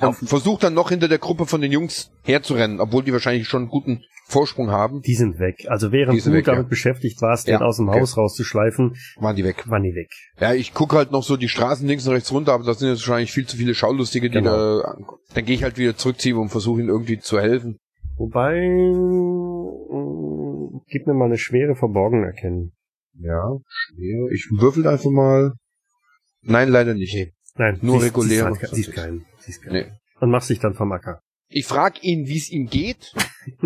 [0.00, 3.62] Und versucht dann noch hinter der Gruppe von den Jungs herzurennen, obwohl die wahrscheinlich schon
[3.62, 5.02] einen guten Vorsprung haben.
[5.02, 5.66] Die sind weg.
[5.68, 6.68] Also während du weg, damit ja.
[6.68, 8.00] beschäftigt warst, Ja, den aus dem okay.
[8.00, 9.68] Haus rauszuschleifen, Waren die weg.
[9.68, 10.08] waren die weg.
[10.40, 12.88] Ja, ich gucke halt noch so die Straßen links und rechts runter, aber da sind
[12.88, 14.80] jetzt wahrscheinlich viel zu viele Schaulustige, die Genau.
[14.80, 14.96] da.
[15.34, 17.76] Dann gehe ich halt wieder zurückziehen und versuche ihnen irgendwie zu helfen.
[18.16, 18.54] Wobei,
[19.90, 22.72] mh, gib mir mal eine schwere Verborgen erkennen.
[23.18, 24.28] Ja, schwer.
[24.32, 25.52] Ich würfel einfach mal.
[26.42, 27.32] Nein, leider nicht.
[27.56, 28.52] Nein, Nur siehst- reguläre.
[28.52, 29.26] Siehst, halt, siehst keinen.
[29.38, 29.72] Siehst keinen.
[29.72, 29.92] Nee.
[30.20, 31.20] Und machst dich dann vom Acker.
[31.48, 33.14] Ich frage ihn, wie es ihm geht.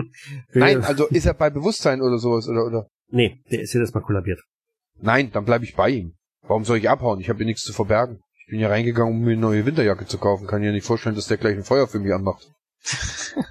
[0.53, 2.89] Nein, also ist er bei Bewusstsein oder sowas oder oder?
[3.11, 4.43] Nee, der ist jedes Mal kollabiert.
[5.01, 6.15] Nein, dann bleibe ich bei ihm.
[6.43, 7.21] Warum soll ich abhauen?
[7.21, 8.21] Ich habe hier nichts zu verbergen.
[8.41, 10.47] Ich bin hier reingegangen, um mir eine neue Winterjacke zu kaufen.
[10.47, 12.51] Kann ja nicht vorstellen, dass der gleich ein Feuer für mich anmacht.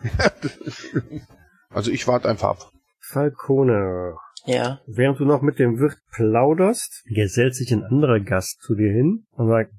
[1.70, 2.72] also ich warte einfach ab.
[3.00, 4.16] Falcone,
[4.48, 4.80] Ja.
[4.86, 9.26] während du noch mit dem Wirt plauderst, gesellt sich ein anderer Gast zu dir hin
[9.32, 9.72] und sagt,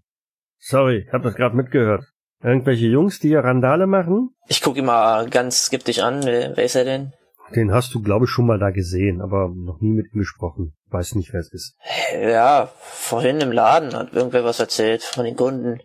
[0.60, 2.06] sorry, ich hab das gerade mitgehört.
[2.44, 4.30] Irgendwelche Jungs, die hier Randale machen?
[4.48, 6.24] Ich gucke ihn mal ganz skeptisch an.
[6.24, 7.14] Wer, ist er denn?
[7.56, 10.76] Den hast du, glaube ich, schon mal da gesehen, aber noch nie mit ihm gesprochen.
[10.90, 11.76] Weiß nicht, wer es ist.
[12.22, 15.80] Ja, vorhin im Laden hat irgendwer was erzählt von den Kunden.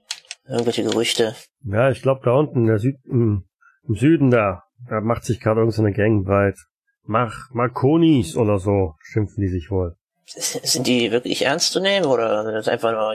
[0.46, 1.34] Irgendwelche Gerüchte.
[1.64, 3.44] Ja, ich glaube, da unten der Süd im,
[3.88, 6.58] im Süden da, da macht sich gerade irgendeine Gang breit.
[7.06, 9.96] Mach Marconis oder so, schimpfen die sich wohl.
[10.26, 13.14] Sind die wirklich ernst zu nehmen oder sind das einfach nur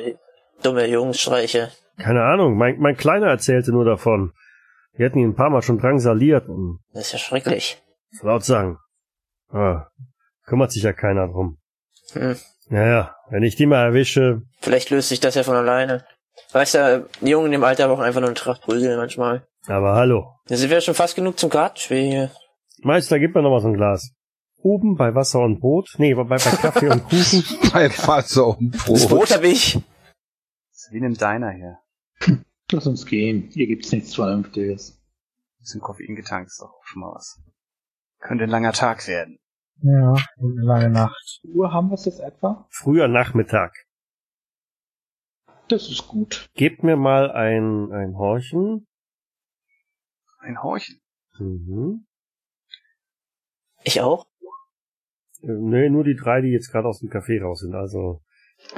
[0.62, 1.72] dumme Jungsstreiche?
[1.98, 4.32] Keine Ahnung, mein, mein Kleiner erzählte nur davon.
[4.94, 7.82] Wir hätten ihn ein paar Mal schon drangsaliert und Das ist ja schrecklich.
[8.12, 8.78] so laut sagen.
[9.52, 9.88] Ah,
[10.46, 11.58] kümmert sich ja keiner drum.
[12.14, 12.38] Hm.
[12.68, 16.06] Naja, wenn ich die mal erwische, Vielleicht löst sich das ja von alleine.
[16.52, 19.48] Weißt du, die Jungen im Alter brauchen einfach nur eine Tracht Prügel manchmal.
[19.68, 20.36] aber hallo.
[20.48, 22.32] Das wäre schon fast genug zum Kartenspiel hier.
[22.84, 24.14] Meister, gib mir noch mal so ein Glas.
[24.62, 27.44] Oben bei Wasser und Brot, nee, bei, bei Kaffee und Kuchen.
[27.74, 29.10] Bei Wasser und Das Brot.
[29.10, 29.74] Brot hab ich.
[29.74, 31.80] Das ist wie in einem Diner hier.
[32.72, 33.50] Lass uns gehen.
[33.52, 35.02] Hier gibt's nichts Vernünftiges.
[35.60, 37.42] Bisschen Koffein getankt ist doch auch schon mal was.
[38.20, 39.40] Könnte ein langer Tag werden.
[39.82, 41.40] Ja, und eine lange Nacht.
[41.44, 42.68] Uhr haben wir es jetzt etwa?
[42.70, 43.74] Früher Nachmittag.
[45.70, 46.50] Das ist gut.
[46.56, 48.88] Gebt mir mal ein, ein Horchen.
[50.40, 51.00] Ein Horchen.
[51.38, 52.06] Mhm.
[53.84, 54.26] Ich auch?
[55.42, 57.76] Äh, nee, nur die drei, die jetzt gerade aus dem Café raus sind.
[57.76, 58.22] Also,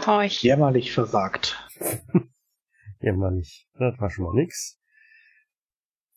[0.06, 0.44] Horch.
[0.44, 1.58] Jämmerlich versagt.
[3.00, 3.68] nicht.
[3.78, 4.80] Das war schon mal nix.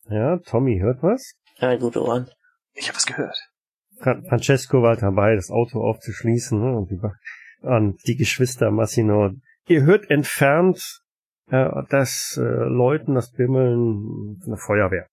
[0.07, 1.33] Ja, Tommy hört was.
[1.57, 2.29] Ja, gute Ohren.
[2.73, 3.37] Ich habe was gehört.
[3.97, 6.59] Fra Francesco war dabei, das Auto aufzuschließen.
[6.59, 6.77] Ne?
[6.77, 7.17] Und, die, Ba-
[7.61, 9.31] und die Geschwister Massino.
[9.67, 11.01] Ihr hört entfernt
[11.47, 15.07] äh, das äh, Läuten, das Bimmeln von der Feuerwehr.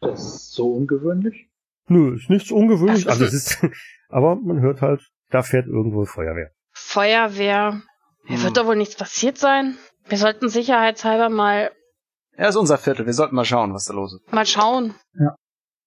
[0.00, 1.48] Das ist so ungewöhnlich.
[1.88, 3.06] Nö, ist nichts ungewöhnlich.
[3.06, 3.58] Ach, Also es ist,
[4.08, 6.50] aber man hört halt, da fährt irgendwo Feuerwehr.
[6.72, 7.82] Feuerwehr.
[8.26, 8.44] Hier Hm.
[8.44, 9.76] wird doch wohl nichts passiert sein.
[10.06, 11.70] Wir sollten sicherheitshalber mal,
[12.36, 13.06] Er ist unser Viertel.
[13.06, 14.32] Wir sollten mal schauen, was da los ist.
[14.32, 14.94] mal schauen.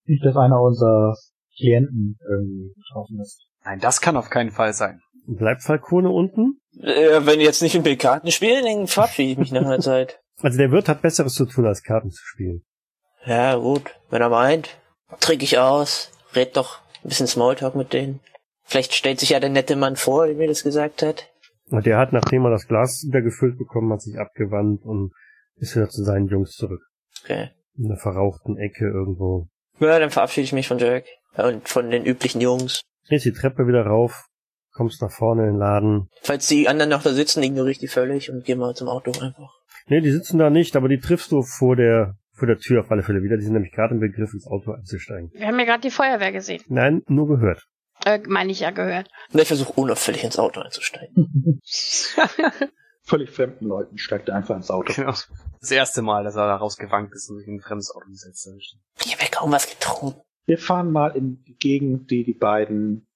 [0.05, 1.15] Nicht, dass einer unserer
[1.57, 3.41] Klienten irgendwie betroffen ist.
[3.63, 5.01] Nein, das kann auf keinen Fall sein.
[5.27, 6.59] Bleibt Falcone unten?
[6.81, 10.19] Äh, wenn jetzt nicht mit mir Karten spielen, dann verabschiede ich mich nach einer Zeit.
[10.41, 12.63] Also der Wirt hat Besseres zu tun, als Karten zu spielen.
[13.25, 13.95] Ja, gut.
[14.09, 14.77] Wenn er meint,
[15.19, 18.19] trinke ich aus, red doch ein bisschen Smalltalk mit denen.
[18.63, 21.29] Vielleicht stellt sich ja der nette Mann vor, der mir das gesagt hat.
[21.69, 25.11] Und der hat, nachdem er das Glas wieder gefüllt bekommen hat, sich abgewandt und
[25.55, 26.81] ist wieder zu seinen Jungs zurück.
[27.23, 27.51] Okay.
[27.77, 29.47] In einer verrauchten Ecke irgendwo.
[29.79, 31.05] Ja, dann verabschiede ich mich von Jack.
[31.37, 32.81] Und von den üblichen Jungs.
[33.07, 34.27] Drehst die Treppe wieder rauf,
[34.71, 36.09] kommst nach vorne in den Laden.
[36.21, 39.11] Falls die anderen noch da sitzen, ignoriere ich die völlig und gehe mal zum Auto
[39.21, 39.53] einfach.
[39.87, 42.91] Nee, die sitzen da nicht, aber die triffst du vor der, vor der Tür auf
[42.91, 43.37] alle Fälle wieder.
[43.37, 45.31] Die sind nämlich gerade im Begriff, ins Auto einzusteigen.
[45.33, 46.61] Wir haben ja gerade die Feuerwehr gesehen.
[46.67, 47.65] Nein, nur gehört.
[48.05, 49.09] Äh, meine ich ja gehört.
[49.31, 51.61] Und ich versuche unauffällig ins Auto einzusteigen.
[53.03, 54.93] Völlig fremden Leuten steigt er einfach ins Auto.
[54.93, 55.13] Genau.
[55.59, 58.47] Das erste Mal, dass er da rausgewankt ist und sich in ein fremdes Auto gesetzt
[58.47, 59.05] hat.
[59.05, 60.19] Ich habe ja kaum was getrunken.
[60.45, 63.07] Wir fahren mal in die Gegend, die die beiden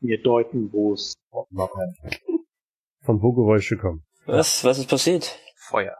[0.00, 4.04] mir deuten, wo es Von wo Geräusche kommen.
[4.26, 4.64] Was?
[4.64, 5.38] Was ist passiert?
[5.56, 5.96] Feuer.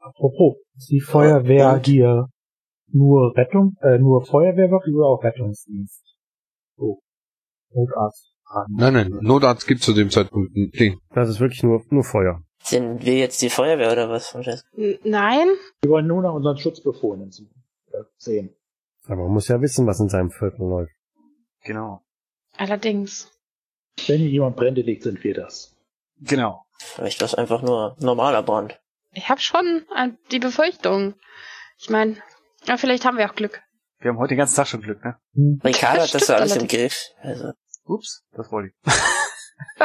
[0.00, 1.86] Apropos, ist die Feuerwehr Und?
[1.86, 2.28] hier
[2.88, 6.02] nur Rettung, äh, nur Feuerwehrwache oder auch Rettungsdienst?
[6.76, 7.00] So.
[7.72, 8.34] Notarzt.
[8.44, 8.74] fragen.
[8.76, 10.98] Nein, nein, Notarzt gibt zu dem Zeitpunkt nicht.
[11.14, 12.42] Das ist wirklich nur, nur Feuer.
[12.62, 14.28] Sind wir jetzt die Feuerwehr oder was?
[14.28, 14.66] Francesco?
[14.76, 15.48] N nein?
[15.82, 17.30] Wir wollen nur nach unseren Schutzbefohlenen
[17.92, 18.54] äh, sehen.
[19.06, 20.92] Aber man muss ja wissen, was in seinem Viertel läuft.
[21.62, 22.02] Genau.
[22.56, 23.30] Allerdings.
[24.06, 25.76] Wenn hier jemand Brände legt, sind wir das.
[26.20, 26.64] Genau.
[26.78, 28.80] Vielleicht war es einfach nur normaler Brand.
[29.12, 31.14] Ich habe schon äh, die Befürchtung.
[31.78, 32.16] Ich meine,
[32.66, 33.60] ja, vielleicht haben wir auch Glück.
[33.98, 35.16] Wir haben heute den ganzen Tag schon Glück, ne?
[35.64, 36.68] Ricardo hat das so alles im.
[36.68, 36.96] Griff.
[37.20, 37.52] Also,
[37.84, 38.92] Ups, das wollte ich.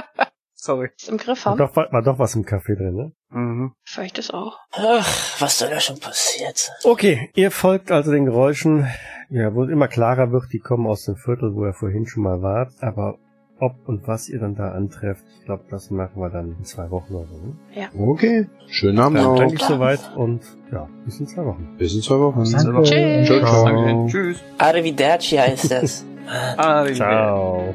[0.54, 0.90] Sorry.
[0.98, 1.60] es im Griff War haben.
[1.60, 3.12] doch, war doch was im Kaffee drin, ne?
[3.30, 3.76] Mhm.
[3.84, 4.58] Vielleicht ist auch.
[4.72, 6.72] Ach, was soll da schon passiert?
[6.84, 8.88] Okay, ihr folgt also den Geräuschen.
[9.30, 12.24] Ja, wo es immer klarer wird, die kommen aus dem Viertel, wo ihr vorhin schon
[12.24, 12.72] mal wart.
[12.82, 13.18] Aber
[13.60, 16.90] ob und was ihr dann da antrefft, ich glaube, das machen wir dann in zwei
[16.92, 17.80] Wochen oder so.
[17.80, 18.08] ne?
[18.12, 18.48] Okay.
[18.68, 19.38] Schönen Abend Dann noch.
[19.38, 20.42] danke ich soweit und
[20.72, 21.76] ja, bis in zwei Wochen.
[21.78, 22.44] Bis in zwei Wochen.
[22.44, 22.84] Danke.
[22.84, 23.28] Tschüss.
[23.28, 23.66] Ciao, ciao.
[23.66, 24.12] Danke.
[24.12, 24.38] Tschüss.
[24.58, 26.06] Arrivederci heißt das.
[26.58, 26.96] Arrivederci.
[27.00, 27.74] Ciao.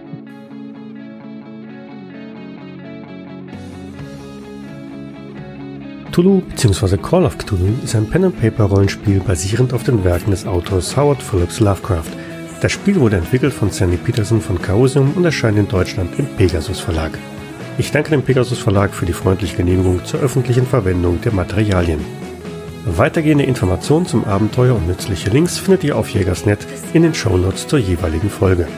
[6.10, 6.96] Cthulhu bzw.
[6.98, 12.10] Call of Cthulhu ist ein Pen-and-Paper-Rollenspiel basierend auf den Werken des Autors Howard Phillips Lovecraft.
[12.60, 16.78] Das Spiel wurde entwickelt von Sandy Peterson von Chaosium und erscheint in Deutschland im Pegasus
[16.78, 17.12] Verlag.
[17.78, 22.04] Ich danke dem Pegasus Verlag für die freundliche Genehmigung zur öffentlichen Verwendung der Materialien.
[22.84, 26.58] Weitergehende Informationen zum Abenteuer und nützliche Links findet ihr auf Jägersnet
[26.92, 28.68] in den Shownotes zur jeweiligen Folge.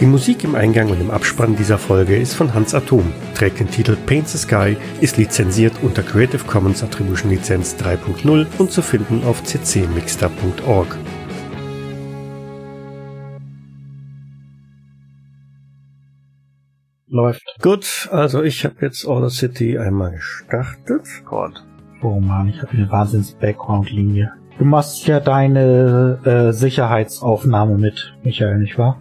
[0.00, 3.70] Die Musik im Eingang und im Abspann dieser Folge ist von Hans Atom, trägt den
[3.70, 9.22] Titel Paint the Sky, ist lizenziert unter Creative Commons Attribution Lizenz 3.0 und zu finden
[9.22, 10.98] auf ccmixter.org.
[17.12, 17.42] Läuft.
[17.60, 21.02] Gut, also ich habe jetzt Order City einmal gestartet.
[21.26, 21.62] Gott.
[22.00, 24.32] Oh man, ich habe eine Wahnsinns-Background-Linie.
[24.58, 28.98] Du machst ja deine äh, Sicherheitsaufnahme mit, Michael, nicht wahr?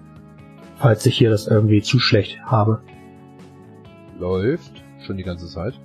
[0.75, 2.81] Falls ich hier das irgendwie zu schlecht habe.
[4.19, 4.83] Läuft.
[5.07, 5.79] Schon die ganze Zeit.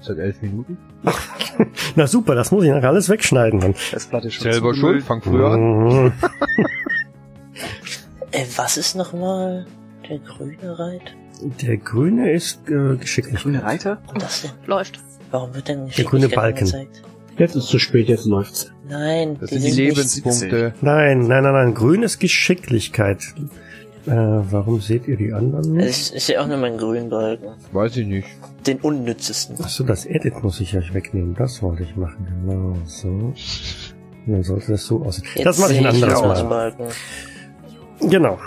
[0.00, 0.76] Seit elf Minuten.
[1.94, 3.74] Na super, das muss ich nachher alles wegschneiden dann.
[3.74, 5.04] Festplatte ist schon Selber schuld.
[5.04, 5.60] Fang früher an.
[5.60, 6.12] Mhm.
[8.32, 9.66] Äh, was ist nochmal
[10.10, 11.16] der grüne Reit?
[11.60, 13.42] Der grüne ist äh, geschicklich.
[13.42, 13.98] Grüne Reiter?
[14.12, 14.50] Und das denn?
[14.66, 15.00] Läuft.
[15.30, 16.58] Warum wird denn Der grüne Balken.
[16.60, 17.02] angezeigt?
[17.38, 18.72] Jetzt ist zu spät, jetzt läuft's.
[18.88, 20.74] Nein, Das die sind die nicht- Lebenspunkte.
[20.80, 21.74] Nein, nein, nein, nein.
[21.74, 23.22] Grün ist Geschicklichkeit.
[24.06, 25.86] Äh, warum seht ihr die anderen nicht?
[25.88, 27.48] Es ist ja auch nur mein grünen Balken.
[27.72, 28.28] Weiß ich nicht.
[28.66, 29.60] Den unnützesten.
[29.62, 31.34] Achso, das Edit muss ich euch wegnehmen.
[31.34, 32.26] Das wollte ich machen.
[32.46, 33.34] Genau, so.
[34.26, 35.26] Dann sollte das so aussehen.
[35.44, 36.70] das mache ich ein sehe anderes den Mal.
[36.72, 36.84] Balken.
[38.10, 38.38] Genau.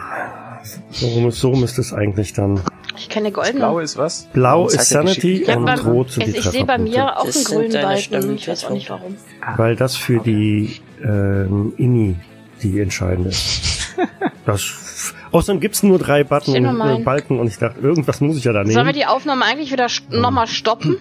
[0.92, 2.60] So, so müsste es eigentlich dann.
[3.00, 3.60] Ich kenne Das goldene.
[3.60, 4.28] Blaue ist was?
[4.34, 7.44] Blau ist Sanity und beim- Rot sind die ich, ich sehe bei mir auch einen
[7.46, 8.36] grünen Balken.
[8.36, 9.16] Ich weiß auch nicht warum.
[9.56, 12.18] Weil das für die ähm, Ini
[12.62, 13.96] die entscheidende ist.
[14.46, 17.04] das, außerdem gibt's nur drei Button und, äh.
[17.04, 18.74] Balken und ich dachte, irgendwas muss ich ja da nehmen.
[18.74, 20.98] Sollen wir die Aufnahme eigentlich wieder st nochmal stoppen?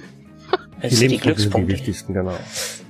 [0.80, 2.38] Es die sind die Lebenspunkte sind die wichtigsten, genau.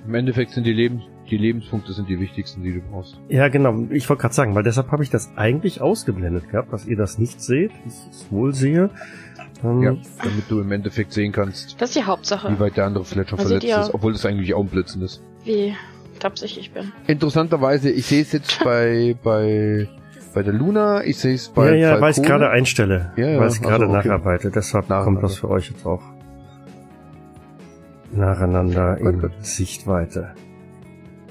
[0.06, 3.20] Im Endeffekt sind die, Lebens die Lebenspunkte sind die wichtigsten, die du brauchst.
[3.28, 3.84] Ja, genau.
[3.90, 7.18] Ich wollte gerade sagen, weil deshalb habe ich das eigentlich ausgeblendet gehabt, dass ihr das
[7.18, 7.70] nicht seht.
[7.86, 8.90] Ich es wohl sehe.
[9.64, 12.50] Ähm, Ja, damit du im Endeffekt sehen kannst, Das ist die Hauptsache.
[12.52, 15.02] wie weit der andere vielleicht schon Da verletzt ist, obwohl das eigentlich auch ein Blödsinn
[15.02, 15.22] ist.
[15.44, 15.74] Wie
[16.20, 16.92] tapsig ich bin.
[17.06, 19.88] Interessanterweise, ich sehe es jetzt bei, bei,
[20.34, 23.12] bei der Luna, ich sehe es bei ja, ja, weil ich gerade einstelle.
[23.16, 24.08] Ja, ja, weil ich gerade so, okay.
[24.08, 24.50] nacharbeite.
[24.50, 25.04] Deshalb Nacheinander.
[25.20, 26.02] kommt das für euch jetzt auch
[28.12, 29.32] nacheinander Gut, in gut.
[29.40, 30.34] Sichtweite.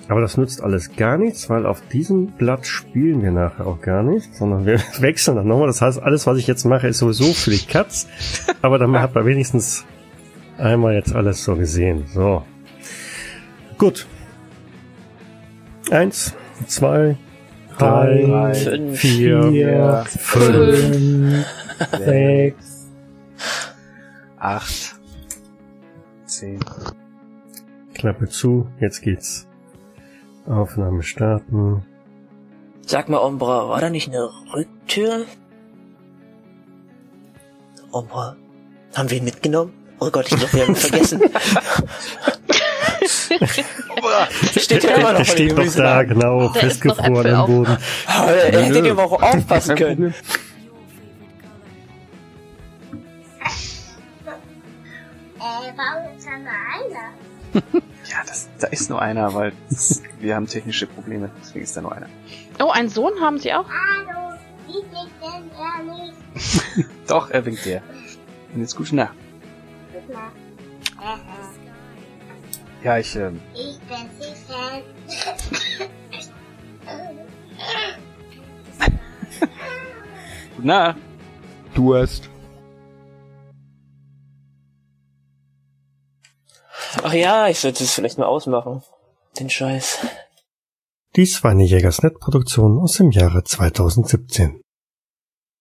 [0.09, 4.03] Aber das nützt alles gar nichts, weil auf diesem Blatt spielen wir nachher auch gar
[4.03, 5.67] nicht, sondern wir wechseln dann nochmal.
[5.67, 8.07] Das heißt, alles, was ich jetzt mache, ist sowieso für die Katz.
[8.61, 9.85] Aber dann hat man wenigstens
[10.57, 12.05] einmal jetzt alles so gesehen.
[12.13, 12.43] So.
[13.77, 14.07] Gut.
[15.91, 16.33] Eins,
[16.67, 17.17] zwei,
[17.77, 18.99] drei, Drei, Fünf.
[18.99, 20.77] vier, vier, fünf.
[20.79, 21.45] fünf,
[21.99, 22.87] sechs.
[24.39, 24.95] Acht.
[26.25, 26.59] Zehn.
[27.93, 29.46] Klappe zu, jetzt geht's.
[30.47, 31.85] Aufnahme starten.
[32.85, 35.25] Sag mal, Ombra, war da nicht eine Rücktür?
[37.91, 38.35] Ombra,
[38.95, 39.73] haben wir ihn mitgenommen?
[39.99, 41.21] Oh Gott, ich glaube, wir haben ihn vergessen.
[44.57, 46.13] Steht ja immer noch Der steht dem noch da, Gemüseladen.
[46.19, 47.47] genau, noch festgefroren am auf.
[47.47, 47.77] Boden.
[48.07, 50.13] Oh, er hätte dir aber auch aufpassen können.
[55.39, 57.13] Äh, warum ist da nur einer?
[58.09, 61.81] Ja, das, da ist nur einer, weil das, wir haben technische Probleme, deswegen ist da
[61.81, 62.07] nur einer.
[62.59, 63.65] Oh, einen Sohn haben sie auch?
[63.69, 66.89] Hallo, wie denn er nicht?
[67.07, 67.81] Doch, er winkt dir.
[68.53, 69.13] Und jetzt gute Nacht.
[69.93, 70.31] Gute Nacht.
[71.01, 74.81] Äh, Ja, ich, ähm, ich bin sicher.
[80.55, 80.97] gute Nacht.
[81.73, 82.29] Du hast.
[87.03, 88.83] Ach ja, ich sollte es vielleicht mal ausmachen.
[89.39, 89.99] Den Scheiß.
[91.15, 94.61] Dies war eine Jägersnet-Produktion aus dem Jahre 2017.